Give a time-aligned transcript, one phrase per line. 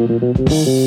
[0.00, 0.77] Thank you.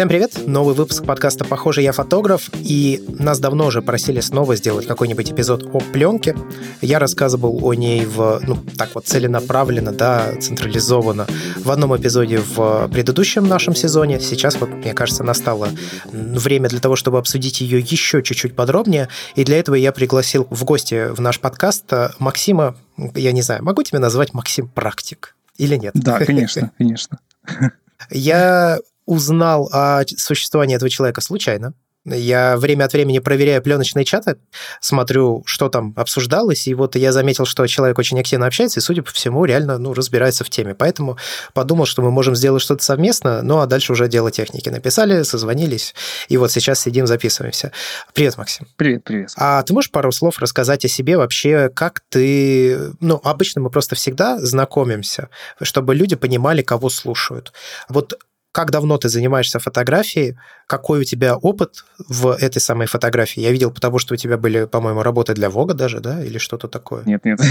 [0.00, 0.46] Всем привет!
[0.46, 5.68] Новый выпуск подкаста «Похоже, я фотограф», и нас давно уже просили снова сделать какой-нибудь эпизод
[5.74, 6.34] о пленке.
[6.80, 11.26] Я рассказывал о ней в, ну, так вот, целенаправленно, да, централизованно
[11.58, 14.20] в одном эпизоде в предыдущем нашем сезоне.
[14.20, 15.68] Сейчас, вот, мне кажется, настало
[16.10, 20.64] время для того, чтобы обсудить ее еще чуть-чуть подробнее, и для этого я пригласил в
[20.64, 21.84] гости в наш подкаст
[22.18, 22.74] Максима,
[23.14, 25.92] я не знаю, могу тебя назвать Максим Практик или нет?
[25.92, 27.18] Да, конечно, конечно.
[28.08, 28.78] Я
[29.10, 31.74] узнал о существовании этого человека случайно.
[32.06, 34.36] Я время от времени проверяю пленочные чаты,
[34.80, 39.02] смотрю, что там обсуждалось, и вот я заметил, что человек очень активно общается, и, судя
[39.02, 40.74] по всему, реально ну, разбирается в теме.
[40.74, 41.18] Поэтому
[41.52, 44.70] подумал, что мы можем сделать что-то совместно, ну а дальше уже дело техники.
[44.70, 45.94] Написали, созвонились,
[46.28, 47.70] и вот сейчас сидим, записываемся.
[48.14, 48.66] Привет, Максим.
[48.76, 49.32] Привет, привет.
[49.36, 52.94] А ты можешь пару слов рассказать о себе вообще, как ты...
[53.00, 55.28] Ну, обычно мы просто всегда знакомимся,
[55.60, 57.52] чтобы люди понимали, кого слушают.
[57.90, 58.14] Вот
[58.52, 60.36] как давно ты занимаешься фотографией?
[60.70, 63.40] Какой у тебя опыт в этой самой фотографии?
[63.40, 66.22] Я видел, потому что у тебя были, по-моему, работы для Вога даже, да?
[66.22, 67.02] Или что-то такое?
[67.06, 67.40] Нет, нет.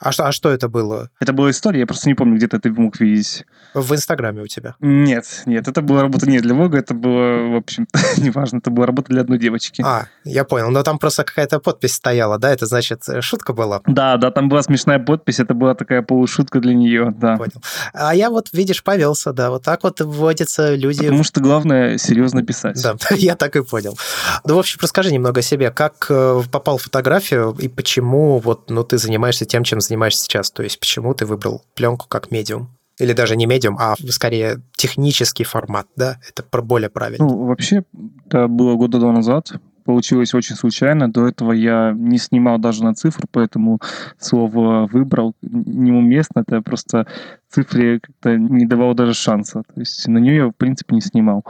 [0.00, 1.10] А что, а что это было?
[1.20, 3.44] Это была история, я просто не помню, где-то ты мог видеть.
[3.74, 4.74] В Инстаграме у тебя?
[4.80, 8.86] Нет, нет, это была работа не для Вога, это было, в общем, неважно, это была
[8.86, 9.82] работа для одной девочки.
[9.86, 12.50] А, я понял, но там просто какая-то подпись стояла, да?
[12.50, 13.82] Это значит, э, шутка была?
[13.86, 17.36] Да, да, там была смешная подпись, это была такая полушутка для нее, да.
[17.36, 17.62] Понял.
[17.92, 21.02] А я вот, видишь, повелся, да, вот так вот вводятся люди...
[21.02, 22.80] Потому что главное серьезно писать.
[22.82, 23.96] Да, я так и понял.
[24.44, 25.70] Ну, в общем, расскажи немного о себе.
[25.70, 30.50] Как э, попал в фотографию и почему вот, ну, ты занимаешься тем, чем занимаешься сейчас?
[30.50, 32.76] То есть почему ты выбрал пленку как медиум?
[32.98, 36.18] Или даже не медиум, а скорее технический формат, да?
[36.28, 37.24] Это более правильно.
[37.24, 37.82] Ну, вообще,
[38.26, 39.52] это было года два назад
[39.90, 41.10] получилось очень случайно.
[41.10, 43.80] До этого я не снимал даже на цифру, поэтому
[44.18, 46.44] слово выбрал неуместно.
[46.46, 47.06] Это просто
[47.48, 49.62] цифре как-то не давало даже шанса.
[49.74, 51.44] То есть на нее я, в принципе, не снимал.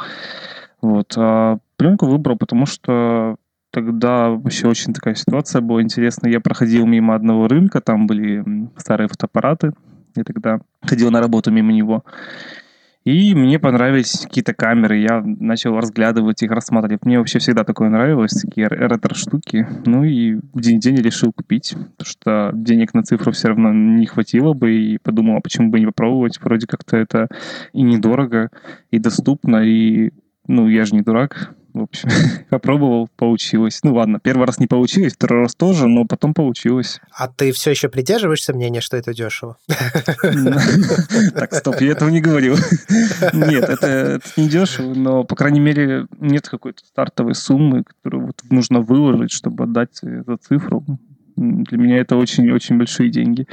[0.83, 1.15] Вот.
[1.17, 3.37] А пленку выбрал, потому что
[3.71, 6.33] тогда вообще очень такая ситуация была интересная.
[6.33, 8.45] Я проходил мимо одного рынка, там были
[8.77, 9.73] старые фотоаппараты.
[10.17, 12.05] Я тогда ходил на работу мимо него.
[13.05, 17.07] И мне понравились какие-то камеры, я начал разглядывать их, рассматривать.
[17.07, 19.67] Мне вообще всегда такое нравилось, такие ретро-штуки.
[19.87, 24.53] Ну и в день-день решил купить, потому что денег на цифру все равно не хватило
[24.53, 26.39] бы, и подумал, а почему бы не попробовать?
[26.43, 27.29] Вроде как-то это
[27.73, 28.51] и недорого,
[28.91, 30.11] и доступно, и
[30.47, 32.09] ну, я же не дурак, в общем,
[32.51, 33.81] попробовал, получилось.
[33.83, 37.01] Ну ладно, первый раз не получилось, второй раз тоже, но потом получилось.
[37.17, 39.57] А ты все еще придерживаешься мнения, что это дешево?
[41.35, 42.57] Так, стоп, я этого не говорил.
[43.33, 49.33] Нет, это не дешево, но, по крайней мере, нет какой-то стартовой суммы, которую нужно выложить,
[49.33, 50.85] чтобы отдать эту цифру.
[51.37, 53.47] Для меня это очень-очень большие деньги.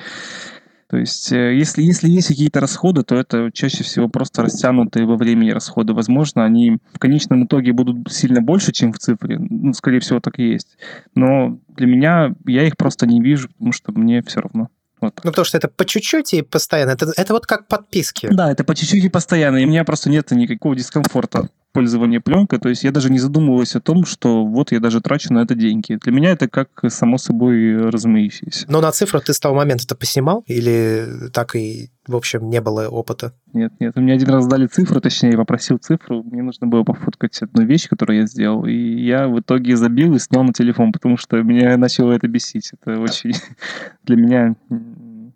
[0.90, 5.18] То есть, э, если, если есть какие-то расходы, то это чаще всего просто растянутые во
[5.18, 5.94] времени расходы.
[5.94, 9.38] Возможно, они в конечном итоге будут сильно больше, чем в цифре.
[9.38, 10.78] Ну, скорее всего, так и есть.
[11.14, 14.70] Но для меня я их просто не вижу, потому что мне все равно.
[15.02, 15.20] Вот.
[15.24, 16.92] Ну, потому что это по чуть-чуть и постоянно.
[16.92, 18.30] Это, это вот как подписки.
[18.32, 19.58] Да, это по чуть-чуть и постоянно.
[19.58, 22.60] И у меня просто нет никакого дискомфорта пользования пленкой.
[22.60, 25.56] То есть я даже не задумываюсь о том, что вот я даже трачу на это
[25.56, 25.98] деньги.
[26.02, 28.66] Для меня это как само собой разумеющееся.
[28.70, 30.44] Но на цифру ты с того момента это поснимал?
[30.48, 33.34] Или так и, в общем, не было опыта?
[33.54, 33.96] Нет, нет.
[33.96, 36.24] Мне один раз дали цифру, точнее, я попросил цифру.
[36.24, 38.66] Мне нужно было пофоткать одну вещь, которую я сделал.
[38.66, 42.72] И я в итоге забил и снял на телефон, потому что меня начало это бесить.
[42.74, 43.34] Это очень
[44.04, 44.56] для меня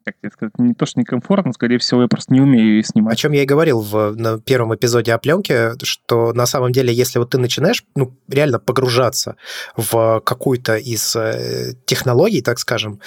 [0.04, 3.14] как тебе сказать, не то, что некомфортно, скорее всего, я просто не умею ее снимать.
[3.14, 6.94] О чем я и говорил в на первом эпизоде о пленке, что на самом деле,
[6.94, 9.36] если вот ты начинаешь ну, реально погружаться
[9.76, 13.00] в какую-то из э, технологий, так скажем,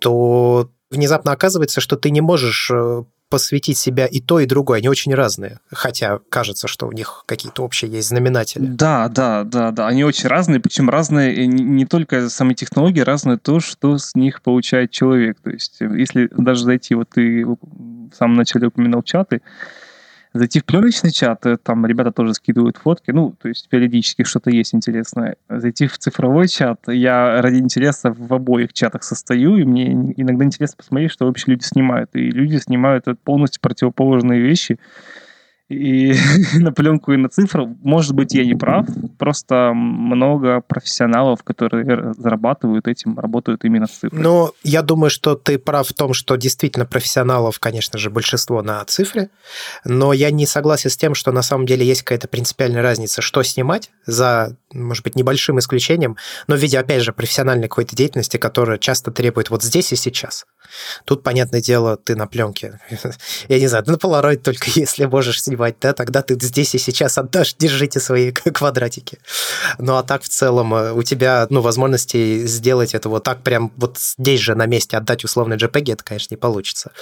[0.00, 4.78] то внезапно оказывается, что ты не можешь э, посвятить себя и то, и другое.
[4.78, 5.60] Они очень разные.
[5.70, 8.66] Хотя кажется, что у них какие-то общие есть знаменатели.
[8.66, 9.86] Да, да, да, да.
[9.88, 14.90] Они очень разные, причем разные не только сами технологии, разные то, что с них получает
[14.90, 15.38] человек.
[15.42, 19.42] То есть, э, если даже зайти, вот ты в самом начале упоминал чаты,
[20.36, 24.50] Зайти в пленочный чат, э, там ребята тоже скидывают фотки, ну, то есть периодически что-то
[24.50, 25.36] есть интересное.
[25.48, 30.76] Зайти в цифровой чат, я ради интереса в обоих чатах состою, и мне иногда интересно
[30.78, 32.10] посмотреть, что вообще люди снимают.
[32.14, 34.78] И люди снимают полностью противоположные вещи.
[35.68, 36.14] И
[36.54, 37.76] на пленку, и на цифру.
[37.82, 38.86] Может быть, я не прав,
[39.18, 44.22] просто много профессионалов, которые зарабатывают этим, работают именно с цифрой.
[44.22, 48.84] Ну, я думаю, что ты прав в том, что действительно профессионалов, конечно же, большинство на
[48.84, 49.28] цифре,
[49.84, 53.42] но я не согласен с тем, что на самом деле есть какая-то принципиальная разница, что
[53.42, 56.16] снимать за, может быть, небольшим исключением,
[56.46, 60.46] но в виде, опять же, профессиональной какой-то деятельности, которая часто требует вот здесь и сейчас.
[61.04, 62.80] Тут, понятное дело, ты на пленке.
[63.48, 67.18] Я не знаю, на Polaroid только если можешь снимать, да, тогда ты здесь и сейчас
[67.18, 69.18] отдашь, держите свои квадратики.
[69.78, 73.72] Ну, а так в целом э, у тебя, ну, возможности сделать это вот так прям
[73.76, 76.92] вот здесь же на месте отдать условный JPEG, это, конечно, не получится.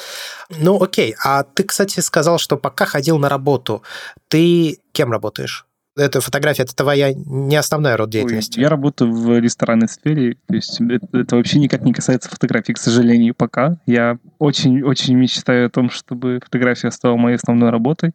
[0.51, 1.15] Ну, окей.
[1.23, 3.83] А ты, кстати, сказал, что пока ходил на работу,
[4.29, 5.67] ты кем работаешь?
[5.97, 8.59] Эта фотография, это твоя не основная род деятельности?
[8.59, 12.73] Ой, я работаю в ресторанной сфере, то есть это, это вообще никак не касается фотографии,
[12.73, 13.79] к сожалению, пока.
[13.87, 18.13] Я очень-очень мечтаю о том, чтобы фотография стала моей основной работой.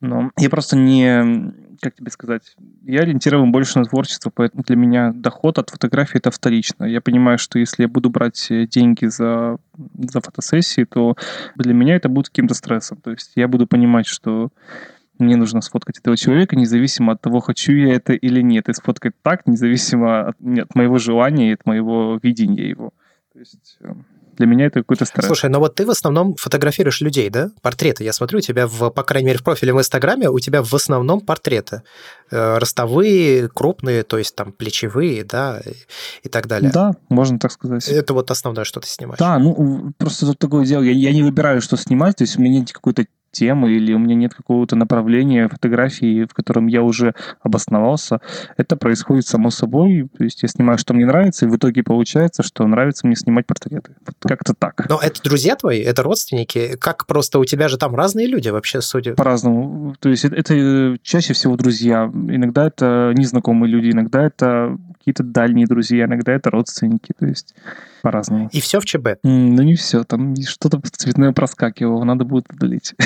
[0.00, 2.54] Но я просто не, как тебе сказать,
[2.84, 6.84] я ориентирован больше на творчество, поэтому для меня доход от фотографии это вторично.
[6.84, 11.16] Я понимаю, что если я буду брать деньги за, за фотосессии, то
[11.56, 12.98] для меня это будет каким-то стрессом.
[12.98, 14.50] То есть я буду понимать, что
[15.18, 19.14] мне нужно сфоткать этого человека, независимо от того, хочу я это или нет, и сфоткать
[19.22, 22.92] так, независимо от, от моего желания и от моего видения его.
[23.32, 23.94] То есть э,
[24.38, 25.26] для меня это какой-то стресс.
[25.26, 27.50] Слушай, но вот ты в основном фотографируешь людей, да?
[27.60, 28.04] Портреты.
[28.04, 30.72] Я смотрю, у тебя, в, по крайней мере, в профиле в Инстаграме у тебя в
[30.72, 31.82] основном портреты.
[32.30, 35.72] Э, ростовые, крупные, то есть там плечевые, да, и,
[36.22, 36.70] и так далее.
[36.70, 37.88] Да, можно так сказать.
[37.88, 39.18] Это вот основное, что ты снимаешь.
[39.18, 40.82] Да, ну, просто тут такое дело.
[40.82, 43.98] Я, я не выбираю, что снимать, то есть у меня нет какой-то темы или у
[43.98, 48.20] меня нет какого-то направления фотографии, в котором я уже обосновался,
[48.56, 50.08] это происходит само собой.
[50.16, 53.46] То есть я снимаю, что мне нравится, и в итоге получается, что нравится мне снимать
[53.46, 53.94] портреты.
[54.06, 54.88] Вот как-то так.
[54.88, 56.76] Но это друзья твои, это родственники?
[56.76, 59.14] Как просто у тебя же там разные люди вообще, судя?
[59.14, 59.94] По-разному.
[60.00, 62.10] То есть это, это чаще всего друзья.
[62.12, 67.12] Иногда это незнакомые люди, иногда это какие-то дальние друзья, иногда это родственники.
[67.18, 67.54] То есть
[68.08, 68.48] по-разному.
[68.52, 69.06] И все в ЧБ?
[69.06, 70.02] Mm, ну, не все.
[70.02, 72.94] Там что-то цветное проскакивало, надо будет удалить.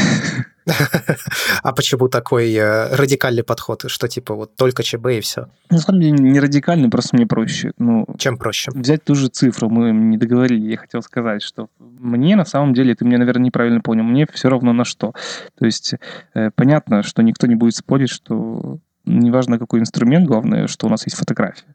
[1.64, 5.48] А почему такой э, радикальный подход, что типа вот только ЧБ и все?
[5.70, 7.72] На самом деле не радикальный, просто мне проще.
[7.78, 8.70] Ну, Чем проще?
[8.72, 10.70] Взять ту же цифру, мы не договорили.
[10.70, 14.48] Я хотел сказать, что мне на самом деле, ты меня, наверное, неправильно понял, мне все
[14.48, 15.14] равно на что.
[15.58, 15.94] То есть
[16.34, 21.04] э, понятно, что никто не будет спорить, что неважно какой инструмент, главное, что у нас
[21.06, 21.74] есть фотография.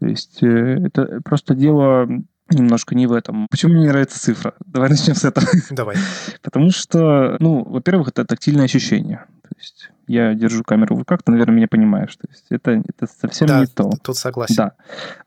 [0.00, 2.08] То есть э, это просто дело
[2.54, 3.46] немножко не в этом.
[3.50, 4.54] Почему мне не нравится цифра?
[4.66, 5.46] Давай начнем с этого.
[5.70, 5.96] Давай.
[6.42, 9.24] Потому что, ну, во-первых, это тактильное ощущение.
[9.42, 12.16] То есть я держу камеру в руках, ты, наверное, меня понимаешь.
[12.16, 13.90] То есть это, это совсем да, не то.
[14.02, 14.56] тут согласен.
[14.56, 14.72] Да.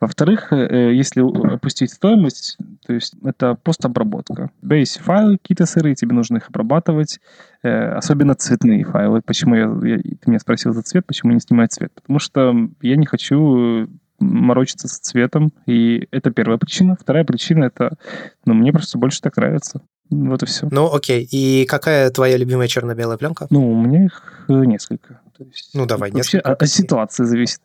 [0.02, 1.22] Во-вторых, э, если
[1.54, 4.52] опустить стоимость, то есть это постобработка.
[4.62, 7.22] У тебя есть файлы какие-то сырые, тебе нужно их обрабатывать,
[7.64, 9.22] э, особенно цветные файлы.
[9.22, 11.94] Почему я, я, ты меня спросил за цвет, почему не снимать цвет?
[11.94, 13.88] Потому что я не хочу
[14.24, 16.98] морочиться с цветом, и это первая причина.
[17.00, 17.98] Вторая причина— это,
[18.46, 19.82] ну, мне просто больше так нравится.
[20.10, 20.68] Вот и все.
[20.72, 21.28] Ну, окей.
[21.32, 23.48] И какая твоя любимая черно-белая пленка?
[23.50, 25.22] Ну, у меня их э, несколько.
[25.38, 26.54] То есть, ну, давай, вообще несколько.
[26.54, 27.60] От ситуации зависит.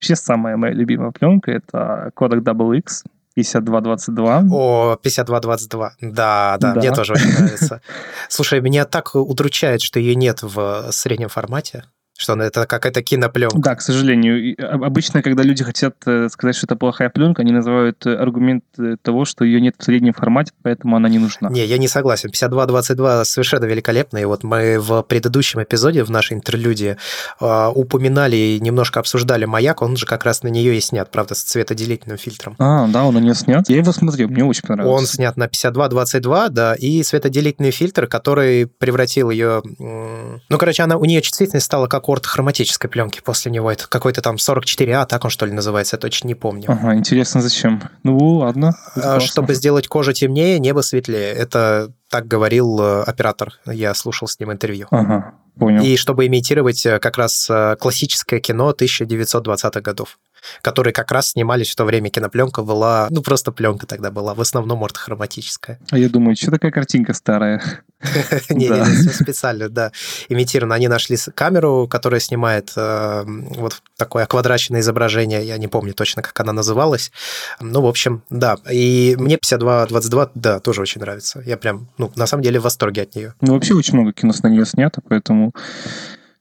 [0.00, 3.04] Вообще самая моя любимая пленка— это Kodak WX
[3.34, 4.44] 5222.
[4.50, 5.92] О, 5222.
[6.00, 7.80] Да, да, да, мне тоже очень нравится.
[8.28, 11.84] Слушай, меня так удручает, что ее нет в среднем формате
[12.20, 13.58] что это какая-то кинопленка.
[13.58, 14.54] Да, к сожалению.
[14.84, 18.96] Обычно, когда люди хотят э, сказать, что это плохая пленка, они называют э, аргумент э,
[19.00, 21.48] того, что ее нет в среднем формате, поэтому она не нужна.
[21.48, 22.28] Не, я не согласен.
[22.28, 24.18] 5222 совершенно великолепно.
[24.18, 26.96] И вот мы в предыдущем эпизоде, в нашей интерлюдии,
[27.40, 29.80] упоминали и немножко обсуждали «Маяк».
[29.80, 32.54] Он же как раз на нее и снят, правда, с цветоделительным фильтром.
[32.58, 33.66] А, да, он на нее снят.
[33.68, 34.94] Я его смотрел, мне очень понравился.
[34.94, 39.62] Он снят на 5222, да, и светоделительный фильтр, который превратил ее...
[39.78, 43.70] Ну, короче, она, у нее чувствительность стала как у хроматической пленки после него.
[43.70, 46.64] Это какой-то там 44А, так он что ли называется, я точно не помню.
[46.68, 47.82] Ага, интересно, зачем?
[48.02, 48.74] Ну, ладно.
[48.96, 51.32] А, чтобы сделать кожу темнее, небо светлее.
[51.32, 53.52] Это так говорил э, оператор.
[53.66, 54.88] Я слушал с ним интервью.
[54.90, 55.82] Ага, понял.
[55.82, 60.18] И чтобы имитировать э, как раз э, классическое кино 1920-х годов
[60.62, 62.10] которые как раз снимались в то время.
[62.10, 65.78] Кинопленка была, ну, просто пленка тогда была, в основном ортохроматическая.
[65.90, 67.62] А я думаю, что такая картинка старая?
[68.48, 69.92] Не, не, специально, да,
[70.30, 70.74] имитировано.
[70.74, 76.38] Они нашли камеру, которая снимает э, вот такое квадрачное изображение, я не помню точно, как
[76.40, 77.12] она называлась.
[77.60, 78.56] Ну, в общем, да.
[78.70, 81.42] И мне 52-22, да, тоже очень нравится.
[81.44, 83.34] Я прям, ну, на самом деле в восторге от нее.
[83.42, 85.52] Ну, вообще очень много кино с нее снято, поэтому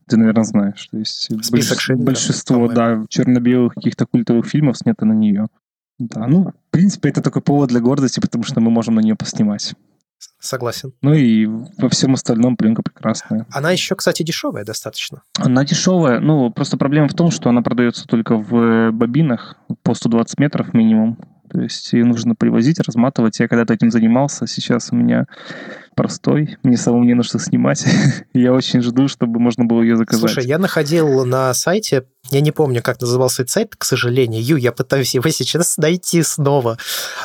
[0.09, 0.87] ты, наверное, знаешь.
[0.91, 2.05] То есть Список больш...
[2.05, 5.47] Большинство, да, черно-белых каких-то культовых фильмов снято на нее.
[5.99, 9.15] Да, ну, в принципе, это такой повод для гордости, потому что мы можем на нее
[9.15, 9.75] поснимать.
[10.39, 10.93] Согласен.
[11.01, 13.45] Ну и во всем остальном пленка прекрасная.
[13.51, 15.21] Она еще, кстати, дешевая достаточно.
[15.37, 20.39] Она дешевая, ну, просто проблема в том, что она продается только в бобинах по 120
[20.39, 21.17] метров минимум.
[21.51, 23.39] То есть ее нужно привозить, разматывать.
[23.39, 25.25] Я когда-то этим занимался, сейчас у меня
[25.95, 27.85] простой, мне самому не на что снимать.
[28.33, 30.31] я очень жду, чтобы можно было ее заказать.
[30.31, 34.57] Слушай, я находил на сайте я не помню, как назывался этот сайт, к сожалению.
[34.57, 36.77] Я пытаюсь его сейчас найти снова.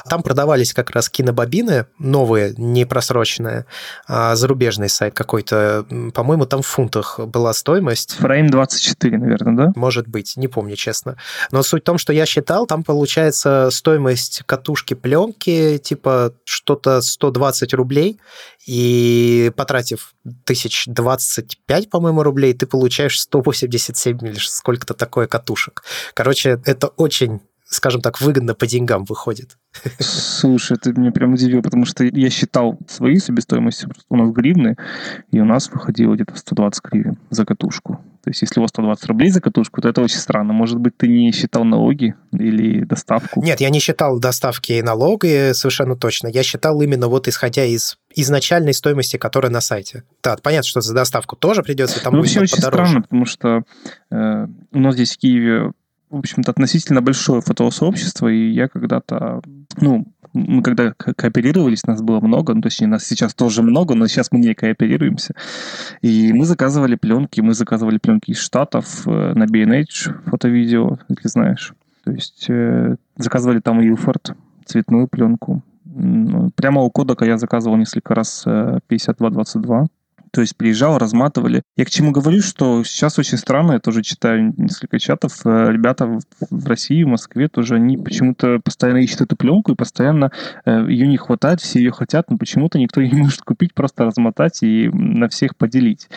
[0.08, 3.66] Там продавались как раз кинобобины новые, не просроченные.
[4.06, 5.86] А зарубежный сайт какой-то.
[6.14, 8.16] По-моему, там в фунтах была стоимость.
[8.20, 9.72] Frame 24, наверное, да?
[9.76, 11.16] Может быть, не помню, честно.
[11.50, 17.74] Но суть в том, что я считал, там получается стоимость катушки пленки типа что-то 120
[17.74, 18.18] рублей,
[18.66, 25.82] и потратив тысяч 25, по-моему, рублей, ты получаешь 187 или сколько-то такое катушек.
[26.14, 27.40] Короче, это очень
[27.74, 29.58] скажем так, выгодно по деньгам выходит.
[29.98, 34.76] Слушай, ты меня прям удивил, потому что я считал свои себестоимости, у нас гривны,
[35.30, 38.00] и у нас выходило где-то 120 гривен за катушку.
[38.24, 40.54] То есть, если у вас 120 рублей за катушку, то это очень странно.
[40.54, 43.42] Может быть, ты не считал налоги или доставку?
[43.42, 46.28] Нет, я не считал доставки и налоги совершенно точно.
[46.28, 50.04] Я считал именно вот исходя из изначальной стоимости, которая на сайте.
[50.22, 52.84] Да, понятно, что за доставку тоже придется, там ну, вообще очень подороже.
[52.84, 53.62] странно, потому что
[54.10, 55.72] э, у нас здесь в Киеве
[56.14, 59.42] в общем-то, относительно большое фотосообщество, и я когда-то,
[59.80, 64.32] ну, мы когда кооперировались, нас было много, ну, точнее, нас сейчас тоже много, но сейчас
[64.32, 65.34] мы не кооперируемся.
[66.02, 71.74] И мы заказывали пленки, мы заказывали пленки из Штатов э, на B&H, фото-видео, если знаешь.
[72.04, 75.62] То есть э, заказывали там Ilford, цветную пленку.
[76.56, 78.44] Прямо у кодека я заказывал несколько раз
[78.88, 79.86] 5222.
[80.34, 81.62] То есть приезжал, разматывали.
[81.76, 86.18] Я к чему говорю, что сейчас очень странно, я тоже читаю несколько чатов, э, ребята
[86.50, 90.32] в России, в Москве тоже, они почему-то постоянно ищут эту пленку и постоянно
[90.64, 94.64] э, ее не хватает, все ее хотят, но почему-то никто не может купить, просто размотать
[94.64, 96.08] и на всех поделить.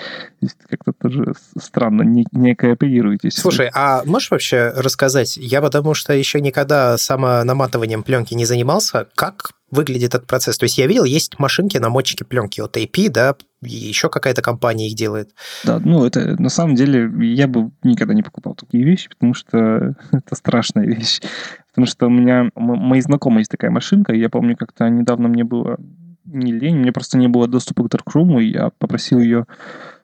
[0.68, 3.36] Как-то тоже странно, не, не кооперируетесь.
[3.36, 9.52] Слушай, а можешь вообще рассказать, я потому что еще никогда самонаматыванием пленки не занимался, как
[9.72, 10.58] выглядит этот процесс?
[10.58, 14.88] То есть я видел, есть машинки, намотчики пленки от AP, да, и еще какая-то компания
[14.88, 15.32] их делает.
[15.64, 19.96] Да, ну это на самом деле я бы никогда не покупал такие вещи, потому что
[20.12, 21.22] это страшная вещь.
[21.70, 25.44] Потому что у меня, мои знакомые есть такая машинка, и я помню, как-то недавно мне
[25.44, 25.78] было
[26.26, 29.46] не лень, мне просто не было доступа к Darkroom, и я попросил ее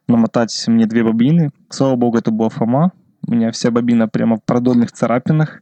[0.08, 1.52] намотать мне две бобины.
[1.70, 2.92] Слава богу, это была Фома.
[3.26, 5.62] У меня вся бобина прямо в продольных царапинах.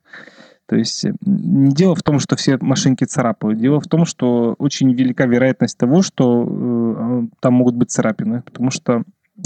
[0.71, 3.59] То есть не дело в том, что все машинки царапают.
[3.59, 8.41] Дело в том, что очень велика вероятность того, что э, там могут быть царапины.
[8.43, 9.03] Потому что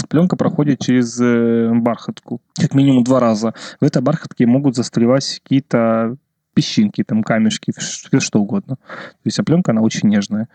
[0.08, 2.40] пленка проходит через э, бархатку.
[2.54, 3.54] Как минимум два раза.
[3.80, 6.16] В этой бархатке могут застревать какие-то
[6.56, 8.76] песчинки, там камешки, все что угодно.
[8.76, 10.48] То есть а пленка, она очень нежная.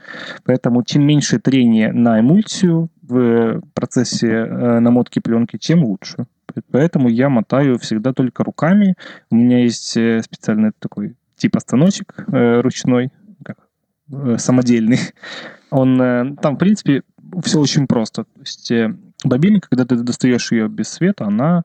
[0.44, 6.26] Поэтому чем меньше трения на эмульсию в процессе э, намотки пленки, тем лучше.
[6.72, 8.96] Поэтому я мотаю всегда только руками.
[9.30, 13.12] У меня есть э, специальный такой типа станочек э, ручной,
[13.46, 13.58] как,
[14.12, 15.00] э, самодельный.
[15.70, 17.04] Он там, в принципе,
[17.44, 18.26] все очень просто.
[18.26, 18.74] То есть
[19.24, 21.64] бобина, когда ты достаешь ее без света, она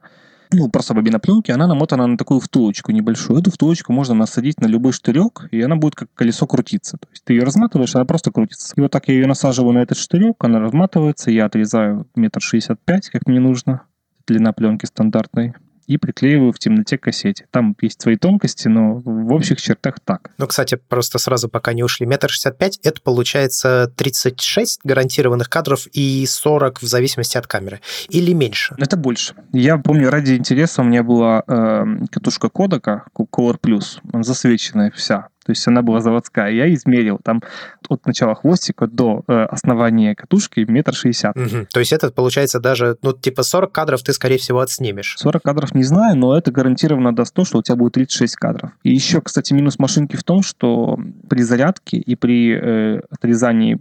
[0.52, 3.40] ну, просто бобина пленки, она намотана на такую втулочку небольшую.
[3.40, 6.98] Эту втулочку можно насадить на любой штырек, и она будет как колесо крутиться.
[6.98, 8.72] То есть ты ее разматываешь, она просто крутится.
[8.76, 12.80] И вот так я ее насаживаю на этот штырек, она разматывается, я отрезаю метр шестьдесят
[12.84, 13.82] пять, как мне нужно
[14.26, 15.54] длина пленки стандартной,
[15.86, 17.46] и приклеиваю в темноте к кассете.
[17.50, 20.30] Там есть свои тонкости, но в общих чертах так.
[20.38, 25.86] Ну, кстати, просто сразу, пока не ушли, метр шестьдесят пять, это получается 36 гарантированных кадров
[25.92, 27.80] и 40 в зависимости от камеры.
[28.08, 28.74] Или меньше?
[28.78, 29.34] Это больше.
[29.52, 35.28] Я помню, ради интереса у меня была э, катушка Кодека Color Plus, засвеченная вся.
[35.46, 36.50] То есть она была заводская.
[36.50, 37.42] Я измерил там
[37.88, 41.36] от начала хвостика до э, основания катушки метр шестьдесят.
[41.36, 41.68] Угу.
[41.72, 45.14] То есть это получается даже, ну, типа 40 кадров ты, скорее всего, отснимешь.
[45.18, 48.72] 40 кадров не знаю, но это гарантированно даст то, что у тебя будет 36 кадров.
[48.82, 50.98] И еще, кстати, минус машинки в том, что
[51.28, 53.78] при зарядке и при э, отрезании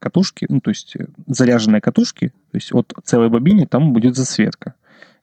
[0.00, 4.74] катушки, ну, то есть э, заряженной катушки, то есть от целой бобины, там будет засветка.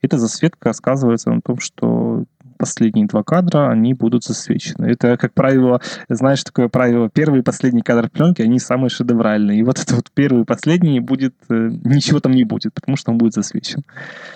[0.01, 2.24] Эта засветка сказывается на том, что
[2.62, 4.86] последние два кадра, они будут засвечены.
[4.86, 9.60] Это, как правило, знаешь, такое правило, первый и последний кадр пленки, они самые шедевральные.
[9.60, 13.12] И вот это вот первый и последний будет, э, ничего там не будет, потому что
[13.12, 13.84] он будет засвечен.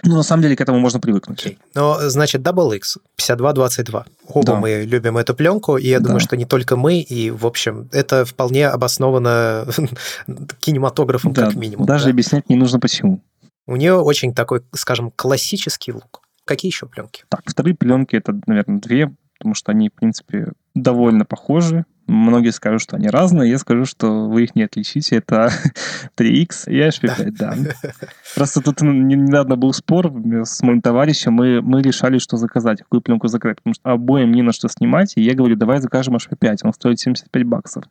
[0.03, 1.45] Ну, на самом деле, к этому можно привыкнуть.
[1.45, 1.57] Okay.
[1.75, 4.05] Но, значит, Double X 5222.
[4.27, 4.55] Оба да.
[4.55, 6.05] мы любим эту пленку, и я да.
[6.05, 9.67] думаю, что не только мы, и, в общем, это вполне обосновано
[10.59, 11.85] кинематографом, да, как минимум.
[11.85, 12.09] Даже да?
[12.09, 13.21] объяснять не нужно почему.
[13.67, 16.24] У нее очень такой, скажем, классический лук.
[16.45, 17.25] Какие еще пленки?
[17.29, 21.85] Так, вторые пленки это, наверное, две, потому что они, в принципе, довольно похожи.
[22.07, 25.17] Многие скажут, что они разные, я скажу, что вы их не отличите.
[25.17, 25.49] Это
[26.17, 27.55] 3X и HP5, да.
[28.35, 30.11] Просто тут недавно был спор
[30.43, 34.43] с моим товарищем, мы, мы решали, что заказать, какую пленку заказать, потому что обоим не
[34.43, 37.85] на что снимать, и я говорю, давай закажем HP5, он стоит 75 баксов.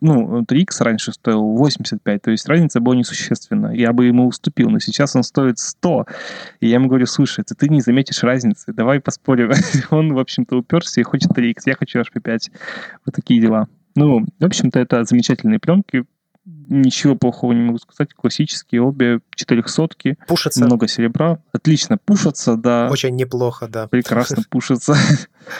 [0.00, 3.74] Ну, 3X раньше стоил 85, то есть разница была несущественна.
[3.74, 6.06] Я бы ему уступил, но сейчас он стоит 100.
[6.60, 9.50] И я ему говорю, слушай, ты, ты не заметишь разницы, давай поспорим.
[9.90, 12.38] Он, в общем-то, уперся и хочет 3X, я хочу HP5.
[13.04, 13.49] Вот такие дела.
[13.96, 16.04] Ну, в общем-то, это замечательные пленки,
[16.44, 18.14] ничего плохого не могу сказать.
[18.14, 20.16] Классические обе четырехсотки.
[20.26, 20.64] Пушатся.
[20.64, 21.42] Много серебра.
[21.52, 22.88] Отлично пушатся, да.
[22.90, 23.88] Очень неплохо, да.
[23.88, 24.96] Прекрасно пушатся.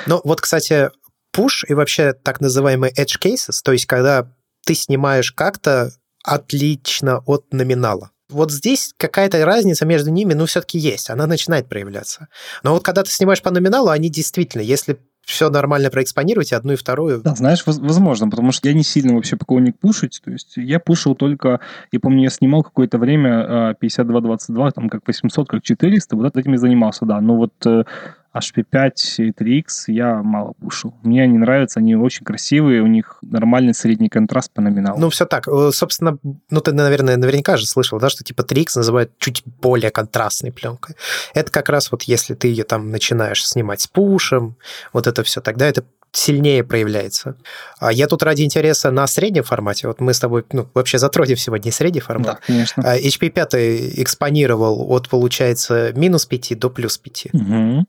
[0.07, 0.91] Ну, вот, кстати,
[1.33, 4.33] пуш и вообще так называемый edge cases, то есть когда
[4.65, 5.91] ты снимаешь как-то
[6.25, 8.11] отлично от номинала.
[8.31, 12.29] Вот здесь какая-то разница между ними, ну, все-таки есть, она начинает проявляться.
[12.63, 16.77] Но вот когда ты снимаешь по номиналу, они действительно, если все нормально проэкспонировать, одну и
[16.77, 17.21] вторую.
[17.23, 21.15] Да, знаешь, возможно, потому что я не сильно вообще поклонник пушить, то есть я пушил
[21.15, 21.61] только,
[21.93, 26.55] я помню, я снимал какое-то время 52-22, а, там как 800, как 400, вот этим
[26.55, 27.85] и занимался, да, но вот э,
[28.35, 30.95] HP5 и 3X я мало пушил.
[31.03, 35.01] Мне они нравятся, они очень красивые, у них нормальный средний контраст по номиналу.
[35.01, 35.49] Ну, все так.
[35.49, 36.19] Э, собственно,
[36.51, 40.97] ну, ты, наверное, наверняка же слышал, да, что типа 3X называют чуть более контрастной пленкой.
[41.35, 44.57] Это как раз вот если ты ее там начинаешь снимать с пушем,
[44.93, 47.37] вот это все, тогда это сильнее проявляется.
[47.79, 51.37] А я тут ради интереса на среднем формате, вот мы с тобой ну, вообще затронем
[51.37, 52.41] сегодня средний формат.
[52.41, 52.81] Да, конечно.
[52.81, 53.55] HP 5
[54.01, 57.27] экспонировал от, получается, минус 5 до плюс 5.
[57.33, 57.87] Угу.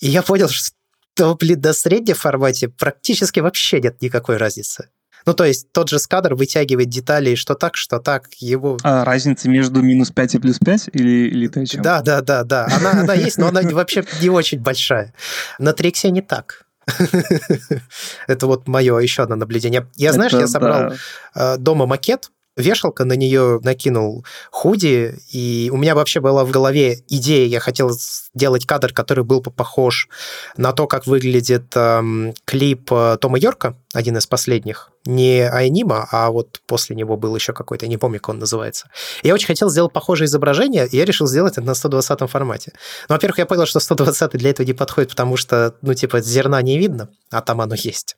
[0.00, 4.88] И я понял, что, блин, на среднем формате практически вообще нет никакой разницы.
[5.24, 8.76] Ну, то есть тот же скадр вытягивает детали, что так, что так, его...
[8.82, 11.82] А разница между минус 5 и плюс 5 или, или ты о чем?
[11.82, 12.66] Да, да, да, да.
[12.72, 15.14] Она, она есть, но она вообще не очень большая.
[15.58, 16.66] На Триксе не так.
[18.26, 19.86] Это вот мое еще одно наблюдение.
[19.96, 20.92] Я, знаешь, я собрал
[21.34, 26.98] э, дома макет, вешалка, на нее накинул худи, и у меня вообще была в голове
[27.08, 30.08] идея, я хотел сделать кадр, который был бы похож
[30.56, 36.30] на то, как выглядит эм, клип э, Тома Йорка, один из последних, не Айнима, а
[36.30, 38.88] вот после него был еще какой-то, не помню, как он называется.
[39.22, 42.72] Я очень хотел сделать похожее изображение, и я решил сделать это на 120 формате.
[43.08, 46.62] Ну, во-первых, я понял, что 120 для этого не подходит, потому что, ну, типа, зерна
[46.62, 48.16] не видно, а там оно есть.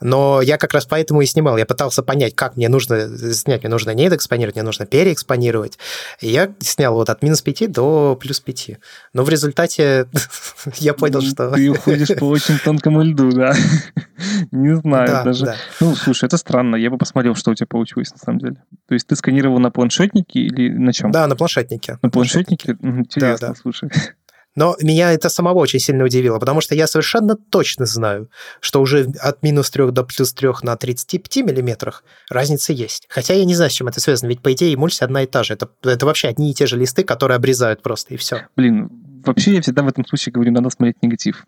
[0.00, 1.56] Но я как раз поэтому и снимал.
[1.56, 3.62] Я пытался понять, как мне нужно снять.
[3.62, 5.78] Мне нужно не экспонировать, мне нужно переэкспонировать.
[6.20, 8.70] И я снял вот от минус 5 до плюс 5.
[9.12, 10.08] Но в результате
[10.76, 11.50] я понял, ну, что...
[11.50, 13.54] Ты уходишь по очень тонкому льду, да?
[14.52, 15.54] Не знаю даже.
[15.80, 16.76] Ну, слушай, это странно.
[16.76, 18.56] Я бы посмотрел, что у тебя получилось на самом деле.
[18.88, 21.10] То есть ты сканировал на планшетнике или на чем?
[21.10, 21.98] Да, на планшетнике.
[22.02, 22.76] На планшетнике?
[22.80, 23.54] Интересно, да, да.
[23.54, 23.90] слушай.
[24.56, 29.06] Но меня это самого очень сильно удивило, потому что я совершенно точно знаю, что уже
[29.20, 33.06] от минус 3 до плюс 3 на 35 миллиметрах разница есть.
[33.10, 35.44] Хотя я не знаю, с чем это связано, ведь по идее эмульсия одна и та
[35.44, 35.52] же.
[35.52, 38.48] Это, это вообще одни и те же листы, которые обрезают просто, и все.
[38.56, 38.88] Блин,
[39.26, 41.44] вообще я всегда в этом случае говорю, надо смотреть негатив.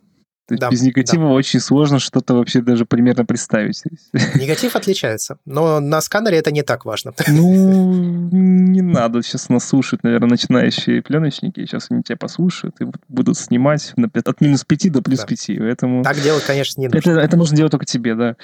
[0.48, 1.30] Да, без негатива да.
[1.30, 3.82] очень сложно что-то вообще даже примерно представить.
[4.12, 7.12] Негатив отличается, но на сканере это не так важно.
[7.28, 11.60] Ну, не надо сейчас нас слушать, наверное, начинающие пленочники.
[11.60, 15.26] Сейчас они тебя послушают и будут снимать от минус 5 до плюс да.
[15.26, 15.46] 5.
[15.58, 16.02] Поэтому...
[16.02, 17.10] Так делать, конечно, не нужно.
[17.10, 18.36] Это, это нужно делать только тебе, да.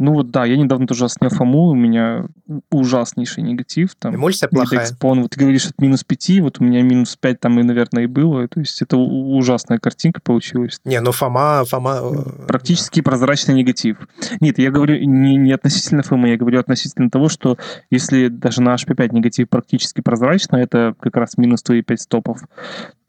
[0.00, 2.24] Ну вот да, я недавно тоже снял Фому, у меня
[2.70, 3.94] ужаснейший негатив.
[3.96, 4.80] Там, Эмульсия плохая.
[4.80, 8.04] Экспон, вот ты говоришь от минус 5, вот у меня минус 5 там и, наверное,
[8.04, 8.48] и было.
[8.48, 10.80] То есть это ужасная картинка получилась.
[10.84, 11.64] Не, ну Фома...
[11.68, 12.00] Фома...
[12.02, 13.10] Э, Практически да.
[13.10, 13.98] прозрачный негатив.
[14.40, 17.58] Нет, я говорю не, не относительно Фомы, я говорю относительно того, что
[17.90, 22.38] если даже на HP5 негатив практически прозрачный, это как раз минус твои 5 стопов,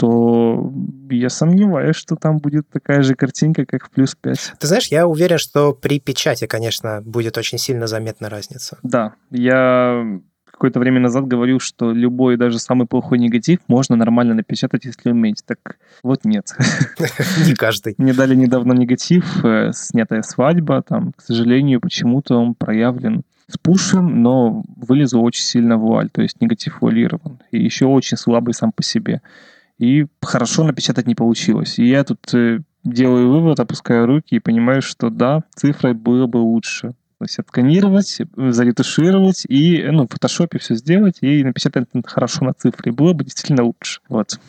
[0.02, 0.74] то
[1.12, 4.54] я сомневаюсь, что там будет такая же картинка, как в плюс 5.
[4.58, 8.80] Ты знаешь, я уверен, что при печати, конечно, будет очень сильно заметна разница.
[8.82, 10.04] Да, я
[10.52, 15.44] какое-то время назад говорил, что любой, даже самый плохой негатив можно нормально напечатать, если уметь.
[15.46, 16.48] Так вот нет.
[17.46, 17.94] Не каждый.
[18.00, 24.24] Мне дали недавно негатив, э, снятая свадьба, там, к сожалению, почему-то он проявлен с пушем,
[24.24, 27.38] но вылезла очень сильно вуаль, то есть негатив вуалирован.
[27.52, 29.22] И еще очень слабый сам по себе
[29.82, 31.80] и хорошо напечатать не получилось.
[31.80, 36.38] И я тут э, делаю вывод, опускаю руки и понимаю, что да, цифрой было бы
[36.38, 36.90] лучше.
[37.18, 42.92] То есть отсканировать, заретушировать и ну, в фотошопе все сделать и напечатать хорошо на цифре.
[42.92, 44.02] Было бы действительно лучше.
[44.08, 44.40] Вот.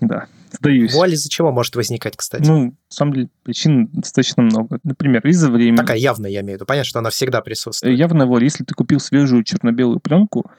[0.00, 0.26] Да.
[0.50, 0.94] Сдаюсь.
[0.94, 2.48] Вуаль из-за чего может возникать, кстати?
[2.48, 4.78] Ну, на самом деле, причин достаточно много.
[4.82, 5.76] Например, из-за времени.
[5.76, 6.66] Такая явная, я имею в виду.
[6.66, 7.98] Понятно, что она всегда присутствует.
[7.98, 8.44] Явная вуаль.
[8.44, 10.50] Если ты купил свежую черно-белую пленку,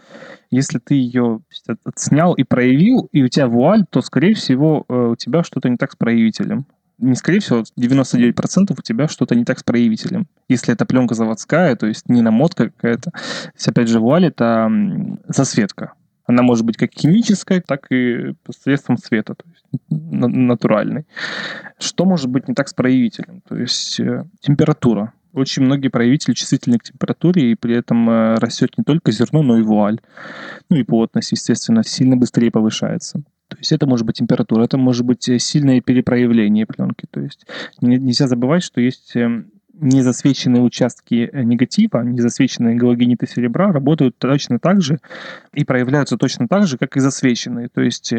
[0.51, 1.41] если ты ее
[1.83, 5.77] отснял и проявил, и у тебя вуаль, то, скорее всего, э, у тебя что-то не
[5.77, 6.65] так с проявителем.
[6.97, 10.27] не скорее всего, 99% у тебя что-то не так с проявителем.
[10.49, 13.11] Если это пленка заводская, то есть не намотка какая-то.
[13.11, 14.69] То есть, опять же, вуаль— это
[15.27, 15.93] засветка.
[16.25, 21.05] Она может быть как химическая, так и посредством света, то есть натуральной.
[21.79, 23.41] Что может быть не так с проявителем?
[23.47, 25.13] То есть э, температура.
[25.33, 29.59] Очень многие проявители чувствительны к температуре, и при этом э, растет не только зерно, но
[29.59, 29.99] и вуаль.
[30.69, 33.21] Ну и плотность, естественно, сильно быстрее повышается.
[33.47, 37.05] То есть это может быть температура, это может быть э, сильное перепроявление пленки.
[37.11, 37.45] То есть
[37.79, 44.81] нельзя забывать, что есть эм, незасвеченные участки э, негатива, незасвеченные галогениты серебра работают точно так
[44.81, 44.99] же
[45.53, 47.69] и проявляются точно так же, как и засвеченные.
[47.69, 48.13] То есть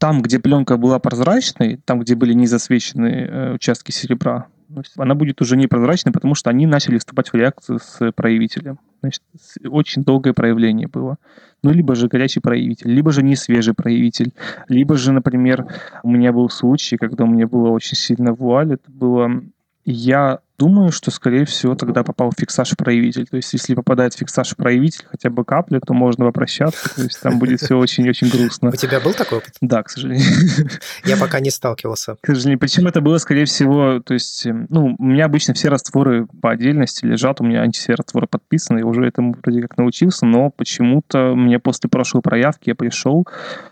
[0.00, 4.46] там, где пленка была прозрачной, там, где были незасвеченные участки серебра,
[4.96, 8.78] она будет уже непрозрачной, потому что они начали вступать в реакцию с проявителем.
[9.00, 9.22] Значит,
[9.64, 11.16] очень долгое проявление было.
[11.62, 14.32] Ну, либо же горячий проявитель, либо же не свежий проявитель,
[14.68, 15.66] либо же, например,
[16.02, 19.42] у меня был случай, когда у меня было очень сильно вуаль, это было...
[19.90, 23.28] Я Думаю, что, скорее всего, тогда попал фиксаж проявитель.
[23.28, 26.96] То есть, если попадает фиксаж проявитель хотя бы капля, то можно попрощаться.
[26.96, 28.70] То есть, там будет все очень-очень грустно.
[28.70, 29.54] У тебя был такой опыт?
[29.60, 30.26] Да, к сожалению.
[31.04, 32.16] Я пока не сталкивался.
[32.20, 32.58] К сожалению.
[32.58, 36.50] Причем это было, скорее всего, то есть, эм, ну, у меня обычно все растворы по
[36.50, 41.36] отдельности лежат, у меня антисея растворы подписаны, я уже этому вроде как научился, но почему-то
[41.36, 43.28] мне после прошлой проявки я пришел,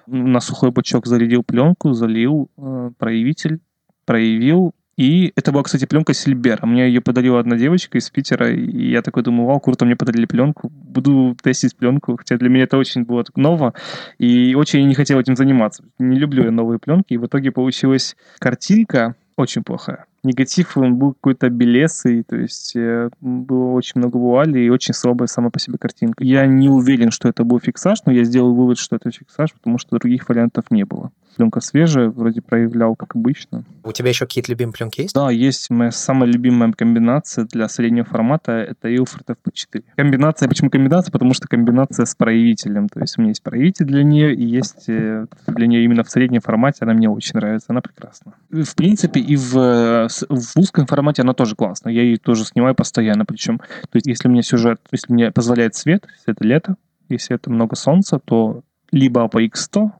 [0.07, 3.59] на сухой бачок зарядил пленку, залил э, проявитель,
[4.05, 6.65] проявил, и это была, кстати, пленка Сильбер.
[6.65, 10.25] Мне ее подарила одна девочка из Питера, и я такой думаю, вау, круто, мне подарили
[10.27, 13.75] пленку, буду тестить пленку, хотя для меня это очень было ново,
[14.19, 15.85] и очень не хотел этим заниматься.
[15.99, 20.07] Не люблю я новые пленки, и в итоге получилась картинка очень плохая.
[20.23, 25.29] Негатив, он был какой-то белесый, то есть э, было очень много вуали и очень слабая
[25.29, 26.25] сама по себе картинка.
[26.25, 29.77] Я не уверен, что это был фиксаж, но я сделал вывод, что это фиксаж, потому
[29.79, 31.13] что других вариантов не было.
[31.37, 33.65] Пленка свежая, вроде проявлял, как обычно.
[33.85, 35.15] У тебя еще какие-то любимые пленки есть?
[35.15, 35.69] Да, есть.
[35.69, 39.85] Моя самая любимая комбинация для среднего формата— это Ilford FP4.
[39.97, 41.13] Комбинация, почему комбинация?
[41.13, 42.89] Потому что комбинация с проявителем.
[42.89, 46.11] То есть у меня есть проявитель для нее, и есть э, для нее именно в
[46.11, 46.79] среднем формате.
[46.81, 48.33] Она мне очень нравится, она прекрасна.
[48.51, 51.93] В принципе, и в, в узком формате она тоже классная.
[51.93, 53.27] Я ее тоже снимаю постоянно.
[53.27, 56.77] Причем, то есть если мне сюжет, если мне позволяет свет, если это лето,
[57.09, 59.91] если это много солнца, то либо APX-100,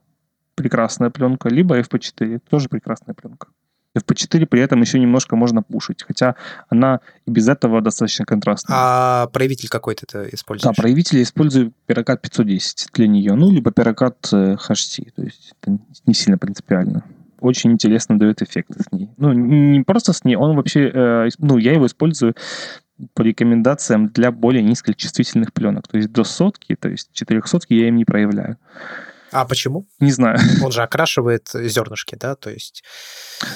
[0.57, 3.47] прекрасная пленка, либо FP4, тоже прекрасная пленка.
[3.95, 6.35] FP4 при этом еще немножко можно пушить, хотя
[6.69, 8.77] она и без этого достаточно контрастная.
[8.77, 10.75] А проявитель какой ты используешь?
[10.75, 15.79] Да, проявитель я использую Peracat 510 для нее, ну, либо Peracat HT, то есть это
[16.05, 17.03] не сильно принципиально.
[17.39, 19.09] Очень интересно дает эффекты с ней.
[19.17, 22.35] Ну, не просто с ней, он вообще, э, ну, я его использую
[23.13, 25.87] по рекомендациям для более низкочувствительных пленок.
[25.87, 28.57] То есть до сотки, то есть 400 я им не проявляю.
[29.37, 29.87] А почему?
[29.99, 30.39] Не знаю.
[30.63, 32.83] Он же окрашивает зернышки, да, то есть...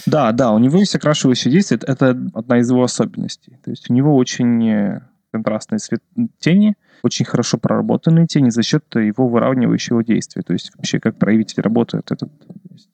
[0.06, 3.58] Да, да, у него есть окрашивающее действие, это одна из его особенностей.
[3.64, 6.04] То есть у него очень э, контрастные цвет
[6.38, 10.44] тени, очень хорошо проработанные тени за счет его выравнивающего действия.
[10.44, 12.30] То есть вообще как проявитель работает этот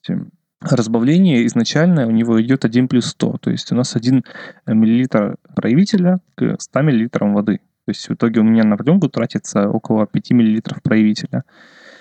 [0.08, 0.30] эм,
[0.62, 3.36] разбавление изначально у него идет 1 плюс 100.
[3.36, 4.24] То есть у нас 1
[4.66, 7.58] миллилитр проявителя к 100 миллилитрам воды.
[7.84, 11.44] То есть в итоге у меня на пленку тратится около 5 миллилитров проявителя.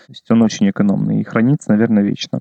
[0.07, 2.39] То есть он очень экономный и хранится, наверное, вечно.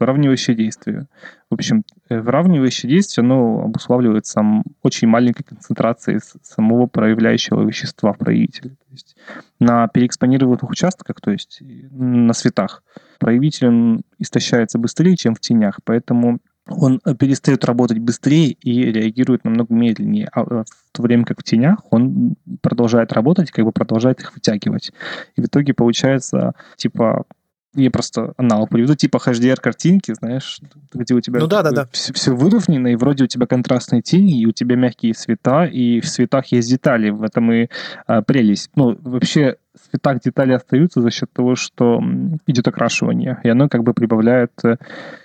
[0.00, 1.06] Выравнивающее действие.
[1.48, 4.42] В общем, э, выравнивающее действие, оно обуславливается
[4.82, 8.70] очень маленькой концентрацией самого проявляющего вещества в проявителе.
[8.70, 9.16] То есть
[9.60, 12.82] на переэкспонированных участках, то есть на светах,
[13.20, 19.74] проявитель истощается быстрее, чем в тенях, поэтому он э, перестает работать быстрее и реагирует намного
[19.74, 20.28] медленнее.
[20.32, 24.34] А э, в то время как в тенях он продолжает работать, как бы продолжает их
[24.34, 24.92] вытягивать.
[25.36, 27.26] И в итоге получается, типа,
[27.74, 30.60] я просто аналог приведу, типа HDR-картинки, знаешь,
[30.92, 31.88] где у тебя ну, да, да, да.
[31.92, 36.00] Все, все выровнено, и вроде у тебя контрастные тени, и у тебя мягкие цвета, и
[36.00, 37.68] в цветах есть детали, в этом и
[38.06, 38.70] а, прелесть.
[38.76, 42.00] Ну, вообще, цветах детали остаются за счет того, что
[42.46, 44.76] идет окрашивание, и оно как бы прибавляет э,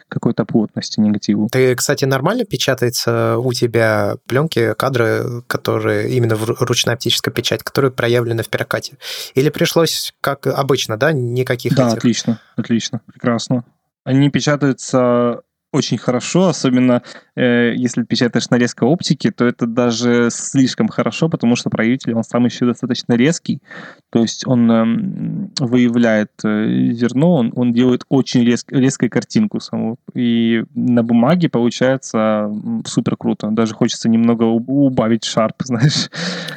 [0.08, 1.48] какой-то плотности негативу.
[1.52, 7.92] Ты, кстати, нормально печатается у тебя пленки, кадры, которые именно в ручная оптическая печать, которые
[7.92, 8.98] проявлены в перекате?
[9.36, 11.98] Или пришлось, как обычно, да, никаких Да, этих...
[11.98, 13.64] отлично, отлично, прекрасно.
[14.04, 17.04] Они печатаются очень хорошо, особенно
[17.36, 22.46] э, если печатаешь нарезка оптики, то это даже слишком хорошо, потому что проявитель, он сам
[22.46, 23.62] еще достаточно резкий,
[24.10, 29.98] то есть он э, выявляет э, зерно, он, он делает очень рез, резкую картинку саму,
[30.16, 32.52] и на бумаге получается
[32.86, 36.10] супер круто, даже хочется немного убавить шарп, знаешь.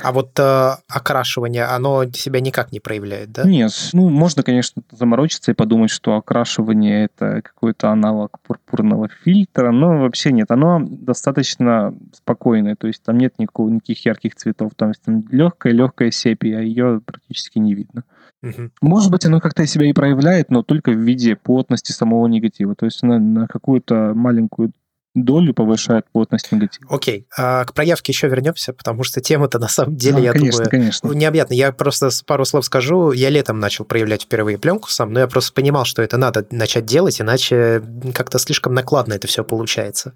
[0.03, 3.45] А вот э, окрашивание, оно себя никак не проявляет, да?
[3.45, 9.71] Нет, ну можно, конечно, заморочиться и подумать, что окрашивание это какой-то аналог пурпурного специального фильтра,
[9.71, 10.51] но вообще нет.
[10.51, 14.73] Оно достаточно спокойное, то есть там нет никакого, никаких ярких цветов.
[14.77, 18.05] Там, там легкая-легкая сепия, ее практически не видно.
[18.43, 18.71] Угу.
[18.81, 22.75] Может быть, оно как-то себя и проявляет, но только в виде плотности самого негатива.
[22.75, 24.73] То есть на, на какую-то маленькую
[25.15, 26.87] долю повышает плотность негатива.
[26.95, 27.27] Окей.
[27.37, 30.71] А к проявке еще вернемся, потому что тема-то на самом деле, да, я конечно, думаю,
[30.71, 31.09] конечно.
[31.09, 31.55] необъятна.
[31.55, 33.13] Я просто пару слов скажу.
[33.13, 36.87] Я летом начал проявлять впервые пленку сам, но я просто понимал, что это надо начать
[36.87, 37.83] делать, иначе
[38.15, 40.15] как-то слишком накладно это все получается.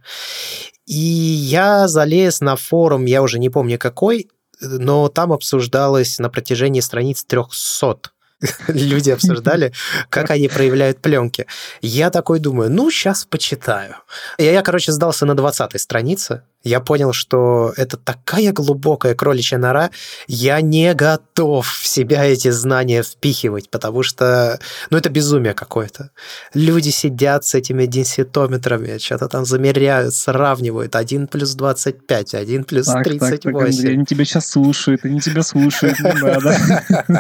[0.87, 4.29] И я залез на форум, я уже не помню какой,
[4.61, 8.13] но там обсуждалось на протяжении страниц 300
[8.69, 9.73] люди обсуждали,
[10.09, 11.47] как они проявляют пленки.
[11.83, 13.97] Я такой думаю, ну, сейчас почитаю.
[14.39, 19.91] Я, я короче, сдался на 20 странице, я понял, что это такая глубокая кроличья нора,
[20.27, 24.59] я не готов в себя эти знания впихивать, потому что,
[24.91, 26.11] ну, это безумие какое-то.
[26.55, 30.97] Люди сидят с этими денситометрами, что-то там замеряют, сравнивают.
[30.97, 33.43] 1 плюс 25, 1 плюс так, 38.
[33.43, 36.57] Так, так, Андрей, они тебя сейчас слушают, они тебя слушают, не надо.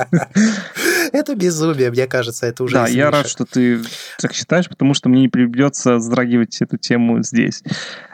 [1.13, 3.81] Это безумие, мне кажется, это уже Да, я рад, что ты
[4.19, 7.63] так считаешь, потому что мне не придется затрагивать эту тему здесь.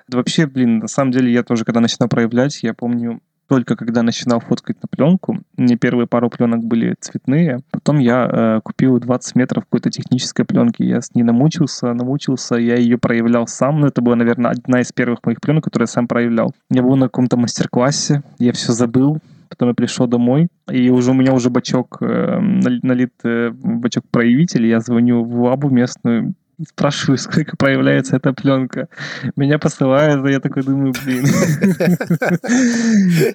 [0.08, 3.20] Да вообще, блин, на самом деле я тоже, когда начинал проявлять, я помню,
[3.52, 8.60] только когда начинал фоткать на пленку, мне первые пару пленок были цветные, потом я э,
[8.62, 13.80] купил 20 метров какой-то технической пленки, я с ней намучился, намучился, я ее проявлял сам,
[13.80, 16.54] но это была, наверное, одна из первых моих пленок, которые я сам проявлял.
[16.70, 19.18] Я был на каком-то мастер-классе, я все забыл,
[19.50, 24.66] потом я пришел домой, и уже у меня уже бачок э, налит э, бачок проявитель,
[24.66, 26.32] я звоню в лабу местную,
[26.68, 28.88] спрашиваю, сколько проявляется эта пленка.
[29.36, 31.24] Меня посылают, и я такой думаю, блин.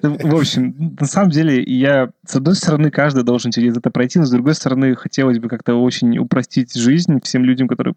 [0.02, 4.24] В общем, на самом деле, я, с одной стороны, каждый должен через это пройти, но
[4.24, 7.94] с другой стороны, хотелось бы как-то очень упростить жизнь всем людям, которые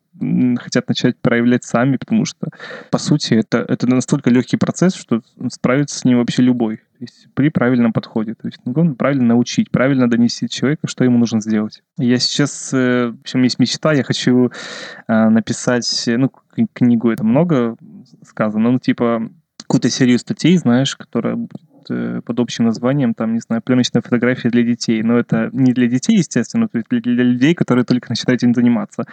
[0.58, 2.50] хотят начать проявлять сами, потому что,
[2.90, 6.82] по сути, это, это настолько легкий процесс, что справиться с ним вообще любой.
[7.02, 8.36] То есть при правильном подходе.
[8.36, 11.82] То есть ну, правильно научить, правильно донести человека, что ему нужно сделать.
[11.98, 14.52] Я сейчас, э, в общем, есть мечта, я хочу
[15.08, 16.32] э, написать, ну,
[16.74, 17.76] книгу это много
[18.24, 21.40] сказано, ну, типа какую-то серию статей, знаешь, которая
[21.90, 25.02] Э, под общим названием, там, не знаю, пленочная фотография для детей.
[25.04, 29.06] Но это не для детей, естественно, для, для людей, которые только начинают этим заниматься.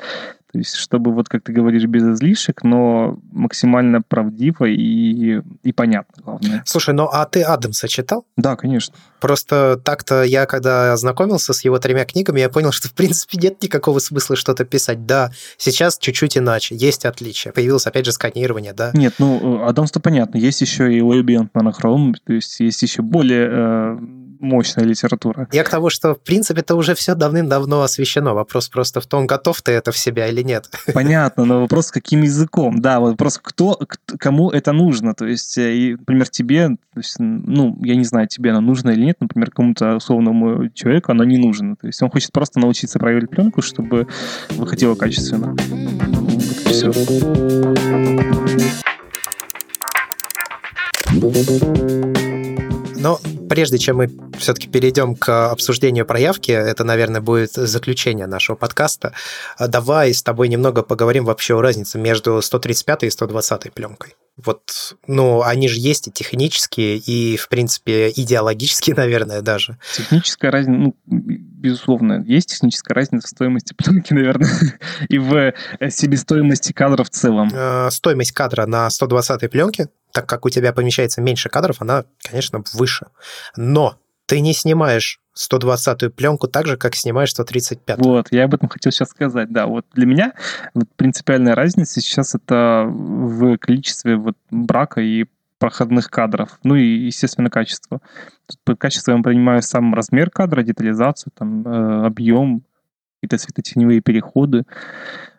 [0.50, 6.22] То есть, чтобы, вот как ты говоришь, без излишек, но максимально правдиво и, и понятно,
[6.24, 6.62] главное.
[6.64, 8.24] Слушай, ну а ты Адамса читал?
[8.37, 8.94] Да, конечно.
[9.20, 13.62] Просто так-то я, когда ознакомился с его тремя книгами, я понял, что, в принципе, нет
[13.62, 15.04] никакого смысла что-то писать.
[15.04, 17.52] Да, сейчас чуть-чуть иначе, есть отличия.
[17.52, 18.90] Появилось, опять же, сканирование, да?
[18.94, 20.38] Нет, ну, Адамс-то понятно.
[20.38, 23.98] Есть еще и Ambient Monochrome, то есть есть еще более э,
[24.40, 25.48] мощная литература.
[25.53, 28.35] Я к тому, что, в принципе, это уже все давным-давно освещено.
[28.35, 30.70] Вопрос просто в том, готов ты это в себя или нет.
[30.94, 32.81] Понятно, но вопрос, каким языком.
[32.81, 33.79] Да, вопрос, кто,
[34.18, 35.14] кому это нужно.
[35.14, 38.90] То есть, э, и, например, тебе, то есть, ну, я не знаю, тебе оно нужно
[38.90, 41.77] или нет, например, кому-то условному человеку оно не нужно.
[41.77, 44.07] То есть он хочет просто научиться проявлять пленку, чтобы
[44.51, 45.57] выходило качественно.
[45.59, 46.92] Вот все.
[52.98, 59.12] Но прежде чем мы все-таки перейдем к обсуждению проявки, это, наверное, будет заключение нашего подкаста,
[59.58, 64.14] давай с тобой немного поговорим вообще о разнице между 135 и 120 пленкой.
[64.44, 69.78] Вот, ну, они же есть и технические, и, в принципе, идеологические, наверное, даже.
[69.92, 76.72] Техническая разница, ну, безусловно, есть техническая разница в стоимости пленки, наверное, и в э, себестоимости
[76.72, 77.50] кадра в целом.
[77.52, 82.62] Э, стоимость кадра на 120 пленке, так как у тебя помещается меньше кадров, она, конечно,
[82.74, 83.06] выше.
[83.56, 88.68] Но ты не снимаешь 120-ю пленку так же, как снимаешь 135 Вот, я об этом
[88.68, 89.66] хотел сейчас сказать, да.
[89.66, 90.32] Вот для меня
[90.74, 95.24] вот принципиальная разница сейчас это в количестве вот брака и
[95.58, 98.00] проходных кадров, ну и, естественно, качество.
[98.64, 102.62] Под качеством я понимаю сам размер кадра, детализацию, там, э, объем,
[103.16, 104.64] какие-то светотеневые переходы.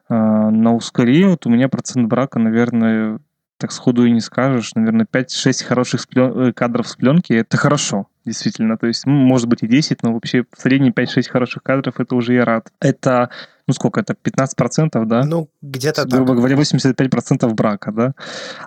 [0.10, 0.14] Э,
[0.50, 3.20] на ускоре вот у меня процент брака, наверное,
[3.60, 4.74] так сходу и не скажешь.
[4.74, 6.32] Наверное, 5-6 хороших сплен...
[6.50, 8.78] Э, кадров с пленки— это хорошо, действительно.
[8.78, 12.34] То есть, может быть, и 10, но вообще в среднем 5-6 хороших кадров— это уже
[12.34, 12.72] я рад.
[12.80, 13.30] Это
[13.70, 15.24] ну сколько это, 15%, да?
[15.24, 16.12] Ну, где-то так.
[16.12, 18.14] Грубо говоря, 85% брака, да?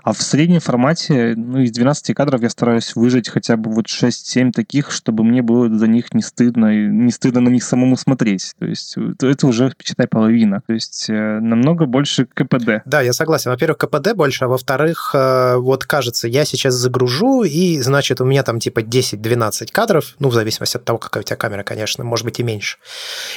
[0.05, 4.53] А в среднем формате, ну, из 12 кадров я стараюсь выжать хотя бы вот 6-7
[4.53, 8.55] таких, чтобы мне было за них не стыдно, и не стыдно на них самому смотреть.
[8.61, 10.63] То есть это уже, почитай, половина.
[10.69, 12.83] То есть э, намного больше КПД.
[12.85, 13.51] Да, я согласен.
[13.51, 18.45] Во-первых, КПД больше, а во-вторых, э, вот кажется, я сейчас загружу, и, значит, у меня
[18.45, 22.25] там типа 10-12 кадров, ну, в зависимости от того, какая у тебя камера, конечно, может
[22.25, 22.79] быть и меньше.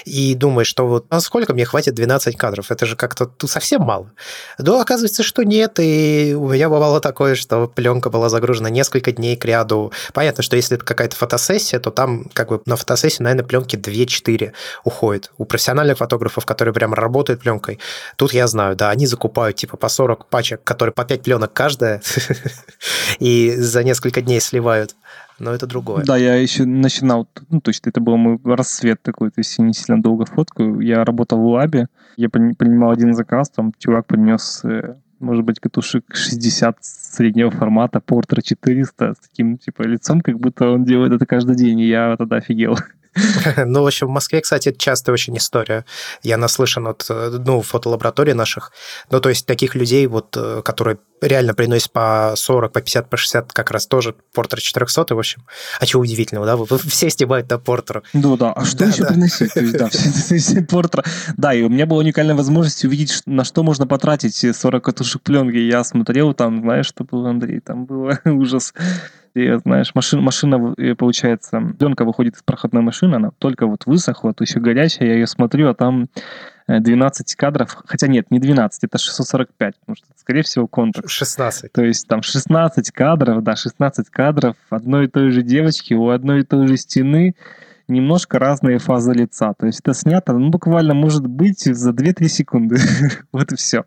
[0.06, 2.72] И думаешь, что вот, а сколько мне хватит 12 кадров.
[2.72, 4.12] Это же как-то тут совсем мало.
[4.58, 9.36] Но оказывается, что нет, и у меня бывало такое, что пленка была загружена несколько дней
[9.36, 9.91] к ряду.
[10.13, 14.52] Понятно, что если это какая-то фотосессия, то там как бы на фотосессии, наверное, пленки 2-4
[14.84, 15.32] уходит.
[15.38, 17.80] У профессиональных фотографов, которые прям работают пленкой,
[18.18, 22.02] тут я знаю, да, они закупают типа по 40 пачек, которые по 5 пленок каждая,
[23.20, 24.96] и за несколько дней сливают
[25.39, 26.04] но это другое.
[26.06, 29.65] Да, я еще начинал, ну, то есть это был мой рассвет такой, то есть я
[29.65, 30.80] не сильно долго фоткаю.
[30.80, 36.06] Я работал в лабе, я принимал один заказ, там чувак принес, э, может быть, катушек
[36.13, 41.56] 60 среднего формата, Портер 400 с таким, типа, лицом, как будто он делает это каждый
[41.56, 42.78] день, и я тогда офигел.
[43.65, 45.86] Ну, в общем, в Москве, кстати, это частая очень история.
[46.23, 48.71] Я наслышан от, ну, фотолабораторий наших.
[49.12, 53.17] Ну, то есть таких людей, вот, э, которые реально приносят по 40, по 50, по
[53.17, 55.43] 60, как раз тоже Портер 400, в общем.
[55.80, 56.58] А чего удивительного, да?
[56.58, 58.04] Вы, все снимают на Портеру.
[58.13, 59.08] Ну да, а что да, еще да.
[59.10, 59.54] приносить?
[59.54, 61.04] То есть, да, все, все Портера.
[61.38, 65.58] Да, и у меня была уникальная возможность увидеть, на что можно потратить 40 катушек пленки.
[65.58, 67.60] Я смотрел там, знаешь, что было, Андрей?
[67.60, 68.73] Там было ужас
[69.36, 74.45] и, знаешь, машина, машина, получается, пленка выходит из проходной машины, она только вот высохла, то
[74.45, 76.08] еще горячая, я ее смотрю, а там
[76.67, 81.10] 12 э, кадров, хотя нет, не 12, это 645, потому что, скорее всего, контакт.
[81.10, 81.69] 16.
[81.69, 86.39] То есть там 16 кадров, да, 16 кадров одной и той же девочки у одной
[86.39, 87.36] и той же стены,
[87.89, 89.54] немножко разные фазы лица.
[89.60, 92.78] То есть это снято, ну, буквально, может быть, за 2-3 секунды.
[93.34, 93.84] вот и все.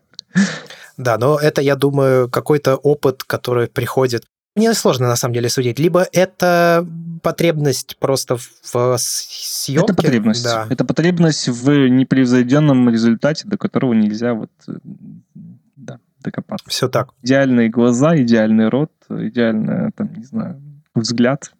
[0.95, 4.25] Да, но это, я думаю, какой-то опыт, который приходит
[4.59, 5.79] мне сложно, на самом деле, судить.
[5.79, 6.85] Либо это
[7.23, 9.85] потребность просто в съемке.
[9.85, 10.43] Это потребность.
[10.43, 10.67] Да.
[10.69, 14.73] Это потребность в непревзойденном результате, до которого нельзя вот э,
[15.75, 16.69] да, докопаться.
[16.69, 17.09] Все так.
[17.23, 20.61] Идеальные глаза, идеальный рот, идеальный, там, не знаю,
[20.93, 21.51] взгляд.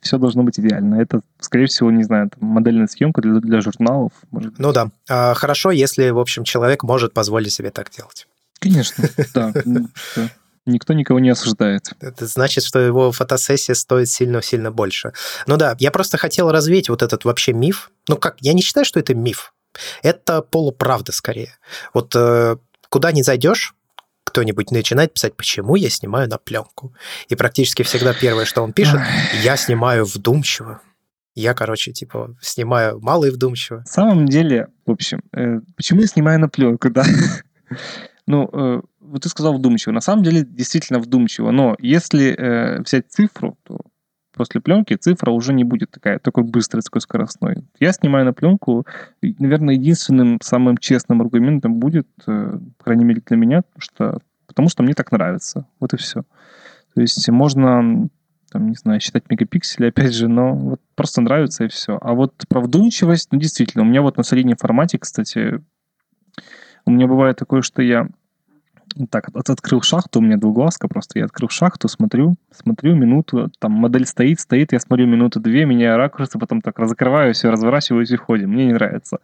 [0.00, 0.96] Все должно быть идеально.
[0.96, 4.12] Это, скорее всего, не знаю, там, модельная съемка для, для журналов.
[4.30, 4.90] Может ну да.
[5.08, 8.28] А, хорошо, если, в общем, человек может позволить себе так делать.
[8.60, 9.52] Конечно, да.
[10.64, 11.90] Никто никого не осуждает.
[12.00, 15.12] Это значит, что его фотосессия стоит сильно-сильно больше.
[15.46, 17.90] Ну да, я просто хотел развеять вот этот вообще миф.
[18.08, 19.52] Ну как, я не считаю, что это миф.
[20.02, 21.56] Это полуправда скорее.
[21.94, 22.56] Вот э,
[22.88, 23.74] куда ни зайдешь,
[24.24, 26.94] кто-нибудь начинает писать, почему я снимаю на пленку.
[27.28, 29.00] И практически всегда первое, что он пишет,
[29.42, 30.80] я снимаю вдумчиво.
[31.34, 33.78] Я, короче, типа, снимаю мало и вдумчиво.
[33.78, 37.04] На самом деле, в общем, э, почему я снимаю на пленку, да?
[38.26, 38.80] ну, э,
[39.12, 39.92] вот ты сказал вдумчиво.
[39.92, 41.50] На самом деле, действительно вдумчиво.
[41.50, 43.80] Но если э, взять цифру, то
[44.32, 47.56] после пленки цифра уже не будет такая, такой быстрой, такой скоростной.
[47.78, 48.86] Я снимаю на пленку,
[49.20, 54.70] и, наверное, единственным самым честным аргументом будет, э, по крайней мере для меня, что, потому
[54.70, 55.66] что мне так нравится.
[55.78, 56.22] Вот и все.
[56.94, 58.08] То есть можно
[58.50, 61.98] там, не знаю, считать мегапиксели, опять же, но вот просто нравится и все.
[62.00, 65.62] А вот про вдумчивость, ну, действительно, у меня вот на среднем формате, кстати,
[66.86, 68.08] у меня бывает такое, что я
[69.10, 73.72] так, от, открыл шахту, у меня двуглазка просто, я открыл шахту, смотрю, смотрю минуту, там
[73.72, 78.16] модель стоит, стоит, я смотрю минуту две, меняю ракурсы, потом так разокрываю все, разворачиваюсь и
[78.16, 78.50] входим.
[78.50, 79.18] Мне не нравится.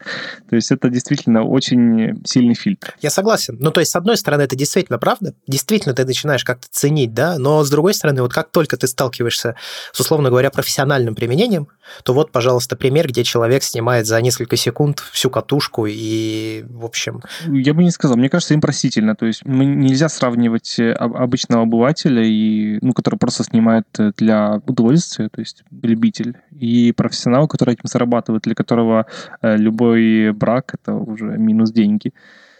[0.49, 2.95] То есть это действительно очень сильный фильтр.
[3.01, 3.57] Я согласен.
[3.61, 7.39] Ну, то есть, с одной стороны, это действительно правда, действительно ты начинаешь как-то ценить, да,
[7.39, 9.55] но с другой стороны, вот как только ты сталкиваешься
[9.93, 11.69] с, условно говоря, профессиональным применением,
[12.03, 17.23] то вот, пожалуйста, пример, где человек снимает за несколько секунд всю катушку и, в общем...
[17.47, 19.15] Я бы не сказал, мне кажется, им простительно.
[19.15, 24.61] То есть мы, нельзя сравнивать э, обычного обывателя, и, ну, который просто снимает э, для
[24.67, 29.07] удовольствия, то есть любитель, и профессионал, который этим зарабатывает, для которого
[29.43, 32.11] э, любой брак— это уже минус деньги.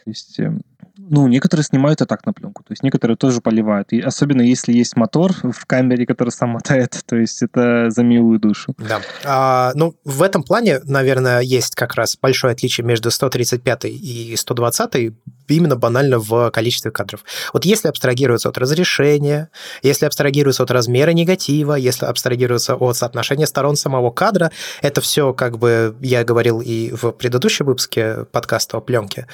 [0.05, 0.63] То есть эм,
[0.99, 3.93] ну, некоторые снимают и так на пленку, то есть некоторые тоже поливают.
[3.93, 8.41] И особенно если есть мотор в камере, который сам мотает, то есть это за милую
[8.41, 8.75] душу.
[8.79, 9.01] Да.
[9.25, 15.15] А, ну, в этом плане, наверное, есть как раз большое отличие между 135 и 120
[15.55, 17.25] именно банально в количестве кадров.
[17.53, 19.51] Вот если абстрагироваться от разрешения,
[19.83, 24.51] если абстрагироваться от размера негатива, если абстрагироваться от соотношения сторон самого кадра,
[24.83, 29.27] это все, как бы я говорил и в предыдущем выпуске подкаста о пленке,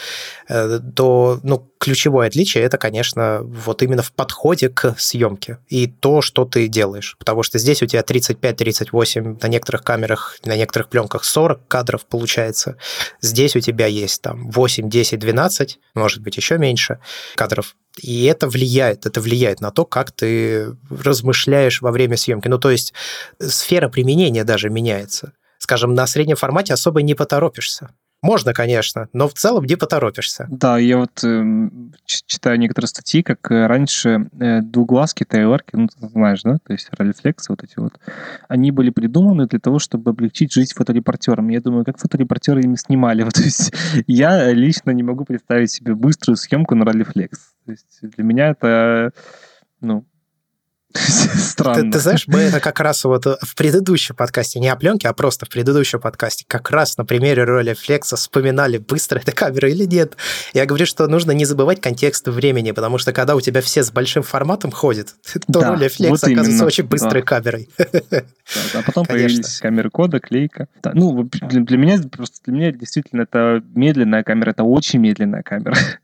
[0.49, 6.23] э, то, ну, ключевое отличие это, конечно, вот именно в подходе к съемке и то,
[6.23, 7.15] что ты делаешь.
[7.19, 12.79] Потому что здесь у тебя 35-38, на некоторых камерах, на некоторых пленках 40 кадров получается.
[13.21, 17.01] Здесь у тебя есть там 8, 10, 12, может быть, еще меньше
[17.35, 17.77] кадров.
[18.01, 22.49] И это влияет, это влияет на то, как ты размышляешь во время съемки.
[22.49, 22.95] Ну, то есть
[23.39, 25.35] сфера применения даже меняется.
[25.59, 27.91] Скажем, на среднем формате особо не поторопишься
[28.25, 30.47] Можно, конечно, но в целом не поторопишься.
[30.51, 31.69] Да, я вот э,
[32.07, 36.89] читаю некоторые статьи, как э, раньше э, двуглазки, тайларки, ну, ты знаешь, да, то есть
[36.99, 38.01] рефлексы вот эти вот,
[38.49, 41.51] они были придуманы для того, чтобы облегчить жизнь фоторепортерам.
[41.51, 43.23] Я думаю, как фоторепортеры ими снимали.
[43.25, 43.75] Вот, то есть
[44.07, 47.53] я лично не могу представить себе быструю съемку на ролифлекс.
[47.67, 49.13] То есть для меня это,
[49.83, 50.07] ну,
[50.95, 51.83] Странно.
[51.83, 55.13] Ты, ты знаешь, мы это как раз вот в предыдущем подкасте, не о пленке, а
[55.13, 59.85] просто в предыдущем подкасте, как раз на примере роли Флекса вспоминали, быстро эта камера или
[59.85, 60.17] нет.
[60.53, 63.91] Я говорю, что нужно не забывать контекст времени, потому что когда у тебя все с
[63.91, 66.67] большим форматом ходят, то да, роли Флекс вот оказывается именно.
[66.67, 67.27] очень быстрой да.
[67.27, 67.69] камерой.
[68.73, 69.29] Да, а потом Конечно.
[69.29, 70.69] появились камеры кода, клейка.
[70.83, 75.43] Да, ну, для, для меня просто для меня действительно это медленная камера, это очень медленная
[75.43, 75.75] камера.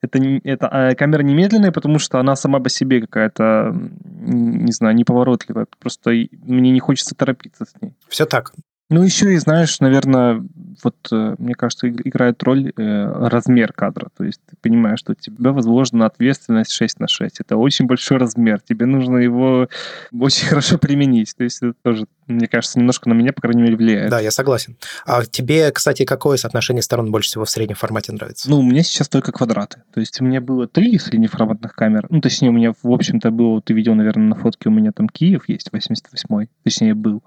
[0.00, 5.66] это, это а камера немедленная, потому что она сама по себе какая-то, не знаю, неповоротливая.
[5.78, 7.94] Просто мне не хочется торопиться с ней.
[8.08, 8.52] Все так.
[8.88, 10.44] Ну, еще и, знаешь, наверное,
[10.84, 14.10] вот, э, мне кажется, играет роль э, размер кадра.
[14.16, 17.40] То есть ты понимаешь, что у тебя возложена ответственность 6 на 6.
[17.40, 18.60] Это очень большой размер.
[18.60, 19.68] Тебе нужно его
[20.12, 21.34] очень хорошо применить.
[21.36, 24.10] То есть это тоже, мне кажется, немножко на меня, по крайней мере, влияет.
[24.10, 24.76] Да, я согласен.
[25.04, 28.48] А тебе, кстати, какое соотношение сторон больше всего в среднем формате нравится?
[28.48, 29.82] Ну, у меня сейчас только квадраты.
[29.92, 32.06] То есть у меня было три среднеформатных камер.
[32.08, 35.08] Ну, точнее, у меня, в общем-то, было, ты видел, наверное, на фотке, у меня там
[35.08, 36.48] Киев есть, 88-й.
[36.62, 37.24] Точнее, был.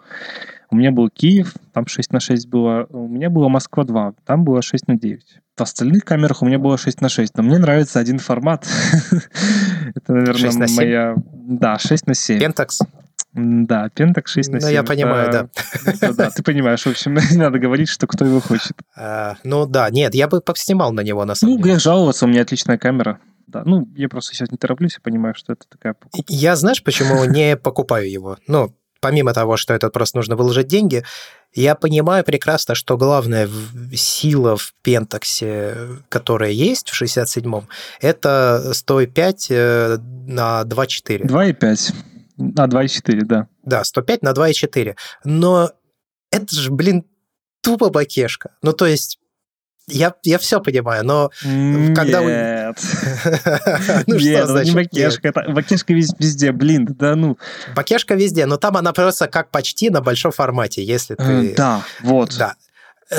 [0.72, 2.86] У меня был Киев, там 6 на 6 было.
[2.92, 5.40] У меня была Москва 2, там было 6 на 9.
[5.58, 8.68] В остальных камерах у меня было 6 на 6, но мне нравится один формат.
[9.96, 11.16] Это, наверное, моя...
[11.34, 12.40] Да, 6 на 7.
[12.40, 12.82] Pentax?
[13.34, 14.70] Да, Pentax 6 на 7.
[14.70, 15.50] Ну, я понимаю, да.
[16.14, 18.78] Да, ты понимаешь, в общем, не надо говорить, что кто его хочет.
[18.96, 21.62] А, ну да, нет, я бы поснимал на него, на самом деле.
[21.62, 23.20] Ну, грех жаловаться, у меня отличная камера.
[23.48, 26.32] Да, ну, я просто сейчас не тороплюсь и понимаю, что это такая покупка.
[26.32, 28.38] Я, знаешь, почему не покупаю его?
[28.48, 31.04] Ну, помимо того, что это просто нужно выложить деньги,
[31.54, 33.50] я понимаю прекрасно, что главная
[33.94, 35.76] сила в Пентаксе,
[36.10, 37.68] которая есть в 67-м,
[38.02, 39.98] это 105 э,
[40.28, 41.24] на 2,4.
[41.24, 41.94] 2,5.
[42.38, 43.48] На 2,4, да.
[43.64, 44.96] Да, 105 на 2,4.
[45.24, 45.72] Но
[46.32, 47.06] это же, блин,
[47.62, 48.52] тупо бакешка.
[48.62, 49.19] Ну, то есть
[49.92, 51.96] я, я все понимаю, но нет.
[51.96, 52.22] когда...
[52.22, 52.78] Нет.
[54.08, 54.76] ну нет, что значит?
[54.76, 57.38] не бакешка, бакешка везде, блин, да ну.
[57.76, 61.54] Бакешка везде, но там она просто как почти на большом формате, если ты...
[61.56, 62.36] Да, вот.
[62.38, 62.56] Да.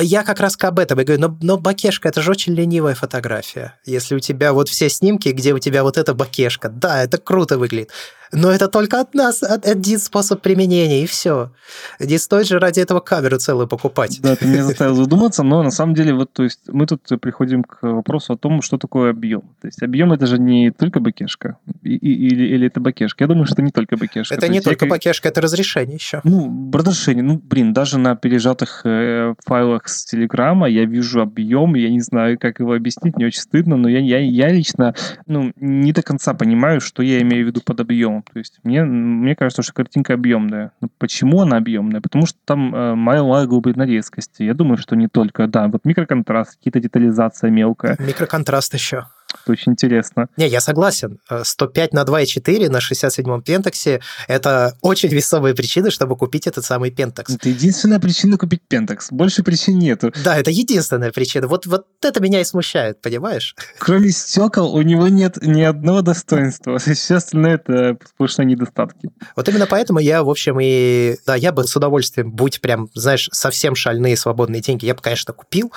[0.00, 3.74] Я как раз об этом и говорю, но, но бакешка это же очень ленивая фотография.
[3.84, 7.58] Если у тебя вот все снимки, где у тебя вот эта бакешка, да, это круто
[7.58, 7.90] выглядит
[8.32, 11.50] но это только от нас, один способ применения, и все.
[11.98, 14.20] Не стоит же ради этого камеру целую покупать.
[14.22, 17.64] Да, ты меня заставил задуматься, но на самом деле вот, то есть мы тут приходим
[17.64, 19.42] к вопросу о том, что такое объем.
[19.60, 23.24] То есть объем это же не только бакешка, и, и, или, или это бакешка.
[23.24, 24.34] Я думаю, что это не только бакешка.
[24.34, 24.90] Это то не только я...
[24.90, 26.20] бакешка, это разрешение еще.
[26.24, 31.90] Ну, разрешение, ну, блин, даже на пережатых э, файлах с Телеграма я вижу объем, я
[31.90, 34.94] не знаю, как его объяснить, мне очень стыдно, но я, я, я лично,
[35.26, 38.19] ну, не до конца понимаю, что я имею в виду под объемом.
[38.22, 40.72] То есть мне, мне кажется, что картинка объемная.
[40.80, 42.00] Но почему она объемная?
[42.00, 44.42] Потому что там э, малая глубина резкости.
[44.42, 47.96] Я думаю, что не только, да, вот микроконтраст, какие-то детализация мелкая.
[47.98, 49.06] Микроконтраст еще.
[49.50, 50.28] Это очень интересно.
[50.36, 51.18] Не, я согласен.
[51.42, 57.34] 105 на 2,4 на 67-м пентаксе– это очень весомые причины, чтобы купить этот самый пентакс.
[57.34, 59.10] Это единственная причина купить пентакс.
[59.10, 60.12] Больше причин нету.
[60.24, 61.48] Да, это единственная причина.
[61.48, 63.56] Вот, вот это меня и смущает, понимаешь?
[63.78, 66.78] Кроме стекол у него нет ни одного достоинства.
[66.94, 69.10] Все остальное– это сплошные недостатки.
[69.34, 71.16] Вот именно поэтому я, в общем, и...
[71.26, 75.32] Да, я бы с удовольствием, будь прям, знаешь, совсем шальные свободные деньги, я бы, конечно,
[75.32, 75.72] купил,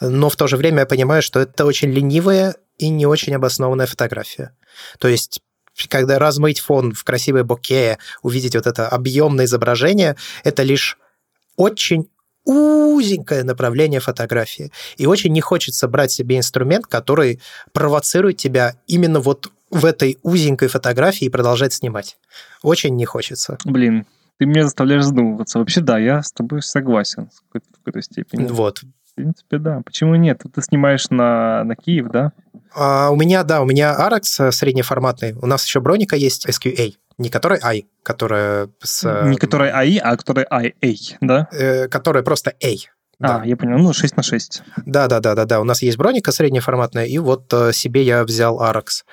[0.00, 3.86] но в то же время я понимаю, что это очень ленивая и не очень обоснованная
[3.86, 4.56] фотография.
[4.98, 5.40] То есть
[5.88, 10.98] когда размыть фон в красивой боке, увидеть вот это объемное изображение, это лишь
[11.56, 12.08] очень
[12.44, 14.72] узенькое направление фотографии.
[14.96, 17.40] И очень не хочется брать себе инструмент, который
[17.72, 22.16] провоцирует тебя именно вот в этой узенькой фотографии и продолжать снимать.
[22.62, 23.58] Очень не хочется.
[23.64, 24.06] Блин,
[24.38, 25.58] ты меня заставляешь задумываться.
[25.58, 28.46] Вообще, да, я с тобой согласен в какой-то, в какой-то степени.
[28.46, 28.82] Вот.
[29.18, 29.82] В принципе, да.
[29.84, 30.42] Почему нет?
[30.54, 32.30] Ты снимаешь на, на Киев, да?
[32.72, 35.34] А, у меня, да, у меня Arax э, среднеформатный.
[35.42, 39.02] У нас еще броника есть SQA, не которая I, которая с...
[39.24, 41.48] Не которая AI, а которая IA, да?
[41.50, 42.68] Э, которая просто A.
[43.20, 43.44] А, да.
[43.44, 44.62] я понял, ну, 6 на 6.
[44.86, 45.60] Да, да, да, да, да.
[45.60, 49.04] У нас есть броника среднеформатная, и вот э, себе я взял Arax.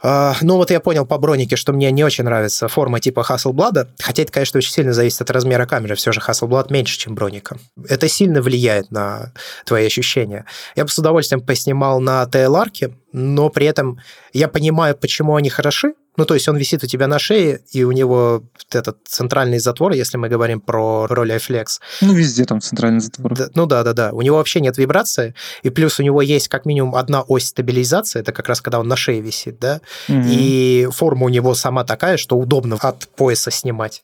[0.00, 3.88] Uh, ну вот я понял по бронике, что мне не очень нравится форма типа Hasselblad,
[4.00, 7.58] хотя это, конечно, очень сильно зависит от размера камеры, все же Hasselblad меньше, чем броника.
[7.88, 9.32] Это сильно влияет на
[9.64, 10.44] твои ощущения.
[10.76, 13.98] Я бы с удовольствием поснимал на TLR, но при этом
[14.32, 17.84] я понимаю, почему они хороши, Ну, то есть он висит у тебя на шее, и
[17.84, 18.42] у него
[18.72, 21.66] этот центральный затвор, если мы говорим про Rolleiflex.
[22.00, 23.34] Ну, везде там центральный затвор.
[23.34, 24.10] Да, ну да, да, да.
[24.12, 28.18] У него вообще нет вибрации, и плюс у него есть как минимум одна ось стабилизации,
[28.18, 30.22] это как раз когда он на шее висит, да, угу.
[30.26, 34.02] и форма у него сама такая, что удобно от пояса снимать.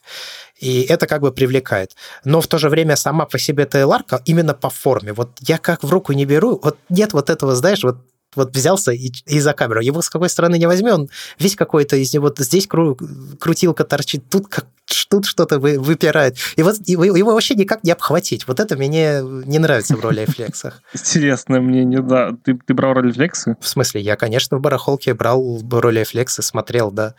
[0.60, 1.96] И это как бы привлекает.
[2.24, 5.12] Но в то же время сама по себе TLR именно по форме.
[5.12, 7.96] Вот я как в руку не беру, вот нет вот этого, знаешь, вот
[8.36, 9.80] вот взялся и, и за камеру.
[9.80, 11.08] Его с какой стороны не возьми, он
[11.38, 12.96] весь какой-то из него, вот здесь кру,
[13.38, 14.66] крутилка торчит, тут как
[15.08, 16.36] тут что-то вы, выпирает.
[16.56, 18.46] И вот его, его вообще никак не обхватить.
[18.46, 20.82] Вот это мне не нравится в роли рефлексах.
[20.94, 22.32] Интересное мнение, да.
[22.44, 23.56] Ты, ты брал ролифлексы?
[23.60, 24.00] В смысле?
[24.00, 27.14] Я, конечно, в барахолке брал роли рефлексы, смотрел, да.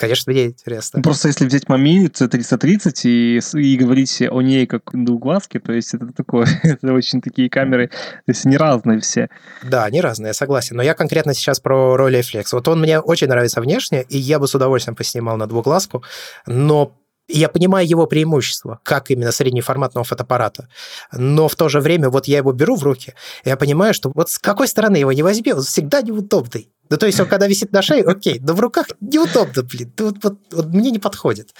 [0.00, 0.96] Конечно, мне интересно.
[0.96, 5.92] Ну, просто если взять Мами C330 и, и говорить о ней как двуглазке, то есть
[5.92, 9.28] это такое, это очень такие камеры, то есть они разные все.
[9.62, 10.76] Да, они разные, я согласен.
[10.76, 12.46] Но я конкретно сейчас про Rolleiflex.
[12.52, 16.02] Вот он мне очень нравится внешне, и я бы с удовольствием поснимал на двуглазку,
[16.46, 16.96] но
[17.32, 20.68] я понимаю его преимущество, как именно среднеформатного фотоаппарата.
[21.12, 23.14] Но в то же время вот я его беру в руки,
[23.44, 26.70] я понимаю, что вот с какой стороны его не возьми, он всегда неудобный.
[26.90, 30.16] Ну, то есть он когда висит на шее, окей, но в руках неудобно, блин, вот,
[30.22, 31.50] вот, вот мне не подходит.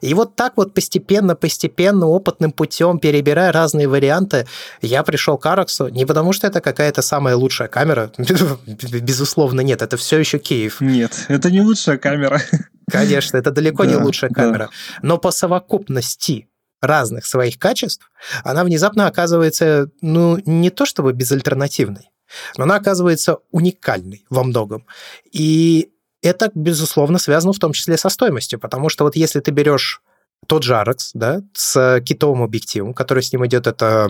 [0.00, 4.48] И вот так вот постепенно, постепенно, опытным путем, перебирая разные варианты,
[4.82, 9.96] я пришел к Араксу не потому, что это какая-то самая лучшая камера, безусловно, нет, это
[9.96, 10.80] все еще Киев.
[10.80, 12.42] Нет, это не лучшая камера.
[12.90, 14.70] Конечно, это далеко да, не лучшая камера.
[15.02, 16.48] Но по совокупности
[16.80, 18.10] разных своих качеств,
[18.42, 22.10] она внезапно оказывается, ну, не то чтобы безальтернативной,
[22.56, 24.86] но она оказывается уникальной во многом.
[25.30, 25.90] И
[26.22, 30.00] это, безусловно, связано в том числе со стоимостью, потому что вот если ты берешь
[30.46, 34.06] тот же Arax, да, с китовым объективом, который с ним идет, это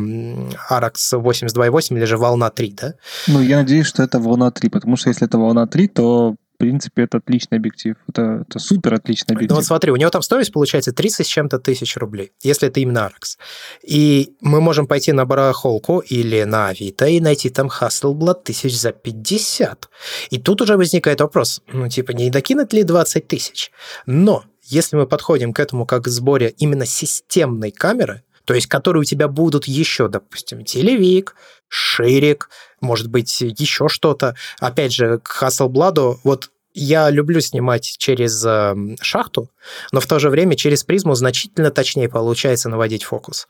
[0.70, 2.94] Arax 82.8 или же волна 3, да?
[3.26, 7.02] Ну, я надеюсь, что это волна 3, потому что если это волна 3, то принципе,
[7.02, 7.96] это отличный объектив.
[8.06, 9.50] Это, это супер отличный объектив.
[9.50, 12.80] Ну вот смотри, у него там стоимость получается 30 с чем-то тысяч рублей, если это
[12.80, 13.38] именно Arax.
[13.82, 18.92] И мы можем пойти на барахолку или на Авито и найти там Hasselblad тысяч за
[18.92, 19.88] 50.
[20.30, 23.72] И тут уже возникает вопрос, ну типа не докинуть ли 20 тысяч?
[24.06, 29.02] Но если мы подходим к этому как к сборе именно системной камеры, то есть которые
[29.02, 31.34] у тебя будут еще, допустим, телевик,
[31.68, 34.34] ширик, может быть, еще что-то.
[34.58, 39.50] Опять же, к Hasselblad, вот я люблю снимать через э, шахту,
[39.92, 43.48] но в то же время через призму значительно точнее получается наводить фокус.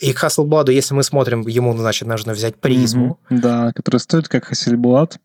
[0.00, 3.18] И к Hasselblad, если мы смотрим, ему, значит, нужно взять призму.
[3.30, 3.40] Mm-hmm.
[3.40, 5.16] Да, которая стоит как Hasselblad.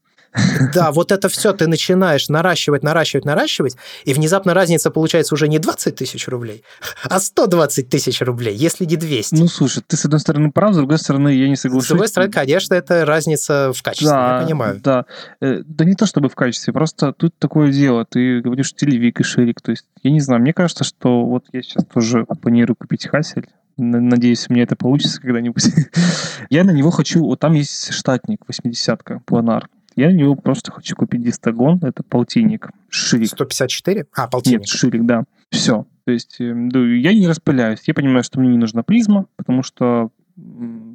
[0.73, 5.59] Да, вот это все ты начинаешь наращивать, наращивать, наращивать, и внезапно разница получается уже не
[5.59, 6.63] 20 тысяч рублей,
[7.03, 9.35] а 120 тысяч рублей, если не 200.
[9.35, 11.85] Ну, слушай, ты с одной стороны прав, с другой стороны я не соглашусь.
[11.85, 14.79] С другой стороны, конечно, это разница в качестве, да, я понимаю.
[14.83, 15.05] Да,
[15.41, 19.23] э, да не то чтобы в качестве, просто тут такое дело, ты говоришь телевик и
[19.23, 23.07] ширик, то есть, я не знаю, мне кажется, что вот я сейчас тоже планирую купить
[23.07, 23.47] Хасель,
[23.77, 25.63] Надеюсь, у меня это получится когда-нибудь.
[26.49, 27.23] Я на него хочу...
[27.23, 29.69] Вот там есть штатник, 80-ка, планар.
[29.97, 33.29] Я на него просто хочу купить дистагон, это полтинник, ширик.
[33.29, 34.05] 154?
[34.15, 34.59] А, полтинник.
[34.59, 35.23] Нет, ширик, да.
[35.51, 35.85] Все.
[36.05, 37.81] То есть да, я не распыляюсь.
[37.85, 40.11] Я понимаю, что мне не нужна призма, потому что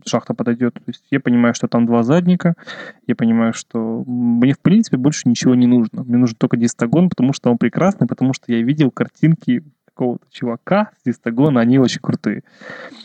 [0.06, 0.74] шахта подойдет.
[0.74, 2.54] То есть я понимаю, что там два задника.
[3.06, 6.04] Я понимаю, что мне, в принципе, больше ничего не нужно.
[6.04, 10.90] Мне нужен только дистагон, потому что он прекрасный, потому что я видел картинки какого-то чувака
[11.00, 12.42] с дистагона, они очень крутые.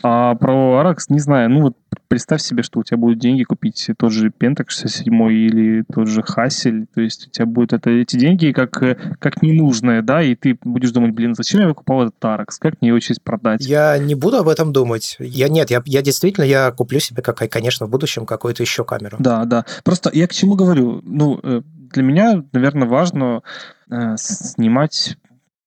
[0.02, 1.50] А про Arax не знаю.
[1.50, 1.76] Ну вот
[2.08, 6.22] представь себе, что у тебя будут деньги купить тот же Pentax 67 или тот же
[6.22, 8.70] Hasselь, то есть у тебя будут это, эти деньги как,
[9.18, 12.88] как ненужные, да, и ты будешь думать, блин, зачем я покупал этот Arax, как мне
[12.88, 13.64] его через продать?
[13.64, 15.16] Я не буду об этом думать.
[15.20, 19.16] Я нет, я, я действительно, я куплю себе, как, конечно, в будущем какую-то еще камеру.
[19.20, 19.64] Да, да.
[19.84, 21.00] Просто я к чему говорю?
[21.04, 23.42] Ну, э, для меня, наверное, важно
[23.90, 25.16] э, снимать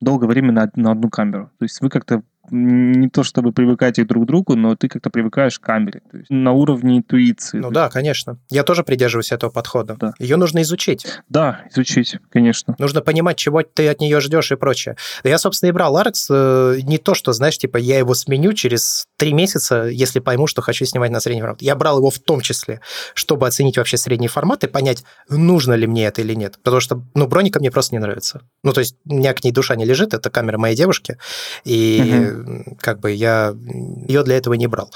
[0.01, 1.51] долгое время на, на одну камеру.
[1.59, 5.57] То есть вы как-то не то чтобы привыкаете друг к другу, но ты как-то привыкаешь
[5.57, 6.01] к камере.
[6.11, 7.57] То есть на уровне интуиции.
[7.57, 8.37] Ну да, конечно.
[8.49, 9.95] Я тоже придерживаюсь этого подхода.
[9.99, 10.13] Да.
[10.19, 11.07] Ее нужно изучить.
[11.29, 12.75] Да, изучить, конечно.
[12.77, 14.97] Нужно понимать, чего ты от нее ждешь и прочее.
[15.23, 19.05] Я, собственно, и брал Арекс э, не то, что, знаешь, типа я его сменю через
[19.17, 21.61] три месяца, если пойму, что хочу снимать на средний формат.
[21.61, 22.81] Я брал его в том числе,
[23.13, 26.59] чтобы оценить вообще средний формат и понять, нужно ли мне это или нет.
[26.63, 28.41] Потому что, ну, броника мне просто не нравится.
[28.63, 31.17] Ну, то есть у меня к ней душа не лежит, это камера моей девушки,
[31.63, 32.40] и
[32.79, 33.55] как бы я
[34.07, 34.91] ее для этого не брал.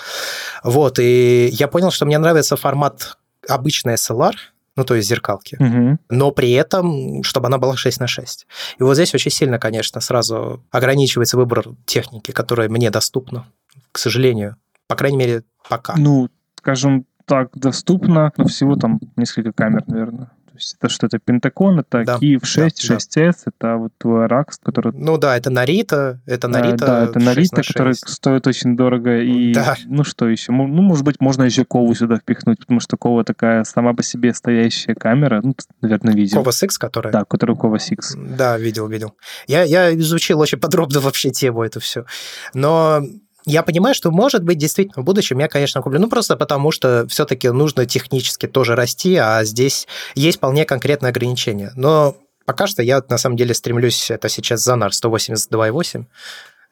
[0.64, 3.18] Вот, и я понял, что мне нравится формат
[3.48, 4.34] обычный SLR,
[4.76, 5.98] ну, то есть зеркалки, угу.
[6.10, 8.48] но при этом, чтобы она была 6 на 6.
[8.80, 13.48] И вот здесь очень сильно, конечно, сразу ограничивается выбор техники, которая мне доступна,
[13.92, 14.58] к сожалению.
[14.88, 15.96] По крайней мере, пока.
[15.98, 22.04] Ну, скажем так, доступно, но всего там несколько камер, наверное есть это что-то Pentagon, это
[22.04, 24.94] Да, Киев 6, да, 6S, это вот твой RAX, который...
[24.94, 26.86] Ну да, это Нарита, это э, Нарита.
[26.86, 28.10] Да, это 6 Нарита, на который 6.
[28.10, 29.20] стоит очень дорого.
[29.22, 29.76] И, Да.
[29.86, 30.52] ну что еще?
[30.52, 34.34] Ну, может быть, можно еще Кову сюда впихнуть, потому что Кова такая сама по себе
[34.34, 35.42] стоящая камера.
[35.44, 36.42] Ну, ты, наверное, видел.
[36.42, 37.12] Cobas X, которая?
[37.12, 38.16] Да, которая Кова 6.
[38.38, 39.16] Да, видел, видел.
[39.48, 42.06] Я, я изучил очень подробно вообще тему эту все.
[42.54, 43.02] Но
[43.46, 46.00] я понимаю, что, может быть, действительно, в будущем я, конечно, куплю.
[46.00, 51.72] Ну, просто потому что все-таки нужно технически тоже расти, а здесь есть вполне конкретные ограничения.
[51.76, 56.06] Но пока что я, на самом деле, стремлюсь, это сейчас Zanar 182.8.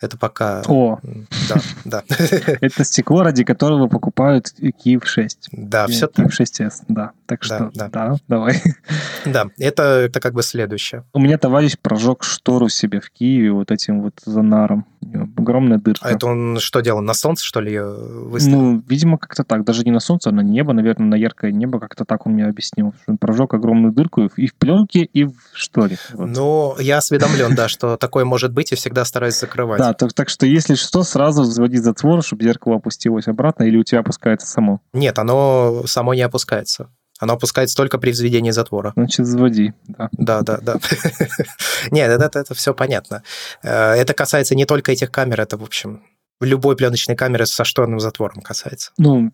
[0.04, 0.62] Это пока...
[0.68, 1.00] О,
[1.48, 2.04] Да, да.
[2.60, 5.48] это стекло, ради которого покупают Киев 6.
[5.54, 7.12] Да, все Киев 6S, да.
[7.26, 7.88] Так Да, что, да.
[7.88, 8.62] да, давай.
[9.26, 11.06] Да, это, как бы следующее.
[11.14, 14.86] У меня товарищ прожег штору себе в Киеве вот этим вот занаром.
[15.38, 16.10] Огромная дырка.
[16.10, 18.62] А это он что делал, на солнце, что ли, выставил?
[18.62, 19.64] Ну, видимо, как-то так.
[19.64, 21.80] Даже не на солнце, а на небо, наверное, на яркое небо.
[21.80, 22.94] Как-то так он мне объяснил.
[23.08, 25.98] Он прожег огромную дырку и в пленке, и в шторе.
[26.14, 26.28] Вот.
[26.28, 29.80] Ну, я осведомлен, да, что такое может быть, и всегда стараюсь закрывать.
[29.94, 33.84] Да, так, так что если что, сразу взводи затвор, чтобы зеркало опустилось обратно, или у
[33.84, 34.82] тебя опускается само.
[34.94, 36.90] Нет, оно само не опускается.
[37.20, 38.92] Оно опускается только при взведении затвора.
[38.96, 40.10] Значит, взводи, да.
[40.14, 40.76] Да, да, да.
[41.92, 43.24] Нет, это, это, это все понятно.
[43.62, 46.02] Э, Это касается не только этих камер, это, в общем,
[46.42, 48.92] любой пленочной камеры со шторным затвором касается.
[48.98, 49.32] Ну,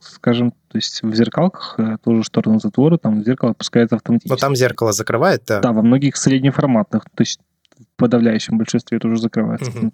[0.00, 4.32] скажем, то есть в зеркалках э, тоже шторные затворы, там зеркало опускается автоматически.
[4.32, 5.60] Но там зеркало закрывает, да.
[5.60, 7.40] Да, во многих среднеформатных, то есть
[7.78, 9.70] в подавляющем большинстве тоже закрывается.
[9.70, 9.92] Мгм.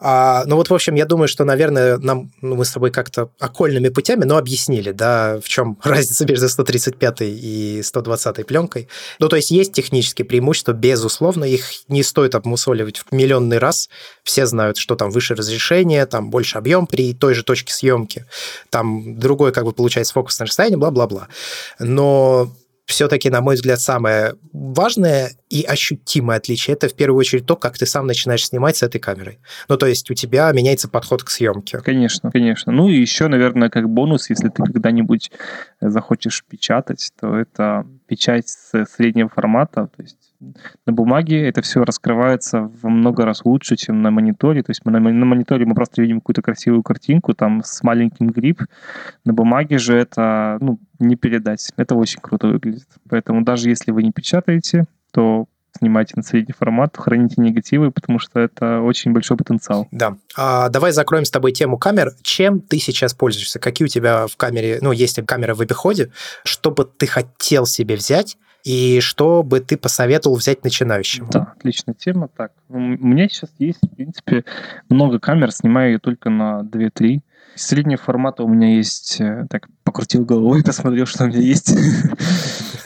[0.00, 3.30] А, ну вот, в общем, я думаю, что, наверное, нам, ну, мы с тобой как-то
[3.38, 8.88] окольными путями, но объяснили, да, в чем разница между 135 и 120 пленкой.
[9.18, 13.88] Ну, то есть есть технические преимущества, безусловно, их не стоит обмусоливать в миллионный раз.
[14.22, 18.26] Все знают, что там выше разрешение, там больше объем при той же точке съемки,
[18.70, 21.28] там другой, как бы, получается, фокусное расстояние, бла-бла-бла.
[21.78, 22.52] Но
[22.86, 27.78] все-таки, на мой взгляд, самое важное и ощутимое отличие это в первую очередь то, как
[27.78, 29.38] ты сам начинаешь снимать с этой камерой.
[29.68, 31.78] Ну, то есть у тебя меняется подход к съемке.
[31.78, 32.72] Конечно, конечно.
[32.72, 35.30] Ну и еще, наверное, как бонус, если ты когда-нибудь
[35.80, 40.34] э, захочешь печатать, то это печать среднего формата, то есть
[40.86, 44.62] на бумаге это все раскрывается во много раз лучше, чем на мониторе.
[44.62, 48.28] То есть мы на, на мониторе мы просто видим какую-то красивую картинку там с маленьким
[48.28, 48.62] гриб.
[49.24, 51.72] На бумаге же это ну, не передать.
[51.76, 52.88] Это очень круто выглядит.
[53.08, 55.46] Поэтому даже если вы не печатаете, то
[55.76, 59.88] снимайте на средний формат, храните негативы, потому что это очень большой потенциал.
[59.90, 60.16] Да.
[60.36, 62.12] А, давай закроем с тобой тему камер.
[62.22, 63.58] Чем ты сейчас пользуешься?
[63.58, 66.10] Какие у тебя в камере, ну, есть камера в обиходе?
[66.44, 68.36] Что бы ты хотел себе взять?
[68.64, 71.28] И что бы ты посоветовал взять начинающим?
[71.30, 72.28] Да, отличная тема.
[72.34, 74.44] Так, ну, у меня сейчас есть, в принципе,
[74.88, 77.20] много камер, снимаю я только на 2-3.
[77.56, 81.72] Среднего формата у меня есть, э, так, покрутил головой, посмотрел, что у меня есть.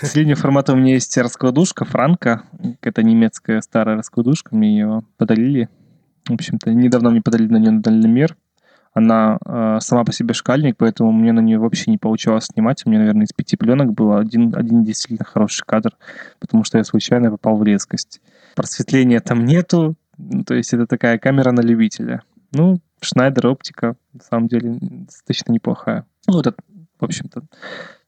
[0.07, 2.45] Среднего формата у меня есть раскладушка Франка.
[2.83, 5.69] Это немецкая старая раскладушка, мне ее подарили.
[6.29, 8.37] В общем-то, недавно мне подарили на нее дальномер.
[8.95, 12.83] Она э, сама по себе шкальник, поэтому мне на нее вообще не получалось снимать.
[12.85, 15.97] У меня, наверное, из пяти пленок был один, один действительно хороший кадр,
[16.39, 18.21] потому что я случайно попал в резкость.
[18.55, 22.23] Просветления там нету, ну, то есть это такая камера на любителя.
[22.53, 26.05] Ну, Шнайдер оптика, на самом деле, достаточно неплохая.
[26.27, 26.55] Ну, это,
[27.01, 27.43] в общем-то,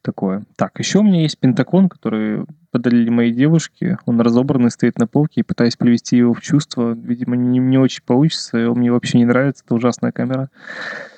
[0.03, 0.45] такое.
[0.57, 3.99] Так, еще у меня есть пентакон, который подарили моей девушке.
[4.07, 6.93] Он разобранный, стоит на полке, и пытаюсь привести его в чувство.
[6.93, 9.65] Видимо, не, не очень получится, он мне вообще не нравится.
[9.65, 10.49] Это ужасная камера.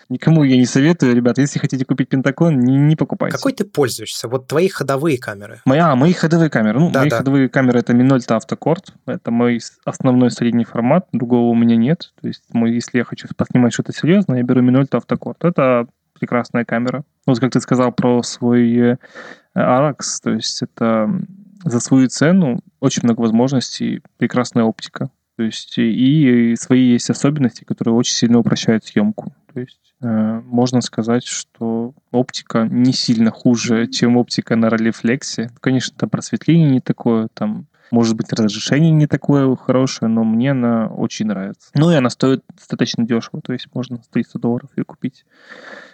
[0.09, 1.41] Никому я не советую, ребята.
[1.41, 3.35] Если хотите купить пентакон, не, не покупайте.
[3.35, 4.29] Какой ты пользуешься?
[4.29, 5.62] Вот твои ходовые камеры.
[5.64, 6.81] Моя, мои ходовые камеры.
[6.81, 7.18] Ну, Да, мои да.
[7.18, 8.93] ходовые камеры это Minolta Автокорд.
[9.07, 11.07] Это мой основной средний формат.
[11.12, 12.12] Другого у меня нет.
[12.20, 15.43] То есть, мой, если я хочу поснимать что-то серьезное, я беру Minolta Автокорд.
[15.45, 15.87] Это
[16.23, 17.03] прекрасная камера.
[17.27, 18.97] Вот как ты сказал про свой э,
[19.57, 21.11] Arax, то есть это
[21.64, 25.11] за свою цену очень много возможностей, прекрасная оптика.
[25.37, 29.35] То есть и свои есть особенности, которые очень сильно упрощают съемку.
[29.53, 35.51] То есть э, можно сказать, что оптика не сильно хуже, чем оптика на ролифлексе.
[35.61, 40.88] Конечно, там просветление не такое, там может быть разрешение не такое хорошее, но мне она
[40.88, 41.68] очень нравится.
[41.74, 45.24] Ну и она стоит достаточно дешево, то есть можно с 300 долларов ее купить.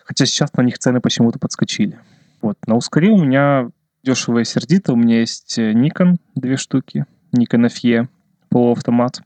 [0.05, 1.99] Хотя сейчас на них цены почему-то подскочили.
[2.41, 2.57] Вот.
[2.67, 3.71] На Ускаре у меня
[4.05, 4.93] дешево и сердито.
[4.93, 7.05] У меня есть э, Nikon две штуки,
[7.37, 8.09] Nikon FE
[8.49, 9.21] полуавтомат.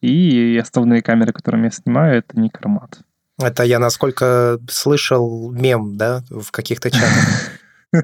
[0.00, 3.00] И основные камеры, которыми я снимаю, это Никромат.
[3.38, 7.52] Это я, насколько слышал, мем, да, в каких-то чатах.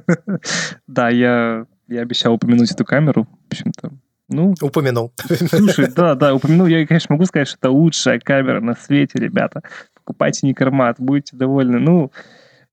[0.86, 3.24] Да, я, я обещал упомянуть эту камеру.
[3.24, 3.90] В общем-то,
[4.32, 5.12] ну, Упомянул.
[5.48, 6.66] слушай, да, да, упомянул.
[6.66, 9.62] Я, конечно, могу сказать, что это лучшая камера на свете, ребята.
[9.94, 11.78] Покупайте Никормат, будете довольны.
[11.78, 12.10] Ну,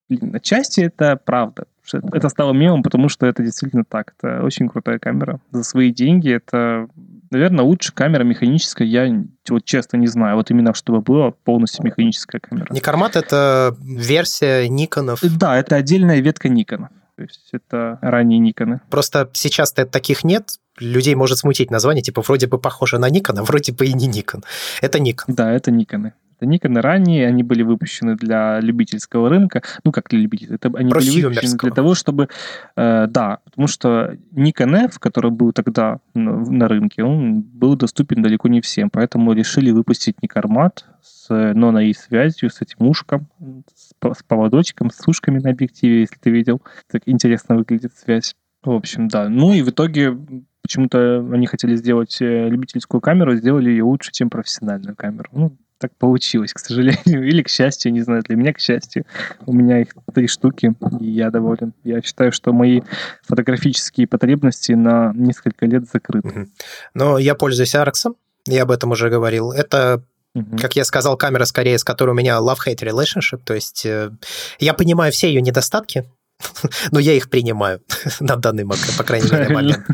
[0.10, 1.66] блин, отчасти это правда.
[2.14, 4.14] Это стало мемом, потому что это действительно так.
[4.18, 5.40] Это очень крутая камера.
[5.52, 6.88] За свои деньги это,
[7.32, 8.88] наверное, лучшая камера механическая.
[8.88, 10.36] Я вот честно не знаю.
[10.36, 12.68] Вот именно чтобы была полностью механическая камера.
[12.72, 15.22] Никармат— это версия Никонов?
[15.24, 16.90] Да, это отдельная ветка Никона.
[17.16, 18.80] То есть это ранние Никоны.
[18.90, 20.52] Просто сейчас-то таких нет.
[20.80, 24.08] Людей может смутить название, типа вроде бы похоже на Никон, а вроде бы и не
[24.08, 24.44] Никон.
[24.82, 25.36] Это Никон.
[25.36, 26.14] Да, это Никоны.
[26.40, 29.62] Это Никоны ранние, они были выпущены для любительского рынка.
[29.84, 30.56] Ну, как для любителей?
[30.56, 32.30] Это они были выпущены для того, чтобы...
[32.78, 38.22] Э, да, потому что Nikon F, который был тогда на, на рынке, он был доступен
[38.22, 38.90] далеко не всем.
[38.90, 43.28] Поэтому решили выпустить Никармат с ноной связью, с этим ушком,
[43.76, 46.62] с, с поводочком, с ушками на объективе, если ты видел.
[46.90, 48.34] Так интересно выглядит связь.
[48.64, 49.28] В общем, да.
[49.28, 50.18] Ну и в итоге
[50.62, 55.30] почему-то они хотели сделать э, любительскую камеру, сделали ее лучше, чем профессиональную камеру.
[55.32, 57.28] Ну, так получилось, к сожалению.
[57.28, 59.06] Или к счастью, не знаю, для меня к счастью.
[59.46, 61.74] У меня их три штуки, и я доволен.
[61.84, 62.82] Я считаю, что мои
[63.24, 66.50] фотографические потребности на несколько лет закрыты.
[66.94, 69.52] Но я пользуюсь Арксом, я об этом уже говорил.
[69.52, 70.04] Это
[70.36, 70.58] Угу.
[70.58, 74.12] Как я сказал, камера скорее, с которой у меня love-hate relationship, то есть э,
[74.60, 76.06] я понимаю все ее недостатки,
[76.92, 77.82] но я их принимаю
[78.20, 79.86] на данный момент, по крайней мере, момент.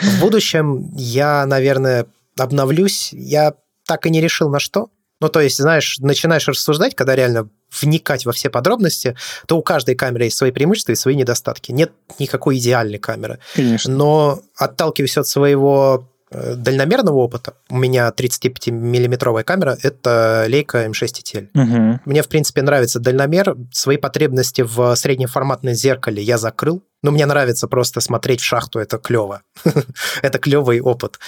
[0.00, 2.06] В будущем я, наверное,
[2.38, 3.10] обновлюсь.
[3.12, 3.54] Я
[3.86, 4.90] так и не решил на что.
[5.20, 7.48] Ну, то есть, знаешь, начинаешь рассуждать, когда реально
[7.80, 9.16] вникать во все подробности,
[9.46, 11.72] то у каждой камеры есть свои преимущества и свои недостатки.
[11.72, 13.38] Нет никакой идеальной камеры.
[13.54, 13.94] Конечно.
[13.94, 16.08] Но отталкиваясь от своего
[16.56, 21.48] дальномерного опыта, у меня 35-миллиметровая камера, это Leica M6 TTL.
[21.54, 22.00] Угу.
[22.04, 23.56] Мне, в принципе, нравится дальномер.
[23.72, 26.82] Свои потребности в среднеформатном зеркале я закрыл.
[27.02, 29.42] Но мне нравится просто смотреть в шахту, это клево.
[30.22, 31.18] это клевый опыт.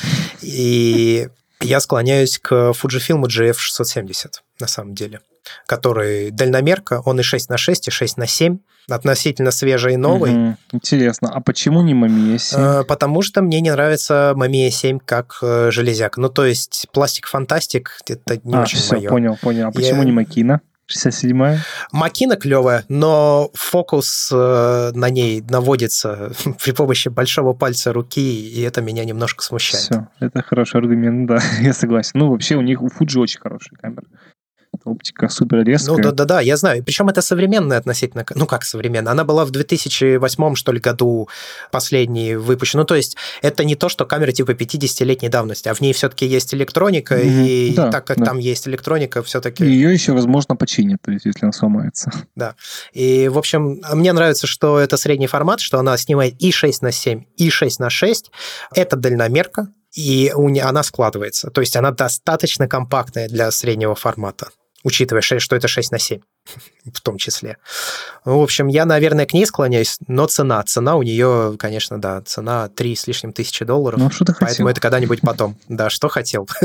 [0.41, 1.29] И
[1.61, 5.21] я склоняюсь к Fujifilm GF670, на самом деле,
[5.67, 10.33] который дальномерка, он и 6 на 6, и 6 на 7, относительно свежий и новый.
[10.33, 10.57] Угу.
[10.73, 12.61] Интересно, а почему не Mamiya 7?
[12.61, 16.17] Э, потому что мне не нравится Mamiya 7 как э, железяк.
[16.17, 19.09] Ну, то есть пластик фантастик, это не а, очень все, мое.
[19.09, 19.69] понял, понял.
[19.69, 20.05] А почему Я...
[20.05, 20.61] не Макина?
[20.89, 21.59] 67-я?
[21.91, 26.31] Макина клевая, но фокус э, на ней наводится
[26.65, 29.83] при помощи большого пальца руки, и это меня немножко смущает.
[29.83, 32.13] Все, это хороший аргумент, да, я согласен.
[32.15, 34.07] Ну, вообще у них у Fuji очень хорошие камеры
[34.87, 35.97] оптика супер резкая.
[35.97, 36.83] Ну да-да-да, я знаю.
[36.85, 38.25] Причем это современная относительно...
[38.35, 39.13] Ну как современная?
[39.13, 41.29] Она была в 2008, что ли, году
[41.71, 42.83] последней выпущена.
[42.83, 46.27] Ну то есть это не то, что камера типа 50-летней давности, а в ней все-таки
[46.27, 47.47] есть электроника, mm-hmm.
[47.47, 48.27] и да, так как да.
[48.27, 49.65] там есть электроника, все-таки...
[49.65, 52.11] Ее еще, возможно, починят, то есть если она сломается.
[52.37, 52.55] Да.
[52.93, 56.93] И, в общем, мне нравится, что это средний формат, что она снимает и 6 на
[56.93, 58.31] 7, и 6 на 6.
[58.75, 60.31] Это дальномерка, и
[60.63, 61.51] она складывается.
[61.51, 64.49] То есть она достаточно компактная для среднего формата
[64.87, 66.21] учитывая, что это 6 на 7
[66.93, 67.57] в том числе.
[68.25, 72.69] В общем, я, наверное, к ней склоняюсь, но цена, цена у нее, конечно, да, цена
[72.69, 73.99] 3 с лишним тысячи долларов.
[73.99, 74.69] Ну, что ты Поэтому хотел?
[74.69, 75.57] это когда-нибудь потом.
[75.69, 76.49] Да, что хотел.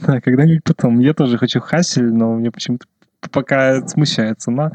[0.00, 1.00] Да, когда-нибудь потом.
[1.00, 2.86] Я тоже хочу хасель, но мне почему-то
[3.30, 4.72] пока смущает цена.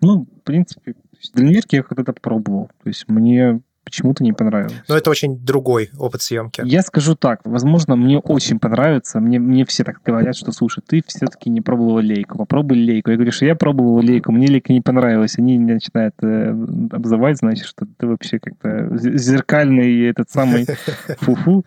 [0.00, 0.94] Ну, в принципе,
[1.34, 2.70] дальнерки я когда-то пробовал.
[2.82, 4.82] То есть мне почему-то не понравилось.
[4.88, 6.62] Но это очень другой опыт съемки.
[6.64, 9.20] Я скажу так, возможно, мне очень понравится.
[9.20, 13.10] Мне, мне все так говорят, что, слушай, ты все-таки не пробовал лейку, попробуй лейку.
[13.10, 15.38] Я говорю, что я пробовал лейку, мне лейка не понравилась.
[15.38, 16.50] Они меня начинают э,
[16.92, 20.66] обзывать, значит, что ты вообще как-то зеркальный этот самый
[21.20, 21.64] фу-фу.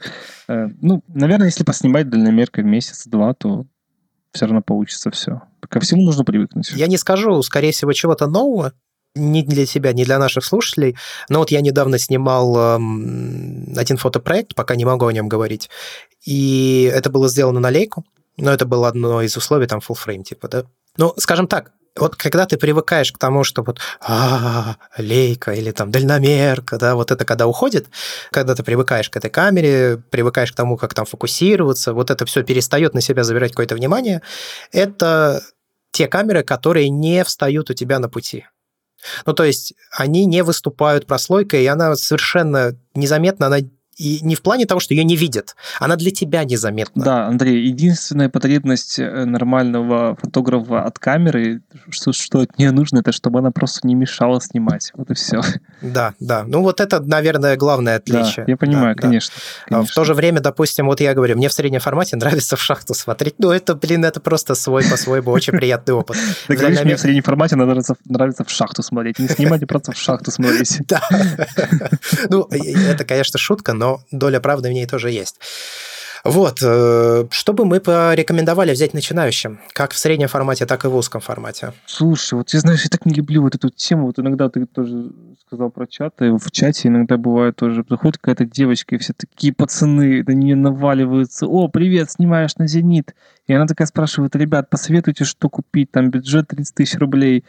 [0.47, 3.65] Э, ну, наверное, если поснимать дальномеркой месяц-два, то
[4.35, 5.41] все равно получится все.
[5.61, 6.71] Ко всему нужно привыкнуть.
[6.71, 8.73] Я не скажу, скорее всего, чего-то нового,
[9.15, 10.97] не для тебя, не для наших слушателей,
[11.29, 15.69] но вот я недавно снимал эм, один фотопроект, пока не могу о нем говорить,
[16.25, 18.05] и это было сделано на лейку,
[18.37, 20.63] но это было одно из условий, там, full frame, типа, да.
[20.97, 25.91] Ну, скажем так, вот когда ты привыкаешь к тому, что вот а, лейка или там
[25.91, 27.87] дальномерка, да, вот это когда уходит,
[28.31, 32.43] когда ты привыкаешь к этой камере, привыкаешь к тому, как там фокусироваться, вот это все
[32.43, 34.21] перестает на себя забирать какое-то внимание,
[34.73, 35.41] это
[35.91, 38.45] те камеры, которые не встают у тебя на пути.
[39.25, 43.59] Ну, то есть они не выступают прослойкой, и она совершенно незаметно, она
[43.97, 47.03] и не в плане того, что ее не видят, она для тебя незаметна.
[47.03, 53.11] Да, Андрей, единственная потребность э, нормального фотографа от камеры, что, что от нее нужно, это
[53.11, 54.91] чтобы она просто не мешала снимать.
[54.95, 55.41] Вот и все.
[55.81, 56.43] Да, да.
[56.45, 58.45] Ну вот это, наверное, главное отличие.
[58.45, 59.33] Да, я понимаю, да, конечно,
[59.69, 59.77] да.
[59.77, 59.91] конечно.
[59.91, 62.93] В то же время, допустим, вот я говорю, мне в среднем формате нравится в шахту
[62.93, 63.35] смотреть.
[63.37, 66.17] Ну это, блин, это просто свой по-своему очень приятный опыт.
[66.47, 69.19] Ты говоришь, мне в среднем формате нравится, нравится в шахту смотреть.
[69.19, 70.81] Не снимать, а просто в шахту смотреть.
[70.87, 71.01] Да.
[72.29, 75.39] Ну, это, конечно, шутка, но но доля правды в ней тоже есть.
[76.23, 80.95] Вот, э, что бы мы порекомендовали взять начинающим, как в среднем формате, так и в
[80.95, 81.73] узком формате?
[81.85, 85.11] Слушай, вот я, знаешь, я так не люблю вот эту тему, вот иногда ты тоже
[85.45, 90.23] сказал про чаты, в чате иногда бывает тоже, заходит какая-то девочка, и все такие пацаны
[90.23, 93.13] на нее наваливаются, о, привет, снимаешь на «Зенит»,
[93.47, 97.45] и она такая спрашивает, ребят, посоветуйте, что купить, там бюджет 30 тысяч рублей,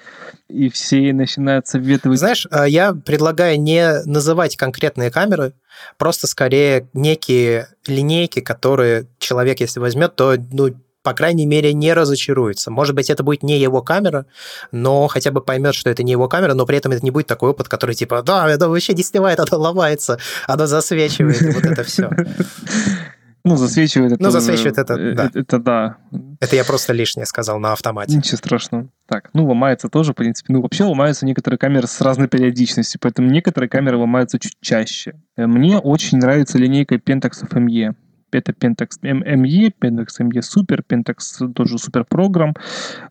[0.49, 2.19] и все начинают советовать.
[2.19, 5.55] Знаешь, а я предлагаю не называть конкретные камеры,
[5.97, 10.75] просто скорее некие линейки, которые человек, если возьмет, то ну,
[11.07, 12.73] по крайней мере, не разочаруется.
[12.73, 14.27] Может быть, это будет не его камера,
[14.73, 17.29] но хотя бы поймет, что это не его камера, но при этом это не будет
[17.29, 20.19] такой опыт, который типа, да, это вообще не снимает, она ломается,
[20.49, 22.11] она засвечивает, вот это все.
[23.47, 24.23] Ну, засвечивает это.
[24.23, 25.31] Ну, засвечивает это, э, да.
[25.33, 25.97] Это да.
[26.41, 28.17] Это я просто лишнее сказал на автомате.
[28.17, 28.89] Ничего страшного.
[29.07, 30.53] Так, ну, ломается тоже, в принципе.
[30.53, 35.15] Ну, вообще ломаются некоторые камеры с разной периодичностью, поэтому некоторые камеры ломаются чуть чаще.
[35.37, 37.95] Э, мне очень нравится линейка Pentax FME
[38.33, 42.55] это Pentax ME, Pentax ME Super, Pentax тоже супер программ,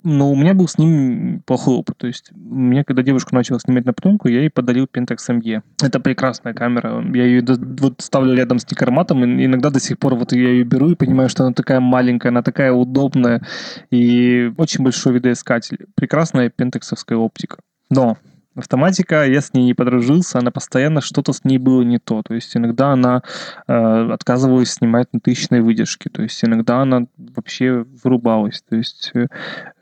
[0.02, 1.96] но у меня был с ним плохой опыт.
[1.98, 5.62] То есть мне, когда девушка начала снимать на пленку, я ей подарил Pentax ME.
[5.82, 7.04] Это прекрасная камера.
[7.14, 7.44] Я ее
[7.80, 10.94] вот ставлю рядом с Никарматом, и иногда до сих пор вот я ее беру и
[10.94, 13.42] понимаю, что она такая маленькая, она такая удобная,
[13.90, 15.86] и очень большой видоискатель.
[15.94, 17.58] Прекрасная пентексовская оптика.
[17.90, 18.18] Но
[18.56, 22.22] Автоматика, я с ней не подружился, она постоянно что-то с ней было не то.
[22.22, 23.22] То есть иногда она
[23.68, 28.62] э, отказывалась снимать на тысячной выдержке, то есть иногда она вообще вырубалась.
[28.66, 29.26] То есть, э,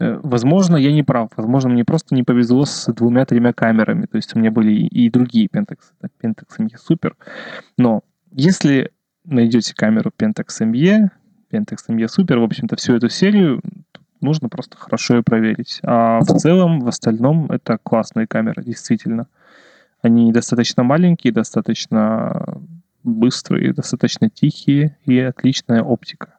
[0.00, 4.06] э, возможно, я не прав, возможно, мне просто не повезло с двумя-тремя камерами.
[4.06, 5.78] То есть у меня были и, другие Pentax,
[6.20, 7.12] Pentax ME Super.
[7.78, 8.02] Но
[8.32, 8.90] если
[9.24, 11.10] найдете камеру Pentax ME,
[11.52, 13.60] Pentax ME Super, в общем-то, всю эту серию,
[14.24, 15.80] нужно просто хорошо ее проверить.
[15.82, 19.26] А в целом, в остальном, это классные камеры, действительно.
[20.02, 22.58] Они достаточно маленькие, достаточно
[23.04, 26.33] быстрые, достаточно тихие и отличная оптика.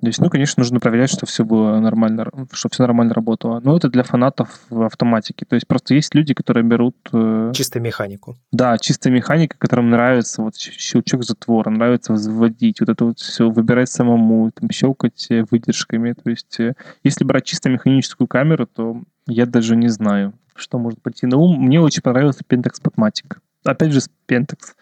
[0.00, 3.60] То есть, ну, конечно, нужно проверять, что все было нормально, что все нормально работало.
[3.64, 5.44] Но это для фанатов в автоматике.
[5.44, 6.96] То есть просто есть люди, которые берут...
[7.12, 7.50] Э...
[7.54, 8.36] Чисто механику.
[8.52, 13.90] Да, чистая механика, которым нравится вот щелчок затвора, нравится взводить, вот это вот все выбирать
[13.90, 16.12] самому, там, щелкать э, выдержками.
[16.12, 21.02] То есть э, если брать чисто механическую камеру, то я даже не знаю, что может
[21.02, 21.60] прийти на ум.
[21.60, 23.38] Мне очень понравился Pentax Spotmatic.
[23.72, 24.74] Опять же, Pentax.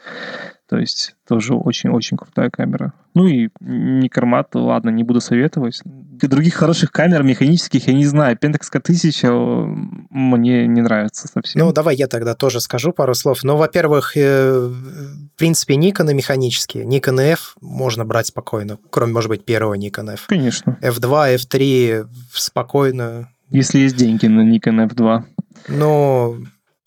[0.69, 2.93] То есть тоже очень-очень крутая камера.
[3.15, 5.81] Ну и Никармат, ладно, не буду советовать.
[5.85, 8.37] Других хороших камер механических я не знаю.
[8.37, 9.65] Pentax K1000
[10.11, 11.65] мне не нравится совсем.
[11.65, 13.45] Ну, давай я тогда тоже скажу пару слов.
[13.45, 16.85] Ну, во-первых, э, в принципе, Nikon механические.
[16.85, 20.27] Nikon F можно брать спокойно, кроме, может быть, первого Nikon F.
[20.27, 20.79] Конечно.
[20.83, 23.29] F2, F3 спокойно.
[23.51, 25.23] Если есть деньги на Nikon F2.
[25.69, 26.39] Ну,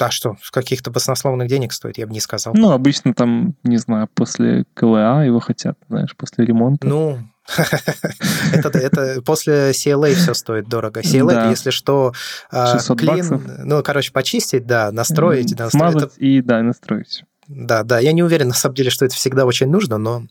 [0.06, 2.54] а что, каких-то баснословных денег стоит, я бы не сказал.
[2.56, 6.88] Ну, обычно там, не знаю, после КЛА его хотят, знаешь, после ремонта.
[6.88, 7.20] Ну,
[8.54, 11.02] это, это после CLA все стоит дорого.
[11.02, 11.50] CLA, да.
[11.50, 12.14] если что,
[12.52, 15.56] а, клин, ну, короче, почистить, да, настроить.
[15.70, 17.24] Смазать и, да, настроить.
[17.52, 20.24] Да, да, я не уверен, на самом деле, что это всегда очень нужно, но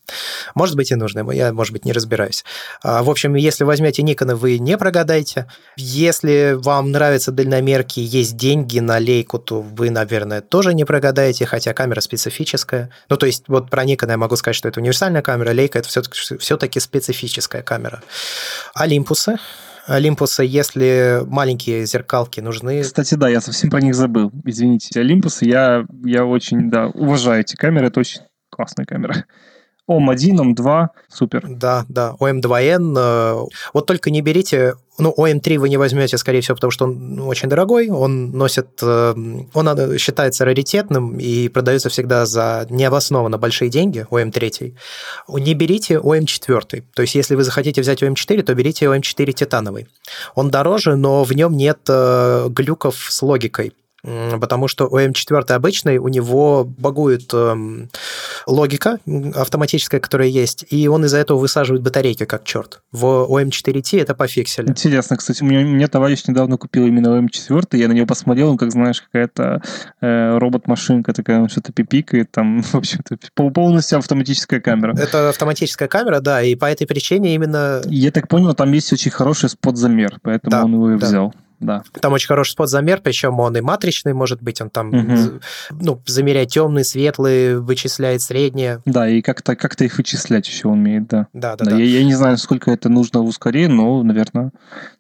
[0.55, 2.45] может быть и нужно, я, может быть, не разбираюсь.
[2.81, 5.49] А, в общем, если возьмете Nikon, вы не прогадаете.
[5.77, 11.75] Если вам нравятся дальномерки, есть деньги на лейку, то вы, наверное, тоже не прогадаете, хотя
[11.75, 12.91] камера специфическая.
[13.09, 15.89] Ну, то есть, вот про Nikon я могу сказать, что это универсальная камера, лейка– это
[15.89, 18.01] все-таки специфическая камера.
[18.75, 19.39] Олимпусы
[19.89, 22.83] Олимпуса, если маленькие зеркалки нужны.
[22.83, 24.31] Кстати, да, я совсем про них забыл.
[24.45, 25.01] Извините.
[25.01, 27.87] Олимпусы, я, я очень, да, уважаю эти камеры.
[27.87, 28.21] Это очень
[28.51, 29.25] классная камера.
[29.89, 31.47] OM1, OM2, супер.
[31.49, 32.95] Да, да, OM2N.
[32.99, 37.15] Э, вот только не берите ну, OM3 вы не возьмете, скорее всего, потому что он
[37.15, 39.15] ну, очень дорогой, он носит, э,
[39.55, 44.75] он считается раритетным и продается всегда за необоснованно большие деньги, OM3.
[45.29, 46.85] Не берите OM4.
[46.95, 49.87] То есть, если вы захотите взять OM4, то берите OM4 титановый.
[50.35, 53.73] Он дороже, но в нем нет э, глюков с логикой
[54.03, 57.91] потому что у М4 обычный, у него багует эм,
[58.47, 58.99] логика
[59.35, 62.81] автоматическая, которая есть, и он из-за этого высаживает батарейки как черт.
[62.93, 64.69] В ОМ4T это пофиксили.
[64.69, 68.51] Интересно, кстати, у меня, у меня товарищ недавно купил именно ОМ4, я на него посмотрел,
[68.51, 69.63] он, как знаешь, какая-то
[70.01, 73.17] э, робот-машинка такая, он что-то пипикает, там, в общем-то,
[73.51, 74.97] полностью автоматическая камера.
[74.97, 77.83] Это автоматическая камера, да, и по этой причине именно...
[77.87, 81.07] Я так понял, там есть очень хороший спот-замер, поэтому да, он его и да.
[81.07, 81.35] взял.
[81.61, 81.83] Да.
[82.01, 85.41] Там очень хороший спот-замер, причем он и матричный, может быть, он там угу.
[85.71, 88.81] ну, замеряет темный, светлый, вычисляет среднее.
[88.85, 91.27] Да, и как-то как их вычислять еще умеет, да.
[91.33, 91.71] Да, да, да.
[91.73, 91.77] да.
[91.77, 94.53] Я, я не знаю, сколько это нужно в ускоре, но, наверное,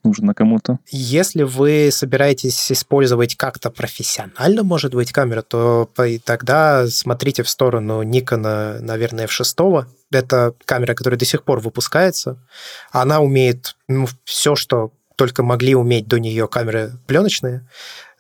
[0.02, 0.78] нужно кому-то.
[0.90, 5.88] Если вы собираетесь использовать как-то профессионально, может быть, камеру, то
[6.24, 12.38] тогда смотрите в сторону Nikon, наверное, F6, это камера, которая до сих пор выпускается.
[12.90, 17.66] Она умеет ну, все, что только могли уметь до нее камеры пленочные.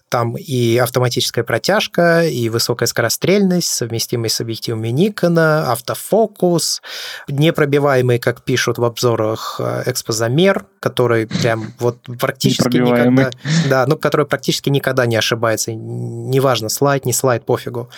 [0.08, 6.80] Там и автоматическая протяжка, и высокая скорострельность, совместимость с объективами Никона, автофокус,
[7.28, 13.30] непробиваемый, как пишут в обзорах, э, экспозамер, который прям вот практически никогда...
[13.68, 15.74] Да, ну, который практически никогда не ошибается.
[15.74, 17.90] Неважно, слайд, не слайд, пофигу.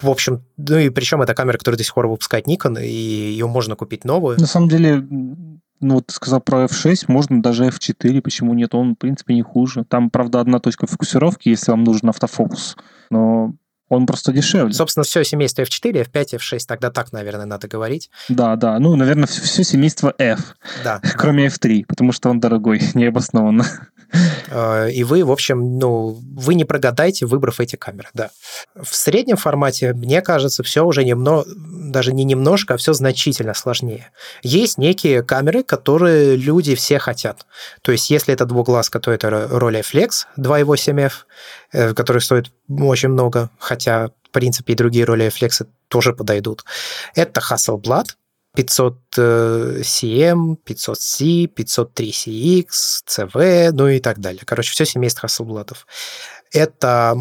[0.00, 3.48] В общем, ну и причем это камера, которую до сих пор выпускает Nikon, и ее
[3.48, 4.38] можно купить новую.
[4.38, 5.04] На самом деле,
[5.80, 8.74] ну, вот ты сказал про F6, можно даже F4, почему нет?
[8.74, 9.84] Он, в принципе, не хуже.
[9.84, 12.76] Там, правда, одна точка фокусировки, если вам нужен автофокус,
[13.10, 13.54] но
[13.90, 14.72] он просто дешевле.
[14.72, 18.08] Собственно, все семейство F4, F5, F6, тогда так, наверное, надо говорить.
[18.28, 18.78] Да, да.
[18.78, 20.54] Ну, наверное, все, все семейство F.
[20.84, 21.00] Да.
[21.16, 23.66] Кроме F3, потому что он дорогой, необоснованно.
[24.48, 28.30] Э, и вы, в общем, ну, вы не прогадаете, выбрав эти камеры, да.
[28.80, 31.44] В среднем формате, мне кажется, все уже немного,
[31.90, 34.10] даже не немножко, а все значительно сложнее.
[34.42, 37.46] Есть некие камеры, которые люди все хотят.
[37.82, 41.12] То есть, если это двуглазка, то это Rolleiflex 2.8F,
[41.72, 46.64] э, который стоит очень много, хотя, в принципе, и другие Rolleiflex тоже подойдут.
[47.14, 48.06] Это Hasselblad,
[48.54, 52.66] 500 CM, 500C, 503CX,
[53.06, 54.42] CV, ну и так далее.
[54.44, 55.86] Короче, все семейство Hasselblad'ов.
[56.52, 57.16] Это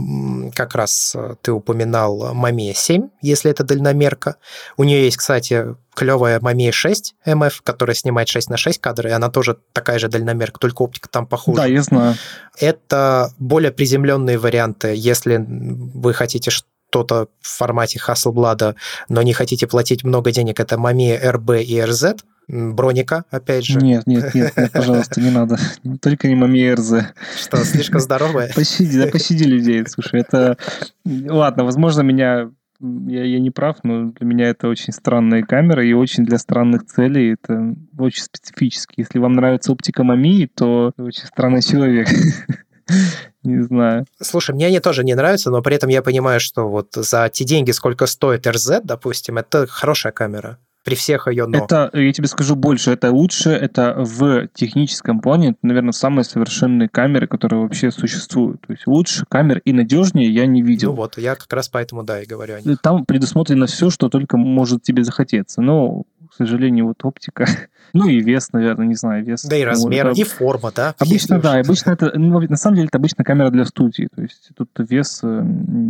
[0.56, 4.38] как раз э, ты упоминал Mamiya 7, если это дальномерка.
[4.76, 9.14] У нее есть, кстати, клевая Mamiya 6 MF, которая снимает 6 на 6 кадры, и
[9.14, 11.58] она тоже такая же дальномерка, только оптика там похуже.
[11.58, 12.16] Да, я знаю.
[12.58, 18.76] Это более приземленные варианты, если вы хотите что-то в формате Hasselblad,
[19.10, 22.20] но не хотите платить много денег, это Mamiya RB и RZ,
[22.50, 23.80] Броника, опять же.
[23.80, 25.58] Нет, нет, нет, нет пожалуйста, не надо.
[26.02, 27.04] Только не RZ.
[27.38, 28.52] Что, слишком здоровая?
[28.56, 30.58] Пощади, да пощади людей, слушай, это...
[31.06, 35.94] Ладно, возможно, меня я, я не прав, но для меня это очень странная камера и
[35.94, 37.34] очень для странных целей.
[37.34, 39.02] Это очень специфически.
[39.02, 42.08] Если вам нравится оптика Мамии, то очень странный человек.
[43.44, 44.06] Не знаю.
[44.22, 47.46] Слушай, мне они тоже не нравятся, но при этом я понимаю, что вот за те
[47.46, 51.58] деньги, сколько стоит RZ, допустим, это хорошая камера при всех ее но.
[51.58, 56.90] Это, я тебе скажу больше, это лучше, это в техническом плане, это, наверное, самые совершенные
[56.90, 58.62] камеры, которые вообще существуют.
[58.62, 60.92] То есть лучше камер и надежнее я не видел.
[60.92, 62.80] Ну вот, я как раз поэтому, да, и говорю о них.
[62.82, 65.62] Там предусмотрено все, что только может тебе захотеться.
[65.62, 67.46] Но к сожалению, вот оптика.
[67.92, 69.44] Ну и вес, наверное, не знаю, вес.
[69.46, 70.94] Да и размер, вот, и форма, да?
[71.00, 74.52] Обычно, да, обычно это, ну, на самом деле, это обычно камера для студии, то есть
[74.56, 75.42] тут вес э,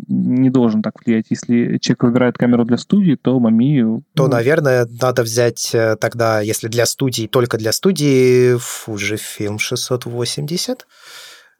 [0.07, 1.25] не должен так влиять.
[1.29, 4.05] Если человек выбирает камеру для студии, то Мамию...
[4.15, 4.31] То, ну...
[4.31, 10.87] наверное, надо взять э, тогда, если для студии, только для студии, Fujifilm 680,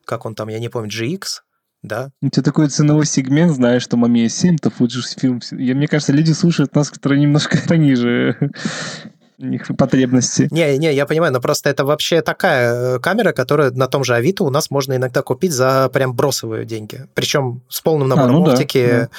[0.06, 1.42] как он там, я не помню, GX,
[1.82, 2.12] да.
[2.22, 5.42] У тебя такой ценовой сегмент, знаешь, что Мамия 7, то Fujifilm.
[5.52, 8.52] Я, мне кажется, люди слушают нас, которые немножко пониже
[9.38, 10.48] их потребности.
[10.52, 14.14] Не, не, я понимаю, но просто это вообще такая э, камера, которая на том же
[14.16, 17.08] Авито у нас можно иногда купить за прям бросовые деньги.
[17.14, 19.10] Причем с полным набором а, ну оптики.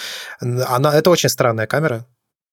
[0.40, 0.66] Да, да.
[0.68, 2.06] Она, это очень странная камера.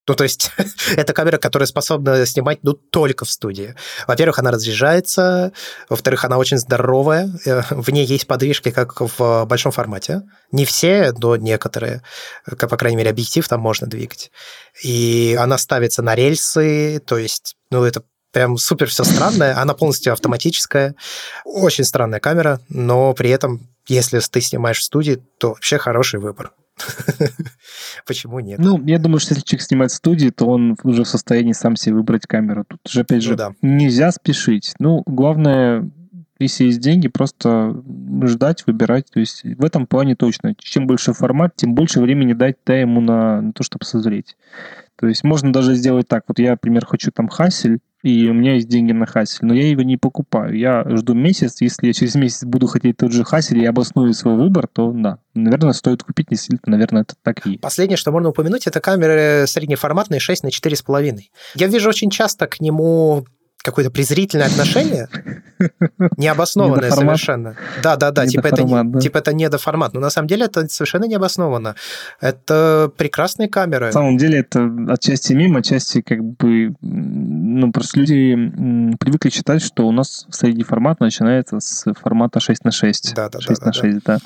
[0.07, 0.51] Ну, то есть
[0.95, 3.75] это камера, которая способна снимать ну, только в студии.
[4.07, 5.51] Во-первых, она разряжается,
[5.89, 10.23] во-вторых, она очень здоровая, э, в ней есть подвижки, как в большом формате.
[10.51, 12.01] Не все, но некоторые,
[12.45, 14.31] как, по крайней мере, объектив там можно двигать.
[14.83, 19.57] И она ставится на рельсы, то есть, ну, это прям супер все странное.
[19.59, 20.95] Она полностью автоматическая.
[21.43, 26.53] Очень странная камера, но при этом, если ты снимаешь в студии, то вообще хороший выбор.
[28.05, 28.59] Почему нет?
[28.59, 31.75] Ну, я думаю, что если человек снимает в студии, то он уже в состоянии сам
[31.75, 32.65] себе выбрать камеру.
[32.67, 33.51] Тут же, опять ну же, ну, да.
[33.61, 34.75] нельзя спешить.
[34.79, 35.89] Ну, главное,
[36.39, 37.81] если есть деньги, просто
[38.23, 39.09] ждать, выбирать.
[39.11, 40.53] То есть в этом плане точно.
[40.57, 44.35] Чем больше формат, тем больше времени дать да, ему на, на то, чтобы созреть.
[44.97, 46.23] То есть можно даже сделать так.
[46.27, 49.69] Вот я, например, хочу там хасель, и у меня есть деньги на хасель, но я
[49.69, 50.57] его не покупаю.
[50.57, 54.35] Я жду месяц, если я через месяц буду хотеть тот же хасель и обосную свой
[54.35, 57.61] выбор, то да, наверное, стоит купить, действительно, наверное, это так и есть.
[57.61, 61.19] Последнее, что можно упомянуть, это камеры среднеформатные 6 на 4,5.
[61.55, 63.25] Я вижу очень часто к нему
[63.63, 65.09] какое-то презрительное отношение.
[66.17, 67.55] Необоснованное совершенно.
[67.83, 68.99] Да, да, да, типа это, да.
[68.99, 69.93] типа это недоформат.
[69.93, 71.75] Но на самом деле это совершенно необоснованно.
[72.21, 73.87] Это прекрасные камеры.
[73.87, 76.75] На самом деле это отчасти мимо, отчасти как бы...
[76.81, 78.35] Ну, просто люди
[78.99, 83.15] привыкли считать, что у нас средний формат начинается с формата 6 на 6.
[83.15, 84.19] Да, да, 6 да, на 6, да.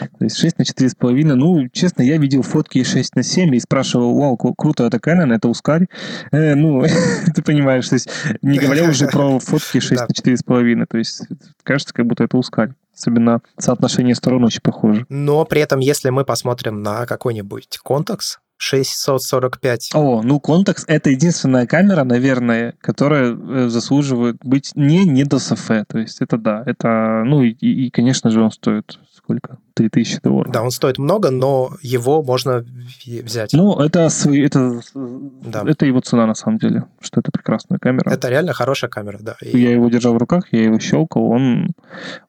[0.00, 0.08] да.
[0.18, 1.34] То есть 6 на 4,5.
[1.34, 5.48] Ну, честно, я видел фотки 6 на 7 и спрашивал, вау, круто, это Canon, это
[5.48, 5.86] Ускарь.
[6.32, 6.84] Э, ну,
[7.34, 8.08] ты понимаешь, то есть
[8.42, 10.86] не говоря уже про фотки 6 на 4,5.
[10.86, 11.22] То есть
[11.62, 12.72] кажется, как будто это Ускарь.
[12.94, 15.04] Особенно соотношение сторон очень похоже.
[15.10, 19.90] Но при этом, если мы посмотрим на какой-нибудь контекс, 645.
[19.94, 25.66] О, ну Contax— это единственная камера, наверное, которая э, заслуживает быть не не до СФ.
[25.66, 29.58] То есть это да, это, ну и, и, конечно же, он стоит сколько?
[29.76, 30.52] 3000 долларов.
[30.52, 32.64] Да, он стоит много, но его можно
[33.06, 33.52] взять.
[33.52, 35.64] Ну, это, свои, это, да.
[35.66, 38.10] это его цена, на самом деле, что это прекрасная камера.
[38.10, 39.36] Это реально хорошая камера, да.
[39.42, 39.58] И...
[39.58, 41.68] Я его держал в руках, я его щелкал, он...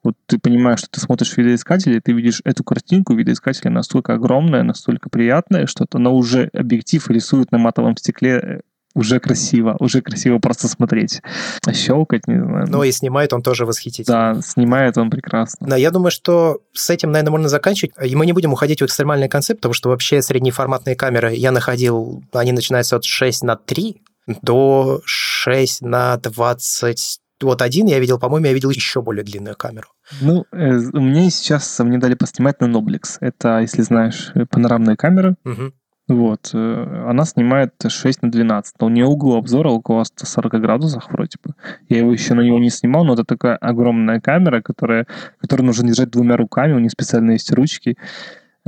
[0.03, 4.63] Вот ты понимаешь, что ты смотришь видоискатель, и ты видишь эту картинку видоискателя настолько огромная,
[4.63, 8.61] настолько приятная, что это на уже объектив рисует на матовом стекле
[8.95, 11.21] уже красиво, уже красиво просто смотреть.
[11.65, 12.67] А щелкать, не знаю.
[12.69, 14.35] Ну и снимает он тоже восхитительно.
[14.35, 15.67] Да, снимает он прекрасно.
[15.67, 17.93] Да, я думаю, что с этим, наверное, можно заканчивать.
[18.03, 22.23] И мы не будем уходить в экстремальный концепт, потому что вообще среднеформатные камеры я находил,
[22.33, 24.01] они начинаются от 6 на 3
[24.41, 29.89] до 6 на 20 вот один я видел, по-моему, я видел еще более длинную камеру.
[30.21, 33.17] Ну, э, мне сейчас мне дали поснимать на Noblex.
[33.19, 35.35] Это, если знаешь, панорамные камеры.
[35.45, 35.71] Угу.
[36.07, 36.51] Вот.
[36.53, 38.75] Э, она снимает 6 на 12.
[38.79, 41.53] У нее угол обзора около 140 градусов вроде бы.
[41.89, 45.05] Я его еще на него не снимал, но это такая огромная камера, которая,
[45.41, 46.73] которую нужно держать двумя руками.
[46.73, 47.97] У нее специально есть ручки.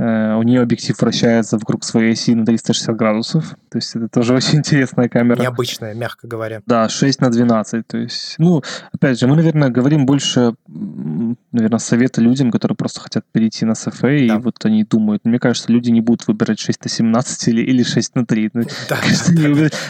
[0.00, 3.50] Э, у нее объектив вращается вокруг своей оси на 360 градусов.
[3.68, 5.42] То есть это тоже очень интересная камера.
[5.42, 6.62] Необычная, мягко говоря.
[6.64, 7.86] Да, 6 на 12.
[7.86, 13.26] То есть, ну, опять же, мы, наверное, говорим больше, наверное, совета людям, которые просто хотят
[13.30, 14.16] перейти на СФА, да.
[14.16, 15.26] и вот они думают.
[15.26, 18.50] Мне кажется, люди не будут выбирать 6 на 17 или, или 6 на 3.
[18.54, 18.96] Ну, да.
[19.02, 19.32] Кажется,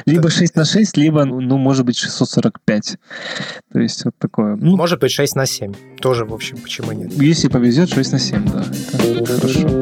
[0.06, 2.98] либо 6 на 6, либо, ну, может быть, 645.
[3.72, 4.56] То есть вот такое.
[4.56, 5.72] Ну, может быть, 6 на 7.
[6.00, 7.12] Тоже, в общем, почему нет?
[7.12, 8.64] Если повезет, 6 на 7, да.
[8.92, 9.79] Это хорошо.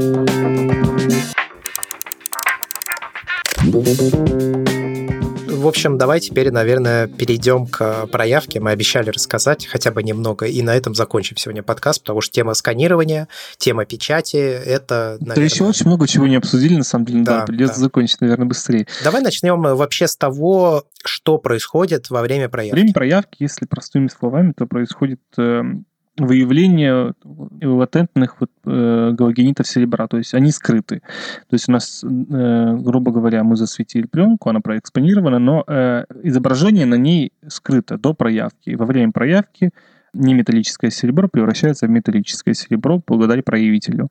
[5.79, 8.59] Общем, давай теперь, наверное, перейдем к проявке.
[8.59, 12.55] Мы обещали рассказать хотя бы немного, и на этом закончим сегодня подкаст, потому что тема
[12.55, 15.37] сканирования, тема печати— это, наверное...
[15.37, 17.83] Да еще очень много чего не обсудили, на самом деле, да, да придется да.
[17.83, 18.89] закончить, наверное, быстрее.
[19.05, 22.75] Давай начнем вообще с того, что происходит во время проявки.
[22.75, 25.85] Время проявки, если простыми словами, то происходит эм,
[26.19, 27.15] выявление
[27.63, 31.01] латентных вот, э, галогенитов серебра, то есть они скрыты.
[31.49, 36.87] То есть у нас, э, грубо говоря, мы засветили пленку, она проэкспонирована, но э, изображение
[36.87, 38.75] на ней скрыто до проявки.
[38.75, 39.71] Во время проявки
[40.13, 44.09] неметаллическое серебро превращается в металлическое серебро благодаря проявителю.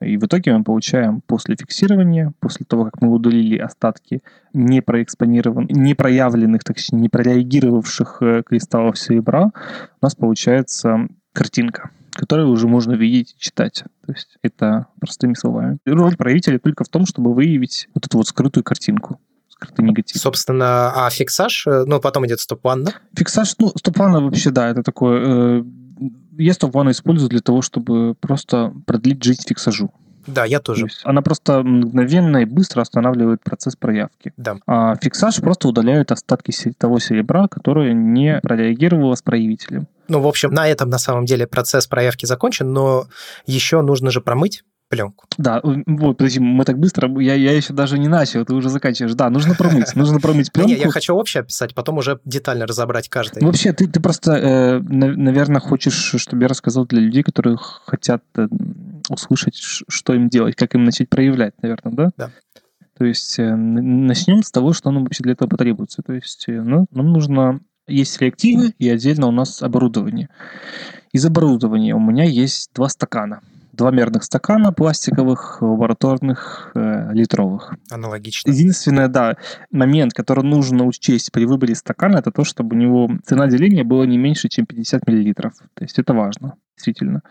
[0.00, 4.22] И в итоге мы получаем после фиксирования, после того, как мы удалили остатки
[4.52, 12.50] не проэкспонированных, не проявленных, точнее, не прореагировавших э, кристаллов серебра, у нас получается картинка, которую
[12.50, 13.84] уже можно видеть и читать.
[14.06, 15.78] То есть это простыми словами.
[15.86, 19.20] Роль проявителя только в том, чтобы выявить вот эту вот скрытую картинку
[19.62, 20.20] скрытый негатив.
[20.20, 22.94] Собственно, а фиксаж, э, ну, потом идет стоп-ванна?
[23.16, 25.60] Фиксаж, ну, стоп-ванна вообще, да, это такое...
[25.60, 25.64] Э,
[26.38, 29.92] я стоп-ванну использую для того, чтобы просто продлить жизнь фиксажу.
[30.26, 30.86] Да, я тоже.
[30.86, 34.32] То она просто мгновенно и быстро останавливает процесс проявки.
[34.36, 34.56] Да.
[34.66, 39.86] А фиксаж просто удаляет остатки того серебра, которое не прореагировало с проявителем.
[40.08, 43.06] Ну, в общем, на этом на самом деле процесс проявки закончен, но
[43.46, 44.62] еще нужно же промыть
[44.92, 45.24] пленку.
[45.38, 49.14] Да, вот, подожди, мы так быстро, я, я еще даже не начал, ты уже заканчиваешь.
[49.14, 50.70] Да, нужно промыть, нужно промыть пленку.
[50.70, 53.42] Не, я хочу общее описать, потом уже детально разобрать каждый.
[53.42, 57.56] Вообще, ты, ты просто, э, наверное, хочешь, чтобы я рассказал для людей, которые
[57.86, 58.48] хотят э,
[59.10, 62.10] услышать, что им делать, как им начать проявлять, наверное, да?
[62.16, 62.30] Да.
[62.98, 66.02] То есть э, начнем с того, что нам вообще для этого потребуется.
[66.02, 67.60] То есть ну, нам нужно...
[67.88, 70.28] Есть реактивы и отдельно у нас оборудование.
[71.12, 73.40] Из оборудования у меня есть два стакана–
[73.72, 77.74] два мерных стакана пластиковых, лабораторных, э, литровых.
[77.90, 78.50] Аналогично.
[78.50, 79.36] Единственное, да,
[79.70, 84.06] момент, который нужно учесть при выборе стакана, это то, чтобы у него цена деления была
[84.06, 85.54] не меньше, чем 50 миллилитров.
[85.74, 87.22] То есть это важно, действительно.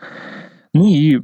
[0.74, 1.22] Ну и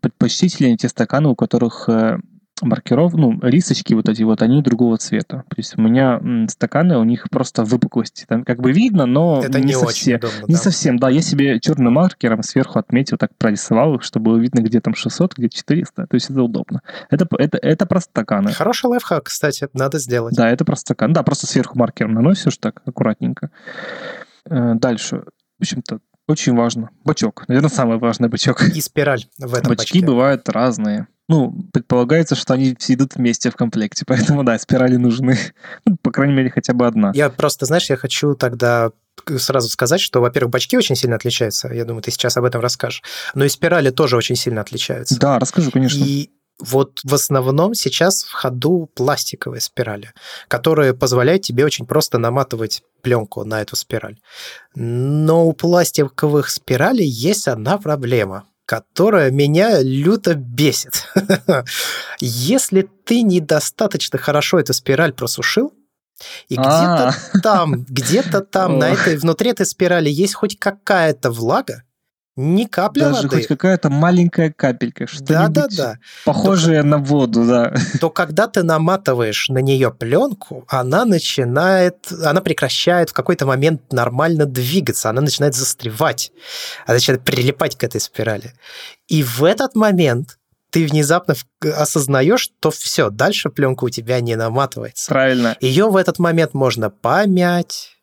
[0.00, 2.18] предпочтительнее те стаканы, у которых э,
[2.62, 5.44] маркеров, ну, рисочки вот эти вот, они другого цвета.
[5.48, 8.24] То есть у меня стаканы, у них просто выпуклости.
[8.28, 10.18] Там как бы видно, но Это не, не совсем.
[10.18, 10.60] Удобно, не да.
[10.60, 11.10] совсем, да.
[11.10, 15.34] Я себе черным маркером сверху отметил, так прорисовал их, чтобы было видно, где там 600,
[15.36, 16.06] где 400.
[16.06, 16.82] То есть это удобно.
[17.10, 18.52] Это, это, это просто стаканы.
[18.52, 20.34] Хороший лайфхак, кстати, надо сделать.
[20.36, 21.12] Да, это просто стакан.
[21.12, 23.50] Да, просто сверху маркером наносишь так аккуратненько.
[24.48, 25.24] Э, дальше.
[25.58, 26.90] в общем-то, очень важно.
[27.04, 27.44] Бачок.
[27.48, 28.62] Наверное, самый важный бачок.
[28.62, 30.06] И спираль в этом Бачки бачке.
[30.06, 31.06] бывают разные.
[31.28, 35.38] Ну, предполагается, что они все идут вместе в комплекте, поэтому, да, спирали нужны.
[35.86, 37.12] Ну, по крайней мере, хотя бы одна.
[37.14, 38.90] Я просто, знаешь, я хочу тогда
[39.38, 41.72] сразу сказать, что, во-первых, бачки очень сильно отличаются.
[41.72, 43.02] Я думаю, ты сейчас об этом расскажешь.
[43.34, 45.18] Но и спирали тоже очень сильно отличаются.
[45.18, 46.02] Да, расскажу, конечно.
[46.04, 50.12] И вот в основном сейчас в ходу пластиковые спирали,
[50.48, 54.18] которые позволяют тебе очень просто наматывать пленку на эту спираль.
[54.74, 61.08] Но у пластиковых спиралей есть одна проблема, которая меня люто бесит.
[62.20, 65.72] Если ты недостаточно хорошо эту спираль просушил,
[66.48, 67.12] и А.
[67.12, 71.82] где-то там, где-то там, на этой, внутри этой спирали есть хоть какая-то влага,
[72.36, 77.74] ни капли Даже воды, хоть какая-то маленькая капелька, что-нибудь да-да-да, похожее на воду, да.
[78.00, 84.46] то когда ты наматываешь на нее пленку, она начинает, она прекращает в какой-то момент нормально
[84.46, 86.32] двигаться, она начинает застревать,
[86.86, 88.52] она начинает прилипать к этой спирали.
[89.06, 90.38] И в этот момент
[90.70, 95.08] ты внезапно осознаешь, что все, дальше пленка у тебя не наматывается.
[95.08, 95.56] Правильно.
[95.60, 97.93] Ее в этот момент можно помять,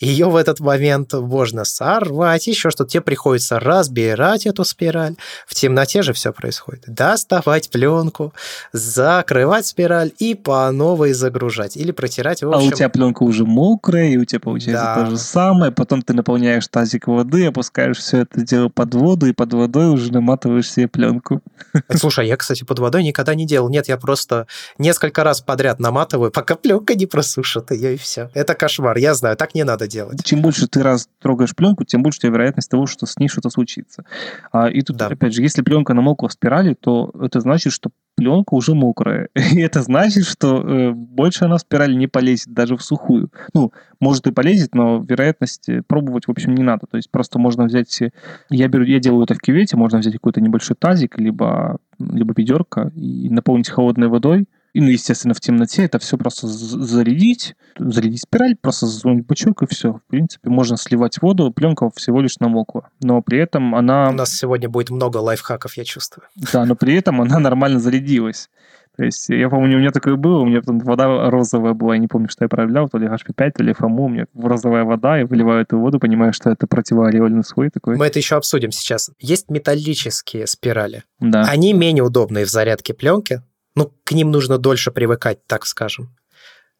[0.00, 2.90] ее в этот момент можно сорвать, еще что-то.
[2.90, 5.16] Тебе приходится разбирать эту спираль.
[5.46, 6.84] В темноте же все происходит.
[6.86, 8.32] Доставать пленку,
[8.72, 11.76] закрывать спираль и по новой загружать.
[11.76, 12.42] Или протирать.
[12.42, 15.04] В А у общем, тебя пленка уже мокрая, и у тебя получается Да.
[15.04, 15.70] то же самое.
[15.70, 20.12] Потом ты наполняешь тазик воды, опускаешь все это дело под воду, и под водой уже
[20.12, 21.42] наматываешь себе пленку.
[21.94, 23.68] Слушай, я, кстати, под водой никогда не делал.
[23.68, 24.46] Нет, я просто
[24.78, 28.30] несколько раз подряд наматываю, пока пленка не просушит ее, и все.
[28.32, 28.96] Это кошмар.
[28.96, 30.24] Я знаю, так не надо делать.
[30.24, 33.28] Чем больше ты раз трогаешь пленку, тем больше у тебя вероятность того, что с ней
[33.28, 34.04] что-то случится.
[34.52, 35.08] А, и тут, Да.
[35.08, 39.28] опять же, если пленка намокла в спирали, то это значит, что пленка уже мокрая.
[39.52, 43.30] И это значит, что э, больше она в спираль не полезет, даже в сухую.
[43.54, 46.86] Ну, может и полезет, но вероятность э, пробовать, в общем, не надо.
[46.90, 48.02] То есть просто можно взять...
[48.02, 48.10] э,
[48.50, 52.92] Я, беру, я делаю это в кювете, можно взять какой-то небольшой тазик, либо, либо ведерко
[52.94, 54.46] и наполнить холодной водой.
[54.72, 59.62] И, ну, естественно, в темноте это все просто зарядить, зарядить спираль, просто засунуть в бачок,
[59.62, 59.94] и все.
[59.94, 62.88] В принципе, можно сливать воду, пленка всего лишь намокла.
[63.02, 64.08] Но при этом она...
[64.10, 66.26] У нас сегодня будет много лайфхаков, я чувствую.
[66.52, 68.48] Да, но при этом она нормально зарядилась.
[68.96, 72.00] То есть, я помню, у меня такое было, у меня там вода розовая была, я
[72.00, 75.16] не помню, что я проявлял, то ли HP5, то ли FMU, у меня розовая вода,
[75.16, 77.96] я выливаю эту воду, понимаю, что это противоореольный слой такой.
[77.96, 79.10] Мы это еще обсудим сейчас.
[79.18, 81.04] Есть металлические спирали.
[81.18, 81.44] Да.
[81.44, 83.42] Они менее удобные в зарядке пленки.
[83.74, 86.14] Ну, к ним нужно дольше привыкать, так скажем.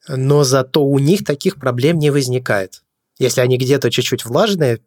[0.09, 2.83] Но зато у них таких проблем не возникает.
[3.19, 4.81] Если они где-то чуть-чуть влажные,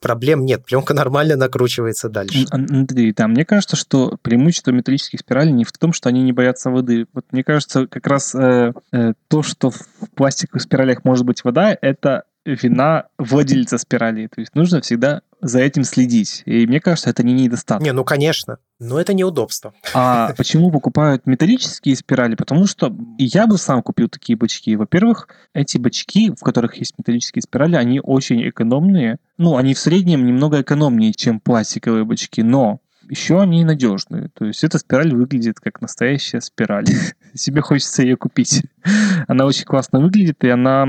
[0.00, 0.64] проблем нет.
[0.64, 2.46] Пленка нормально накручивается дальше.
[2.50, 6.32] Ан- Андрей, да, мне кажется, что преимущество металлических спиралей не в том, что они не
[6.32, 7.06] боятся воды.
[7.12, 9.80] Вот мне кажется, как раз э, э, то, что в
[10.14, 14.26] пластиковых спиралях может быть вода, это вина владельца спирали.
[14.26, 16.42] То есть нужно всегда за этим следить.
[16.46, 17.84] И мне кажется, это не недостаток.
[17.84, 18.58] Не, ну, конечно.
[18.80, 19.74] Но это неудобство.
[19.92, 22.34] А почему покупают металлические спирали?
[22.34, 24.74] Потому что я бы сам купил такие бачки.
[24.74, 29.18] Во-первых, эти бачки, в которых есть металлические спирали, они очень экономные.
[29.36, 32.80] Ну, они в среднем немного экономнее, чем пластиковые бачки, но
[33.10, 34.30] еще они надежные.
[34.34, 36.86] То есть эта спираль выглядит как настоящая спираль.
[37.34, 38.62] Себе хочется ее купить.
[39.28, 40.86] Она очень классно выглядит, и она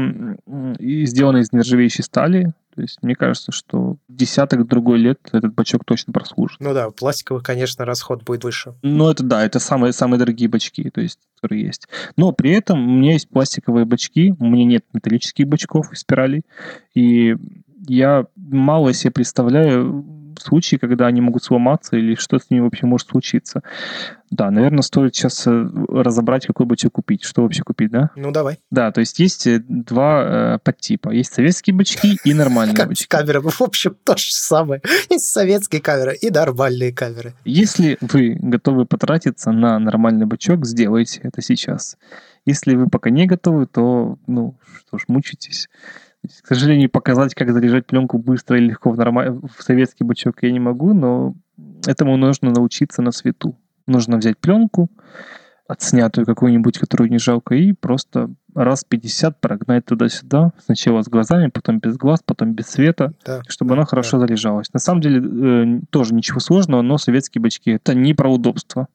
[0.79, 2.53] сделана из нержавеющей стали.
[2.75, 6.59] То есть мне кажется, что десяток другой лет этот бачок точно прослужит.
[6.59, 8.75] Ну да, у пластиковых, конечно, расход будет выше.
[8.81, 11.87] Ну, это да, это самые, самые дорогие бачки, то есть, которые есть.
[12.17, 16.43] Но при этом у меня есть пластиковые бачки, у меня нет металлических бачков и спиралей,
[16.93, 17.35] и
[17.87, 20.05] я мало себе представляю
[20.39, 23.61] случаи, когда они могут сломаться или что с ними вообще может случиться.
[24.31, 27.23] Да, наверное, стоит сейчас э, разобрать, какой бачок купить.
[27.23, 28.09] Что вообще купить, да?
[28.15, 28.57] Ну, давай.
[28.71, 31.09] Да, то есть есть э, два э, подтипа.
[31.11, 33.07] Есть советские бачки и нормальные Как бачки.
[33.07, 34.81] камеры, в общем, то же самое.
[35.09, 37.33] Есть советские камеры и нормальные камеры.
[37.45, 41.97] Если вы готовы потратиться на нормальный бачок, сделайте это сейчас.
[42.45, 45.69] Если вы пока не готовы, то, ну, что ж, мучитесь.
[46.41, 50.51] К сожалению, показать, как заряжать пленку быстро и легко в, норма- в советский бачок я
[50.51, 51.35] не могу, но
[51.85, 53.55] этому нужно научиться на свету.
[53.87, 54.89] Нужно взять пленку,
[55.67, 60.51] отснятую какую-нибудь, которую не жалко, и просто раз 50 прогнать туда-сюда.
[60.63, 63.41] Сначала с глазами, потом без глаз, потом без света Да.
[63.47, 64.71] чтобы она хорошо заряжалась.
[64.73, 68.87] На самом деле э, тоже ничего сложного, но советские бачки это не про удобство.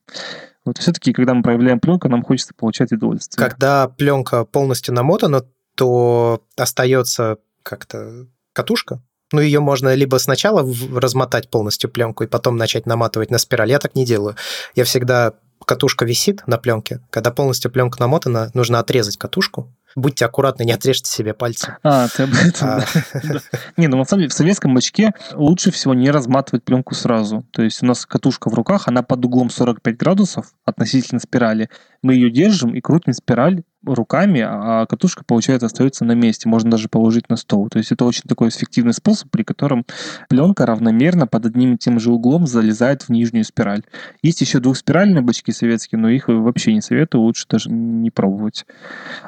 [0.64, 3.48] Вот все-таки, когда мы проявляем пленку, нам хочется получать удовольствие.
[3.48, 5.42] Когда пленка полностью намотана,
[5.80, 9.00] то остается как-то катушка.
[9.32, 10.62] Ну, ее можно либо сначала
[10.94, 13.70] размотать полностью пленку и потом начать наматывать на спираль.
[13.70, 14.36] Я так не делаю.
[14.74, 15.32] Я всегда
[15.64, 19.74] катушка висит на пленке, когда полностью пленка намотана, нужно отрезать катушку.
[19.96, 21.78] Будьте аккуратны, не отрежьте себе пальцы.
[21.82, 22.84] А, ты об этом, а.
[23.14, 23.40] да.
[23.78, 27.46] Не, ну на самом деле в советском бачке лучше всего не разматывать пленку сразу.
[27.52, 31.70] То есть у нас катушка в руках, она под углом 45 градусов относительно спирали.
[32.02, 36.48] Мы ее держим и крутим спираль руками, а катушка, получается, остается на месте.
[36.48, 37.68] Можно даже положить на стол.
[37.68, 39.86] То есть это очень такой эффективный способ, при котором
[40.28, 43.82] пленка равномерно под одним и тем же углом залезает в нижнюю спираль.
[44.22, 48.66] Есть еще двухспиральные бачки советские, но их вообще не советую, лучше даже не пробовать.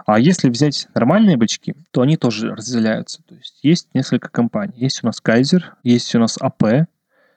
[0.06, 3.22] А если взять нормальные бачки, то они тоже разделяются.
[3.22, 4.74] То есть есть несколько компаний.
[4.76, 6.86] Есть у нас Кайзер, есть у нас АП.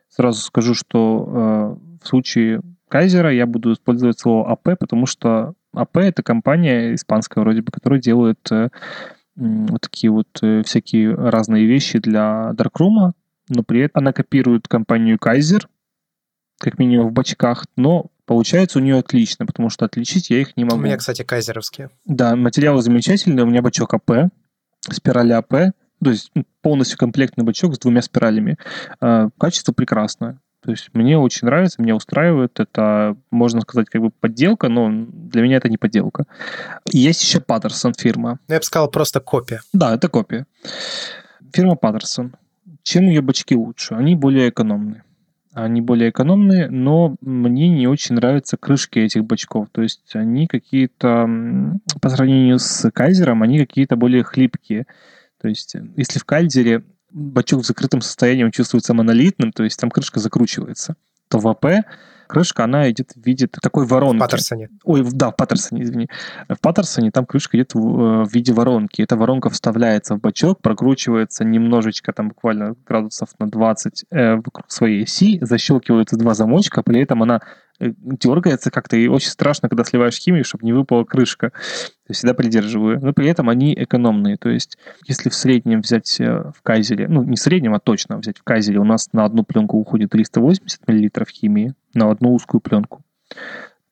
[0.10, 5.54] Сразу скажу, что э, в случае Kaiser а я буду использовать слово AP, потому что
[5.78, 8.70] АП— это компания испанская вроде бы, которая делает э,
[9.36, 13.14] вот такие вот э, всякие разные вещи для Darkroom,
[13.50, 15.66] но при этом она копирует компанию Kaiser,
[16.60, 20.64] как минимум в бачках, но получается у нее отлично, потому что отличить я их не
[20.64, 20.78] могу.
[20.78, 21.90] У меня, кстати, кайзеровские.
[22.06, 24.32] Да, материалы замечательные, у меня бачок AP,
[24.90, 25.74] спирали AP,
[26.04, 28.58] то есть ну, полностью комплектный бачок с двумя спиралями.
[29.00, 30.40] А, качество прекрасное.
[30.66, 32.60] То есть мне очень нравится, меня устраивает.
[32.60, 36.26] Это, можно сказать, как бы подделка, но для меня это не подделка.
[36.92, 38.40] Есть еще Patterson фирма.
[38.48, 39.62] Я бы сказал, просто копия.
[39.74, 40.48] Да, это копия.
[41.54, 42.34] Фирма Patterson.
[42.82, 43.94] Чем ее бачки лучше?
[43.94, 45.04] Они более экономные.
[45.54, 49.68] Они более экономные, но мне не очень нравятся крышки этих бачков.
[49.72, 51.30] То есть они какие-то,
[52.02, 54.88] по сравнению с Кайзером, они какие-то более хлипкие.
[55.40, 56.84] То есть если в Кайзере
[57.16, 60.96] бачок в закрытом состоянии, он чувствуется монолитным, то есть там крышка закручивается,
[61.30, 61.66] то в АП
[62.28, 64.18] крышка, она идет в виде такой воронки.
[64.18, 64.70] В Паттерсоне.
[64.84, 66.10] Ой, да, в Паттерсоне, извини.
[66.50, 69.02] В Паттерсоне там крышка идет в, э, в виде воронки.
[69.02, 75.04] Эта воронка вставляется в бачок, прокручивается немножечко, там буквально градусов на 20 э, вокруг своей
[75.04, 77.42] оси, защелкиваются два замочка, при этом она
[77.80, 81.52] дергается как-то, и очень страшно, когда сливаешь химию, чтобы не выпала крышка.
[82.08, 83.00] То всегда придерживаю.
[83.02, 84.38] Но при этом они экономные.
[84.38, 84.78] То есть
[85.08, 88.44] если в среднем взять э, в кайзере, ну не в среднем, а точно взять в
[88.44, 93.04] кайзере, у нас на одну пленку уходит 380 мл химии, на одну узкую пленку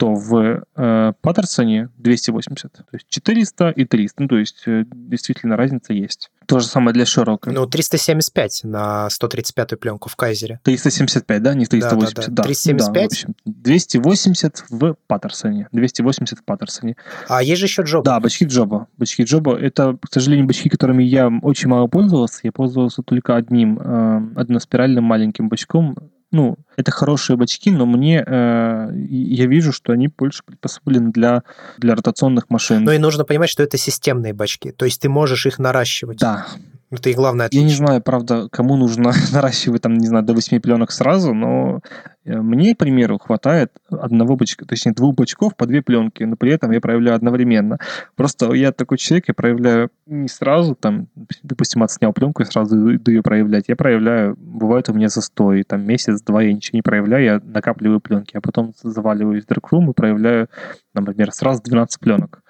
[0.04, 2.74] то в э, Паттерсоне 280.
[2.74, 4.22] То есть 400 и 300.
[4.22, 6.30] Ну, то есть э, действительно разница есть.
[6.46, 7.54] То же самое для широкой.
[7.54, 10.60] Ну, 375 на 135-ю пленку в Кайзере.
[10.64, 11.54] 375, да?
[11.54, 12.16] Не 380.
[12.16, 12.44] Да, да, да.
[12.44, 12.94] 375?
[12.94, 15.70] Да, в общем, 280 в Паттерсоне.
[15.72, 16.98] 280 в Паттерсоне.
[17.30, 18.04] А есть же еще Джоба.
[18.04, 18.88] Да, бачки Джоба.
[18.98, 22.42] Бачки Джоба— это, к сожалению, бачки, которыми я очень мало пользовался.
[22.44, 25.96] Я пользовался только одним, э, односпиральным маленьким бачком
[26.34, 31.44] ну, это хорошие бачки, но мне э, я вижу, что они больше приспособлены для,
[31.78, 32.84] для ротационных машин.
[32.84, 36.18] Ну и нужно понимать, что это системные бачки, то есть ты можешь их наращивать.
[36.18, 36.48] Да.
[36.94, 37.68] Это и главное отличие.
[37.68, 41.82] Я не знаю, правда, кому нужно наращивать, там, не знаю, до 8 пленок сразу, но
[42.24, 46.52] э, мне, к примеру, хватает одного бачка, точнее, двух бачков по две пленки, но при
[46.52, 47.80] этом я проявляю одновременно.
[48.16, 51.08] Просто я такой человек, я проявляю не сразу, там,
[51.42, 53.66] допустим, отснял пленку и сразу иду ее проявлять.
[53.70, 58.38] Я проявляю, бывает у меня застой, там, месяц-два я ничего не проявляю, я накапливаю пленки,
[58.38, 60.48] а потом заваливаюсь в Darkroom и проявляю,
[60.94, 62.44] например, сразу 12 пленок.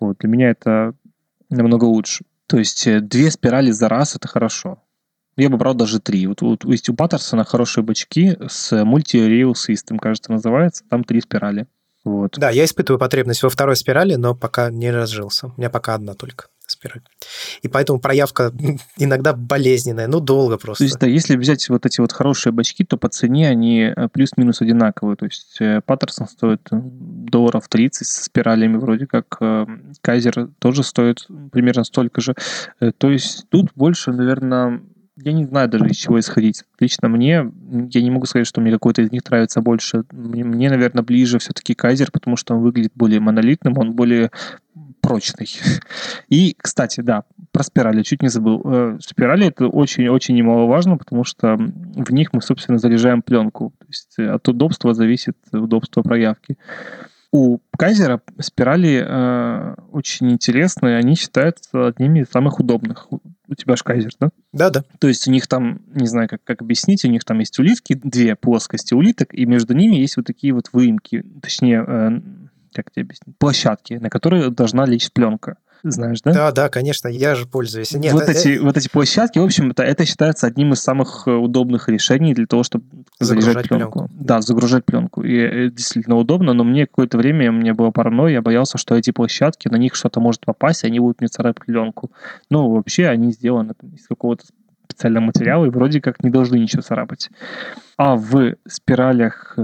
[0.00, 0.94] Вот, для меня это
[1.50, 2.24] намного лучше.
[2.48, 4.82] То есть э, две спирали за раз это хорошо.
[5.36, 6.26] Я бы брал даже три.
[6.26, 10.82] Вот, вот есть у Паттерсона хорошие бачки с Multi-Rail кажется, называется.
[10.90, 11.68] Там три спирали.
[12.04, 12.36] Вот.
[12.38, 15.48] Да, я испытываю потребность во второй спирали, но пока не разжился.
[15.48, 16.46] У меня пока одна только
[16.78, 17.02] спираль.
[17.62, 18.52] И поэтому проявка
[18.96, 20.84] иногда болезненная, ну, долго просто.
[20.84, 24.08] То есть, да, если взять вот эти вот хорошие бачки, то по цене они э,
[24.08, 25.16] плюс-минус одинаковые.
[25.16, 29.38] То есть Паттерсон э, стоит э, долларов 30 с спиралями, вроде как
[30.00, 32.34] Кайзер тоже стоит примерно столько же.
[32.98, 34.80] То есть тут больше, наверное,
[35.16, 36.62] я не знаю даже из чего исходить.
[36.78, 37.50] Лично мне,
[37.90, 40.04] я не могу сказать, что мне какой-то из них нравится больше.
[40.12, 44.30] Мне, мне наверное, ближе все-таки Кайзер, потому что он выглядит более монолитным, он более
[45.08, 45.48] прочный.
[46.28, 48.60] И, кстати, да, про спирали чуть не забыл.
[48.64, 53.72] Э, спирали это очень-очень немаловажно, потому что в них мы, собственно, заряжаем пленку.
[53.78, 56.58] То есть э, от удобства зависит удобство проявки.
[57.30, 63.08] У Кайзера спирали э, очень интересные, они считаются одними из самых удобных.
[63.10, 64.28] У тебя же Кайзер, да?
[64.52, 64.84] Да, да.
[64.98, 67.94] То есть у них там, не знаю, как, как объяснить, у них там есть улитки,
[67.94, 72.20] две плоскости улиток, и между ними есть вот такие вот выемки, точнее, э,
[72.72, 75.56] как тебе объяснить, площадки, на которые должна лечь пленка.
[75.82, 76.32] Знаешь, да?
[76.32, 77.92] Да, да, конечно, я же пользуюсь.
[77.92, 78.60] Нет, вот, э, эти, э...
[78.60, 82.62] вот эти площадки, в общем-то, это считается одним из самых э, удобных решений для того,
[82.64, 82.84] чтобы
[83.20, 84.00] загружать пленку.
[84.00, 84.10] пленку.
[84.12, 85.22] Да, загружать пленку.
[85.22, 88.96] И это действительно удобно, но мне какое-то время, у меня было паранойя, я боялся, что
[88.96, 92.10] эти площадки, на них что-то может попасть, и они будут мне царапать пленку.
[92.50, 94.46] Ну, вообще, они сделаны из какого-то
[94.90, 97.30] специального материала и вроде как не должны ничего царапать.
[97.96, 99.56] А в спиралях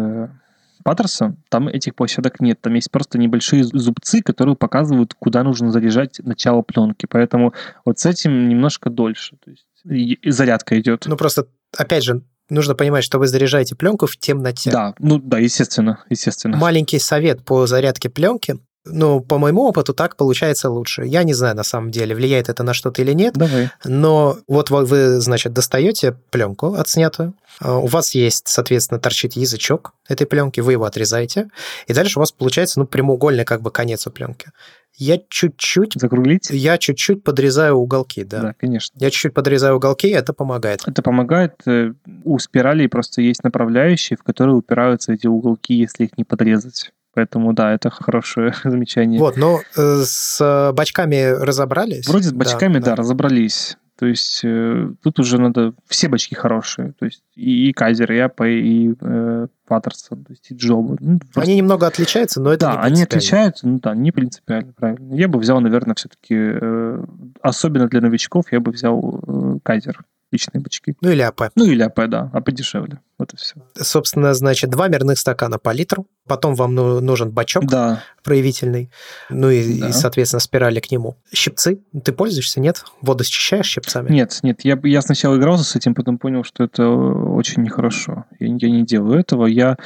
[0.85, 2.61] Patterson, там этих площадок нет.
[2.61, 7.07] Там есть просто небольшие зубцы, которые показывают, куда нужно заряжать начало пленки.
[7.09, 7.55] Поэтому
[7.85, 9.37] вот с этим немножко дольше.
[9.45, 11.05] То есть и зарядка идет.
[11.07, 11.47] Ну, просто,
[11.77, 14.71] опять же, нужно понимать, что вы заряжаете пленку в темноте.
[14.71, 16.57] Да, ну да, естественно, естественно.
[16.57, 18.59] Маленький совет по зарядке пленки.
[18.87, 21.05] Ну, по моему опыту, так получается лучше.
[21.07, 23.35] Я не знаю, на самом деле, влияет это на что-то или нет.
[23.35, 23.71] Давай.
[23.85, 30.27] Но вот вы, значит, достаете пленку отснятую, а, у вас есть, соответственно, торчит язычок этой
[30.27, 31.49] пленки, вы его отрезаете,
[31.87, 34.49] и дальше у вас получается, ну, прямоугольный как бы конец у пленки.
[34.97, 35.95] Я чуть-чуть...
[35.97, 36.51] Закруглить?
[36.51, 38.41] Я чуть-чуть подрезаю уголки, да.
[38.41, 38.97] Да, конечно.
[38.99, 40.83] Я чуть-чуть подрезаю уголки, и это помогает.
[40.87, 41.55] Это помогает.
[41.67, 41.93] Э,
[42.25, 46.93] у спиралей просто есть направляющие, в которые упираются эти уголки, если их не подрезать.
[47.15, 49.21] Поэтому да, это хорошее замечание.
[49.21, 52.09] Вот, но э, с бачками разобрались?
[52.09, 53.77] Вроде с бачками, да, да, да разобрались.
[53.97, 55.73] То есть э, тут уже надо...
[55.87, 56.95] Все бачки хорошие.
[56.99, 60.97] То есть и, и Kaiser, и AP, и э, Paterson, то есть и Jobo.
[60.99, 61.41] Ну, просто...
[61.43, 65.15] Они немного отличаются, но это Да, они отличаются, ну да, не принципиально, правильно.
[65.15, 67.05] Я бы взял, наверное, все-таки, э,
[67.41, 70.03] особенно для новичков, я бы взял э, Kaiser
[70.35, 70.95] личные бачки.
[71.01, 71.51] Ну или AP.
[71.55, 73.01] Ну или AP, да, AP дешевле.
[73.19, 73.55] Вот и все.
[73.77, 78.03] Собственно, значит, два мерных стакана по литру, потом вам ну, нужен бачок да.
[78.25, 78.91] проявительный,
[79.31, 79.89] ну и, да.
[79.89, 81.17] и, соответственно, спирали к нему.
[81.33, 82.85] Щипцы, ты пользуешься, нет?
[83.01, 84.11] Воду счищаешь щипцами?
[84.11, 88.25] Нет, нет, я, я сначала игрался с этим, потом понял, что это очень нехорошо.
[88.41, 89.47] Я, я не делаю этого.
[89.47, 89.77] Я,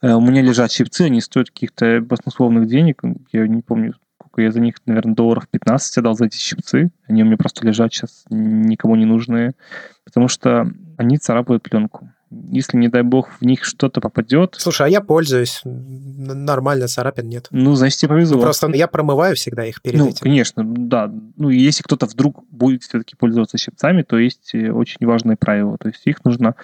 [0.00, 3.02] э, у меня лежат щипцы, они стоят каких-то баснословных денег,
[3.32, 3.94] я не помню,
[4.38, 6.90] сколько я за них, наверное, долларов 15 отдал за эти щипцы.
[7.08, 9.52] Они у меня просто лежат сейчас никому не нужные,
[10.04, 12.10] потому что они царапают пленку.
[12.30, 14.54] Если, не дай бог, в них что-то попадет...
[14.58, 15.62] Слушай, а я пользуюсь.
[15.64, 17.48] Нормально, царапин нет.
[17.50, 18.36] Ну, значит, тебе повезло.
[18.36, 20.24] Ну, просто я промываю всегда их перед ну, этим.
[20.24, 21.10] конечно, да.
[21.36, 25.78] Ну, если кто-то вдруг будет все-таки пользоваться щипцами, то есть э, очень важное правило.
[25.78, 26.54] То есть их нужно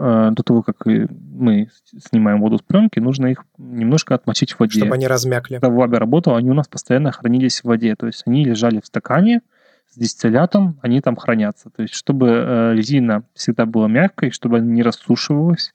[0.00, 1.68] до того, как мы
[2.08, 4.80] снимаем воду с пленки, нужно их немножко отмочить в воде.
[4.80, 5.54] Чтобы они размякли.
[5.54, 7.94] Когда в лабе работал, они у нас постоянно хранились в воде.
[7.96, 9.42] То есть они лежали в стакане
[9.90, 11.70] с дистиллятом, они там хранятся.
[11.70, 15.74] То есть чтобы э, резина всегда была мягкой, чтобы она не рассушивалась.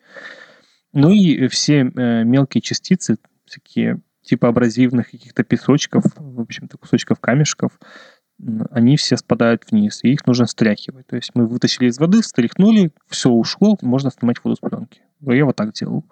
[0.93, 7.73] Ну и все э, мелкие частицы, всякие типа абразивных каких-то песочков, в общем-то, кусочков камешков,
[8.71, 11.07] они все спадают вниз, и их нужно стряхивать.
[11.07, 15.01] То есть мы вытащили из воды, встряхнули, все ушло, можно снимать воду с пленки.
[15.21, 16.03] Я вот так делал.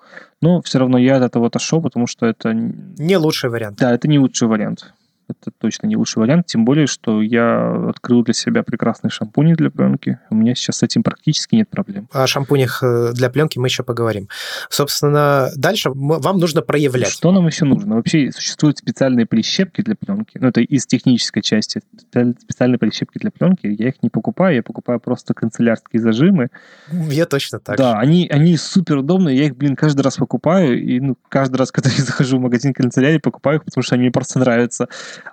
[0.41, 2.53] Но все равно я от этого отошел, потому что это...
[2.53, 3.77] Не лучший вариант.
[3.77, 4.93] Да, это не лучший вариант
[5.27, 9.69] это точно не лучший вариант, тем более, что я открыл для себя прекрасные шампуни для
[9.69, 10.19] пленки.
[10.29, 12.07] У меня сейчас с этим практически нет проблем.
[12.11, 14.27] О шампунях э, для пленки мы еще поговорим.
[14.69, 17.11] Собственно, дальше вам нужно проявлять.
[17.11, 17.95] Что нам еще нужно?
[17.95, 20.37] Вообще существуют специальные прищепки для пленки.
[20.39, 21.81] Ну, это из технической части.
[22.09, 23.67] Специальные прищепки для пленки.
[23.67, 26.49] Я их не покупаю, я покупаю просто канцелярские зажимы.
[26.91, 29.37] Я точно так Да, они, они супер удобные.
[29.37, 30.81] Я их, блин, каждый раз покупаю.
[30.81, 34.03] И ну, каждый раз, когда я захожу в магазин канцелярии, покупаю их, потому что они
[34.03, 34.87] мне просто нравятся.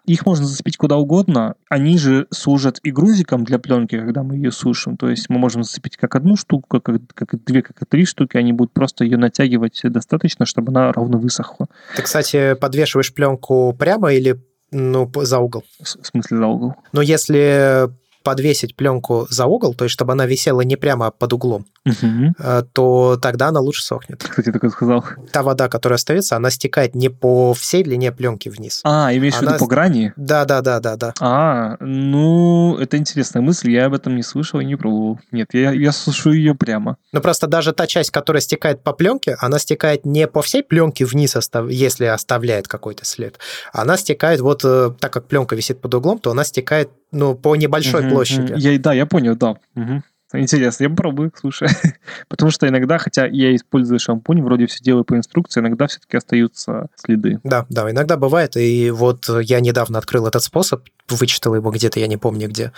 [0.06, 1.54] Их можно зацепить куда угодно.
[1.68, 4.96] Они же служат и грузиком для пленки, когда мы ее сушим.
[4.96, 8.36] То есть мы можем зацепить как одну штуку, как, как две, как три штуки.
[8.36, 11.68] Они будут просто ее натягивать достаточно, чтобы она ровно высохла.
[11.96, 15.64] Ты, кстати, подвешиваешь пленку прямо или ну, за угол?
[15.78, 16.74] В смысле за угол?
[16.92, 17.90] Но если
[18.22, 22.34] подвесить пленку за угол, то есть чтобы она висела не прямо под углом, угу.
[22.72, 24.22] то тогда она лучше сохнет.
[24.22, 25.04] Кстати, такой сказал.
[25.32, 28.80] Та вода, которая остается, она стекает не по всей длине пленки вниз.
[28.84, 29.52] А, имеешь она...
[29.52, 30.12] в виду по грани?
[30.16, 31.14] Да, да, да, да, да.
[31.20, 35.18] А, ну, это интересная мысль, я об этом не слышал и не пробовал.
[35.32, 36.96] Нет, я, я сушу ее прямо.
[37.12, 41.04] Ну, просто даже та часть, которая стекает по пленке, она стекает не по всей пленке
[41.04, 41.36] вниз,
[41.68, 43.38] если оставляет какой-то след.
[43.72, 47.56] Она стекает вот, э, так как пленка висит под углом, то она стекает ну, по
[47.56, 48.54] небольшой угу, площади.
[48.56, 49.56] Я, да, я понял, да.
[49.76, 50.02] Угу.
[50.32, 51.68] Интересно, я попробую, слушай.
[52.28, 56.86] Потому что иногда, хотя я использую шампунь, вроде все делаю по инструкции, иногда все-таки остаются
[56.94, 57.40] следы.
[57.42, 58.56] Да, да, иногда бывает.
[58.56, 60.84] И вот я недавно открыл этот способ,
[61.16, 62.72] вычитал его где-то, я не помню где.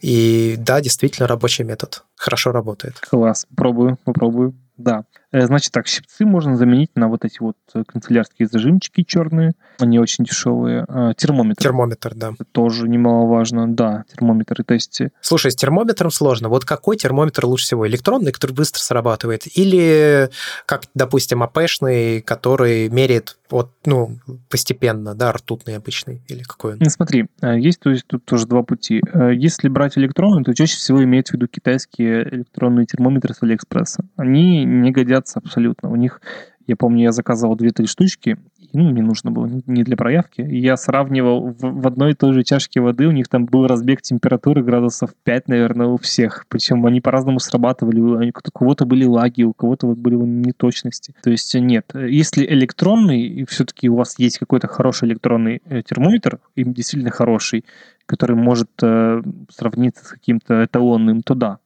[0.00, 2.04] И да, действительно рабочий метод.
[2.16, 2.98] Хорошо работает.
[3.00, 4.54] Класс, попробую, попробую.
[4.76, 5.04] Да.
[5.32, 9.52] Э, значит так, щипцы можно заменить на вот эти вот э, канцелярские зажимчики черные.
[9.78, 10.84] Они очень дешевые.
[10.88, 11.62] А, термометр.
[11.62, 12.32] Термометр, да.
[12.52, 13.72] тоже немаловажно.
[13.72, 14.64] Да, термометр.
[14.64, 15.02] То есть...
[15.20, 16.48] Слушай, с термометром сложно.
[16.48, 17.86] Вот какой термометр лучше всего?
[17.86, 19.46] Электронный, который быстро срабатывает?
[19.56, 20.30] Или,
[20.66, 24.18] как, допустим, АПшный, который меряет вот, ну,
[24.50, 26.78] постепенно, да, ртутный обычный, или какой он?
[26.80, 29.00] Ну, смотри, есть то есть, тут тоже два пути.
[29.34, 34.04] Если брать электронный, то чаще всего имеется в виду китайские электронные термометры с Алиэкспресса.
[34.16, 35.90] Они не годятся абсолютно.
[35.90, 36.20] У них
[36.66, 38.38] Я помню, я заказывал 2-3 штучки,
[38.72, 40.40] ну, мне нужно было не для проявки.
[40.40, 43.66] И я сравнивал в, в одной и той же чашке воды, у них там был
[43.66, 46.46] разбег температуры градусов 5, наверное, у всех.
[46.48, 48.00] Причем они по-разному срабатывали.
[48.00, 51.14] У кого-то были лаги, у кого-то вот были неточности.
[51.22, 51.92] То есть нет.
[51.94, 57.64] Если электронный, и все-таки у вас есть какой-то хороший электронный э, термометр, и действительно хороший,
[58.06, 61.58] который может э, сравниться с каким-то эталонным, то да.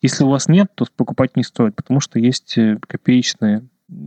[0.00, 3.64] Если у вас нет, то покупать не стоит, потому что есть э, копеечные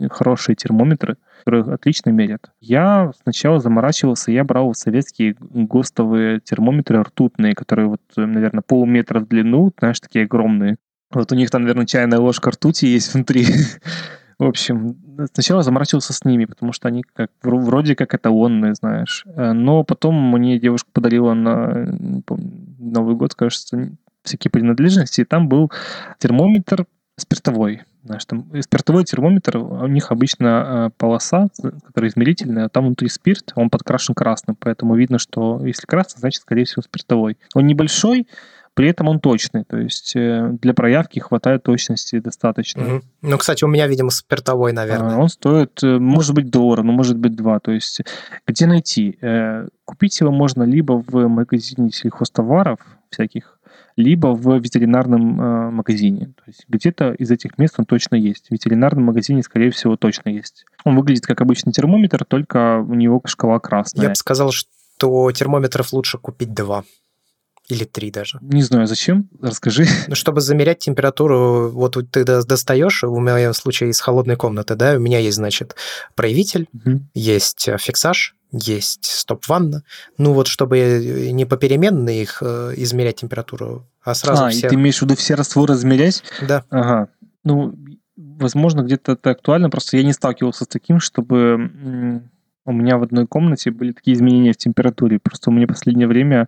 [0.10, 2.52] хорошие термометры, которые отлично мерят.
[2.60, 9.72] Я сначала заморачивался, я брал советские ГОСТовые термометры ртутные, которые вот, наверное, полметра в длину,
[9.80, 10.78] знаешь, такие огромные.
[11.12, 13.46] Вот у них там, наверное, чайная ложка ртути есть внутри.
[14.40, 14.98] В общем,
[15.34, 19.24] сначала заморачивался с ними, потому что они как вроде как эталонные, знаешь.
[19.26, 21.98] Э, но потом мне девушка подарила на
[22.78, 23.90] Новый год, кажется,
[24.24, 25.72] всякие принадлежности, и там был
[26.20, 26.86] термометр
[27.18, 27.82] спиртовой.
[28.04, 30.46] Знаешь, там спиртовой термометр, у них обычно
[30.88, 31.48] э, полоса,
[31.86, 36.42] которая измерительная, а там внутри спирт, он подкрашен красным, поэтому видно, что если красный, значит,
[36.42, 37.38] скорее всего, спиртовой.
[37.54, 38.28] Он небольшой,
[38.76, 42.84] при этом он точный, то есть э, для проявки хватает точности достаточно.
[42.84, 43.02] Угу.
[43.24, 45.16] Ну, кстати, у меня, видимо, спиртовой, наверное.
[45.16, 47.60] А, он стоит, э, может быть, доллар, но может быть два.
[47.60, 48.02] То есть
[48.46, 49.18] где найти?
[49.84, 52.80] Купить его можно либо в магазине сельхозтоваров
[53.10, 53.57] всяких,
[53.98, 56.28] либо в ветеринарном э, магазине.
[56.38, 58.48] То есть где-то из этих мест он точно есть.
[58.48, 60.66] В ветеринарном магазине, скорее всего, точно есть.
[60.86, 64.04] Он выглядит как обычный термометр, только у него шкала красная.
[64.04, 66.84] Я бы сказал, что термометров лучше купить два.
[67.68, 68.40] Или три даже.
[68.42, 69.30] Не знаю, зачем?
[69.42, 69.86] Расскажи.
[70.08, 75.00] Ну, чтобы замерять температуру, вот ты достаешь, в моем случае из холодной комнаты, да, у
[75.00, 75.76] меня есть, значит,
[76.16, 77.02] проявитель, угу.
[77.14, 79.84] есть э, фиксаж, есть стоп-ванна.
[80.18, 84.70] Ну вот, чтобы не попеременно их э, измерять температуру, а сразу а, все...
[84.70, 86.24] ты имеешь в виду все растворы измерять?
[86.42, 86.64] Да.
[86.70, 87.10] Ага.
[87.44, 87.76] Ну,
[88.16, 92.22] возможно, где-то это актуально, просто я не сталкивался с таким, чтобы
[92.66, 95.20] у меня в одной комнате были такие изменения в температуре.
[95.20, 96.48] Просто у меня в последнее время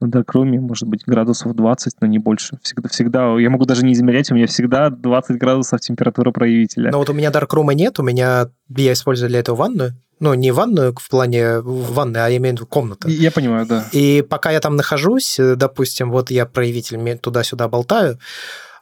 [0.00, 2.58] в даркруме может быть градусов 20, но не больше.
[2.62, 6.90] Всегда, всегда, я могу даже не измерять, у меня всегда 20 градусов температура проявителя.
[6.90, 10.52] Но вот у меня даркрума нет, у меня, я использую для этого ванную, ну, не
[10.52, 13.08] ванную в плане ванны, а я имею в виду комнату.
[13.08, 13.86] Я понимаю, да.
[13.92, 18.18] И пока я там нахожусь, допустим, вот я проявитель туда-сюда болтаю,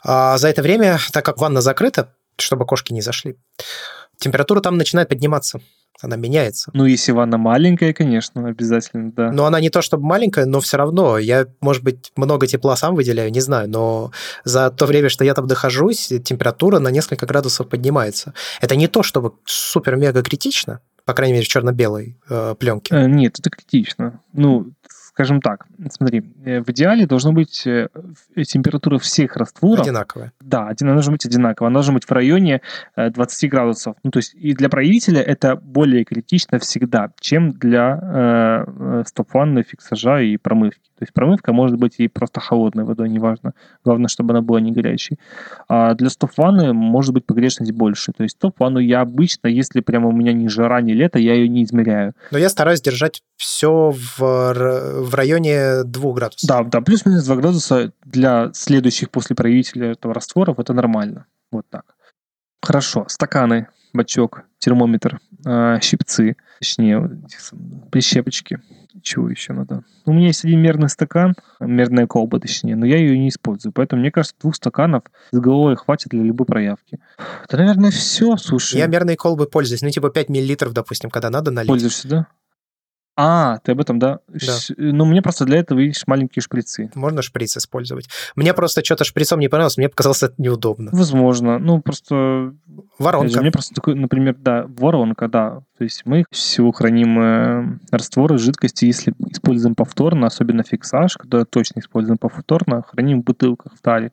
[0.04, 3.36] а за это время, так как ванна закрыта, чтобы кошки не зашли,
[4.18, 5.60] температура там начинает подниматься
[6.00, 6.70] она меняется.
[6.74, 9.32] Ну, если ванна маленькая, конечно, обязательно, да.
[9.32, 11.18] Но она не то чтобы маленькая, но все равно.
[11.18, 14.12] Я, может быть, много тепла сам выделяю, не знаю, но
[14.44, 18.34] за то время, что я там нахожусь, температура на несколько градусов поднимается.
[18.60, 22.94] Это не то, чтобы супер-мега критично, по крайней мере, в черно-белой э, пленке.
[22.94, 24.20] Э, нет, это критично.
[24.32, 24.72] Ну,
[25.18, 27.88] скажем так, смотри, э, в идеале должно быть э,
[28.46, 29.80] температура всех растворов...
[29.80, 30.32] Одинаковая.
[30.40, 31.70] Да, она должна быть одинаковая.
[31.70, 32.60] Она должна быть в районе
[32.96, 33.96] 20 э, градусов.
[34.04, 40.20] Ну, то есть и для проявителя это более критично всегда, чем для э, стоп-ванны, фиксажа
[40.20, 40.88] и промывки.
[40.98, 43.54] То есть промывка может быть и просто холодной водой, неважно.
[43.84, 45.18] Главное, чтобы она была не горячей.
[45.68, 48.12] А для стоп-ванны может быть погрешность больше.
[48.12, 51.48] То есть стоп-ванну я обычно, если прямо у меня ни жара, ни лето, я ее
[51.48, 52.14] не измеряю.
[52.32, 56.48] Но я стараюсь держать все в, в районе 2 градусов.
[56.48, 61.26] Да, да, плюс-минус 2 градуса для следующих после проявителя этого растворов это нормально.
[61.50, 61.84] Вот так.
[62.62, 67.22] Хорошо, стаканы, бачок, термометр, э, щипцы, точнее,
[67.90, 68.60] прищепочки.
[69.02, 69.84] Чего еще надо?
[70.06, 73.72] У меня есть один мерный стакан, мерная колба, точнее, но я ее не использую.
[73.72, 76.98] Поэтому, мне кажется, двух стаканов с головой хватит для любой проявки.
[77.44, 78.76] Это, наверное, все, слушай.
[78.78, 79.82] Я мерные колбы пользуюсь.
[79.82, 81.68] Ну, типа 5 миллилитров, допустим, когда надо налить.
[81.68, 82.26] Пользуешься, да?
[83.20, 84.20] А, ты об этом, да?
[84.28, 84.58] да.
[84.76, 86.88] Ну, мне просто для этого, видишь, маленькие шприцы.
[86.94, 88.08] Можно шприц использовать.
[88.36, 90.90] Мне просто что-то шприцом не понравилось, мне показалось это неудобно.
[90.92, 91.58] Возможно.
[91.58, 92.52] Ну, просто...
[93.00, 93.40] Воронка.
[93.40, 95.62] Мне просто такой, например, да, воронка, да.
[95.78, 101.78] То есть мы всего храним э, растворы жидкости, если используем повторно, особенно фиксаж, когда точно
[101.78, 104.10] используем повторно, храним в бутылках в таре.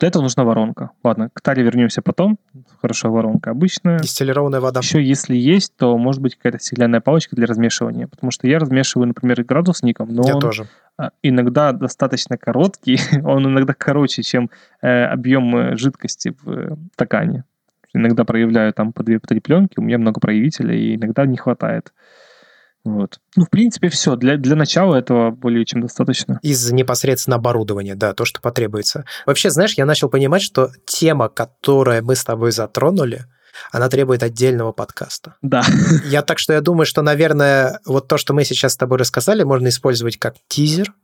[0.00, 0.90] Для этого нужна воронка.
[1.04, 2.40] Ладно, к таре вернемся потом.
[2.82, 4.00] Хорошо, воронка обычная.
[4.00, 4.80] Дистиллированная вода.
[4.80, 8.08] Еще если есть, то может быть какая-то стеклянная палочка для размешивания.
[8.08, 10.66] Потому что я размешиваю, например, градусником, но я он тоже.
[10.96, 14.50] А, иногда достаточно короткий, он иногда короче, чем
[14.82, 17.44] э, объем э, жидкости в э, стакане
[17.94, 21.36] иногда проявляю там по две, по три пленки, у меня много проявителей, и иногда не
[21.36, 21.92] хватает.
[22.84, 23.18] Вот.
[23.36, 24.16] Ну, в принципе, все.
[24.16, 26.38] Для, для начала этого более чем достаточно.
[26.42, 29.04] Из непосредственно оборудования, да, то, что потребуется.
[29.26, 33.26] Вообще, знаешь, я начал понимать, что тема, которую мы с тобой затронули,
[33.72, 35.34] она требует отдельного подкаста.
[35.42, 35.62] Да.
[36.04, 39.42] Я так что я думаю, что, наверное, вот то, что мы сейчас с тобой рассказали,
[39.42, 40.94] можно использовать как тизер.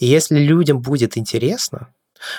[0.00, 1.88] И если людям будет интересно,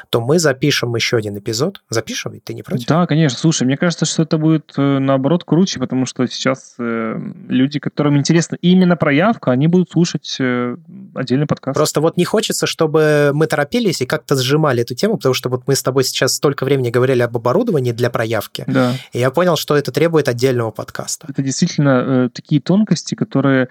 [0.09, 1.81] то мы запишем еще один эпизод.
[1.89, 2.87] Запишем, ведь ты не против?
[2.87, 3.37] Да, конечно.
[3.37, 8.17] Слушай, мне кажется, что это будет э, наоборот круче, потому что сейчас э, люди, которым
[8.17, 10.75] интересна именно проявка, они будут слушать э,
[11.15, 11.75] отдельный подкаст.
[11.75, 15.63] Просто вот не хочется, чтобы мы торопились и как-то сжимали эту тему, потому что вот
[15.67, 18.93] мы с тобой сейчас столько времени говорили об оборудовании для проявки, да.
[19.13, 21.27] и я понял, что это требует отдельного подкаста.
[21.29, 23.69] Это действительно э, такие тонкости, которые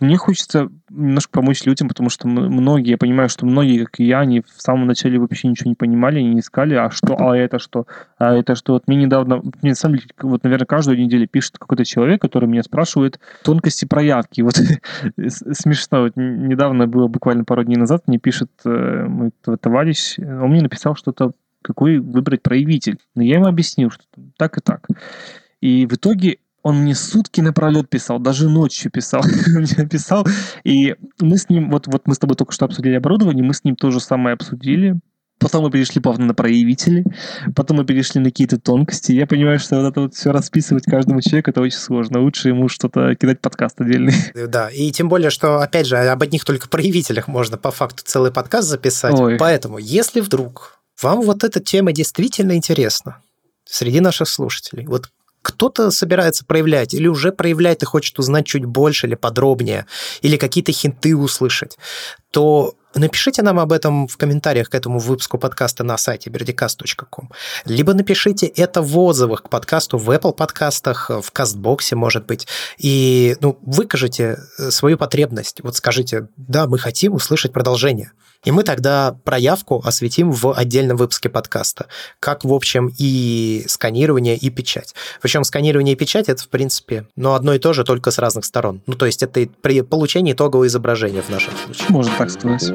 [0.00, 4.20] мне хочется немножко помочь людям, потому что многие, я понимаю, что многие, как и я,
[4.20, 7.86] они в самом начале вообще ничего не понимали, не искали, а что, а это что,
[8.18, 8.74] а это что.
[8.74, 12.48] Вот мне недавно, мне на самом деле, вот, наверное, каждую неделю пишет какой-то человек, который
[12.48, 14.40] меня спрашивает тонкости проявки.
[14.40, 14.54] Вот
[15.28, 19.30] смешно, вот недавно было, буквально пару дней назад, мне пишет э, мой
[19.60, 21.32] товарищ, он мне написал что-то,
[21.62, 22.98] какой выбрать проявитель.
[23.14, 24.04] Но я ему объяснил, что
[24.36, 24.86] так и так.
[25.60, 29.22] И в итоге он мне сутки напролет писал, даже ночью писал,
[29.90, 30.26] писал,
[30.64, 33.64] и мы с ним, вот, вот мы с тобой только что обсудили оборудование, мы с
[33.64, 35.00] ним то же самое обсудили,
[35.42, 37.04] Потом мы перешли плавно на проявители,
[37.56, 39.10] потом мы перешли на какие-то тонкости.
[39.10, 42.20] Я понимаю, что вот это вот все расписывать каждому человеку, это очень сложно.
[42.20, 44.14] Лучше ему что-то кидать подкаст отдельный.
[44.52, 48.30] Да, и тем более, что, опять же, об одних только проявителях можно по факту целый
[48.30, 49.18] подкаст записать.
[49.18, 49.36] Ой.
[49.36, 53.22] Поэтому, если вдруг вам вот эта тема действительно интересна,
[53.64, 55.10] среди наших слушателей, вот
[55.42, 59.86] кто-то собирается проявлять или уже проявляет и хочет узнать чуть больше или подробнее,
[60.22, 61.76] или какие-то хинты услышать,
[62.30, 67.30] то Напишите нам об этом в комментариях к этому выпуску подкаста на сайте birdicast.com.
[67.64, 72.46] Либо напишите это в отзывах к подкасту в Apple подкастах, в Кастбоксе, может быть.
[72.76, 75.62] И ну, выкажите э, свою потребность.
[75.62, 78.12] Вот скажите, да, мы хотим услышать продолжение.
[78.44, 81.86] И мы тогда проявку осветим в отдельном выпуске подкаста.
[82.18, 84.94] Как, в общем, и сканирование, и печать.
[85.20, 88.44] Причем сканирование и печать это, в принципе, ну, одно и то же, только с разных
[88.44, 88.82] сторон.
[88.86, 91.86] Ну, то есть это при получении итогового изображения в нашем случае.
[91.88, 92.72] Можно так сказать.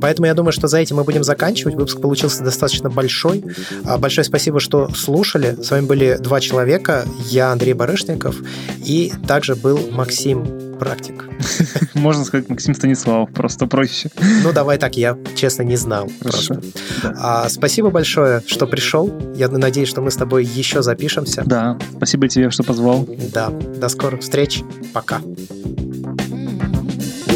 [0.00, 1.74] Поэтому я думаю, что за этим мы будем заканчивать.
[1.74, 3.44] Выпуск получился достаточно большой.
[3.84, 5.56] А, большое спасибо, что слушали.
[5.62, 7.04] С вами были два человека.
[7.26, 8.36] Я Андрей Барышников
[8.84, 11.24] и также был Максим Практик.
[11.94, 14.10] Можно сказать Максим Станиславов, просто проще.
[14.44, 16.08] Ну, давай так, я, честно, не знал.
[16.22, 16.60] Хорошо.
[17.02, 17.14] Да.
[17.20, 19.12] А, спасибо большое, что пришел.
[19.34, 21.42] Я надеюсь, что мы с тобой еще запишемся.
[21.44, 23.08] Да, спасибо тебе, что позвал.
[23.32, 24.62] Да, до скорых встреч.
[24.92, 25.20] Пока.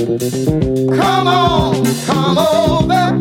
[0.03, 3.16] Come on, come over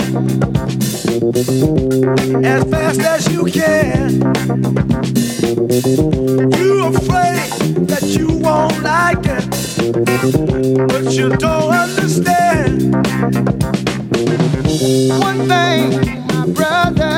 [2.43, 4.21] as fast as you can.
[6.57, 7.51] You're afraid
[7.85, 9.45] that you won't like it,
[10.87, 12.95] but you don't understand.
[15.19, 17.13] One thing, my brother,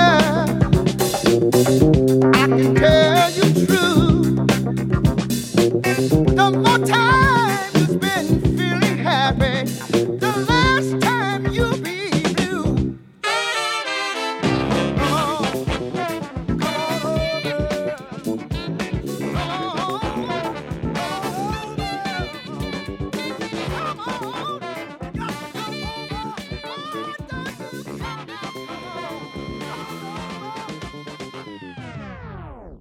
[2.33, 3.12] I can tell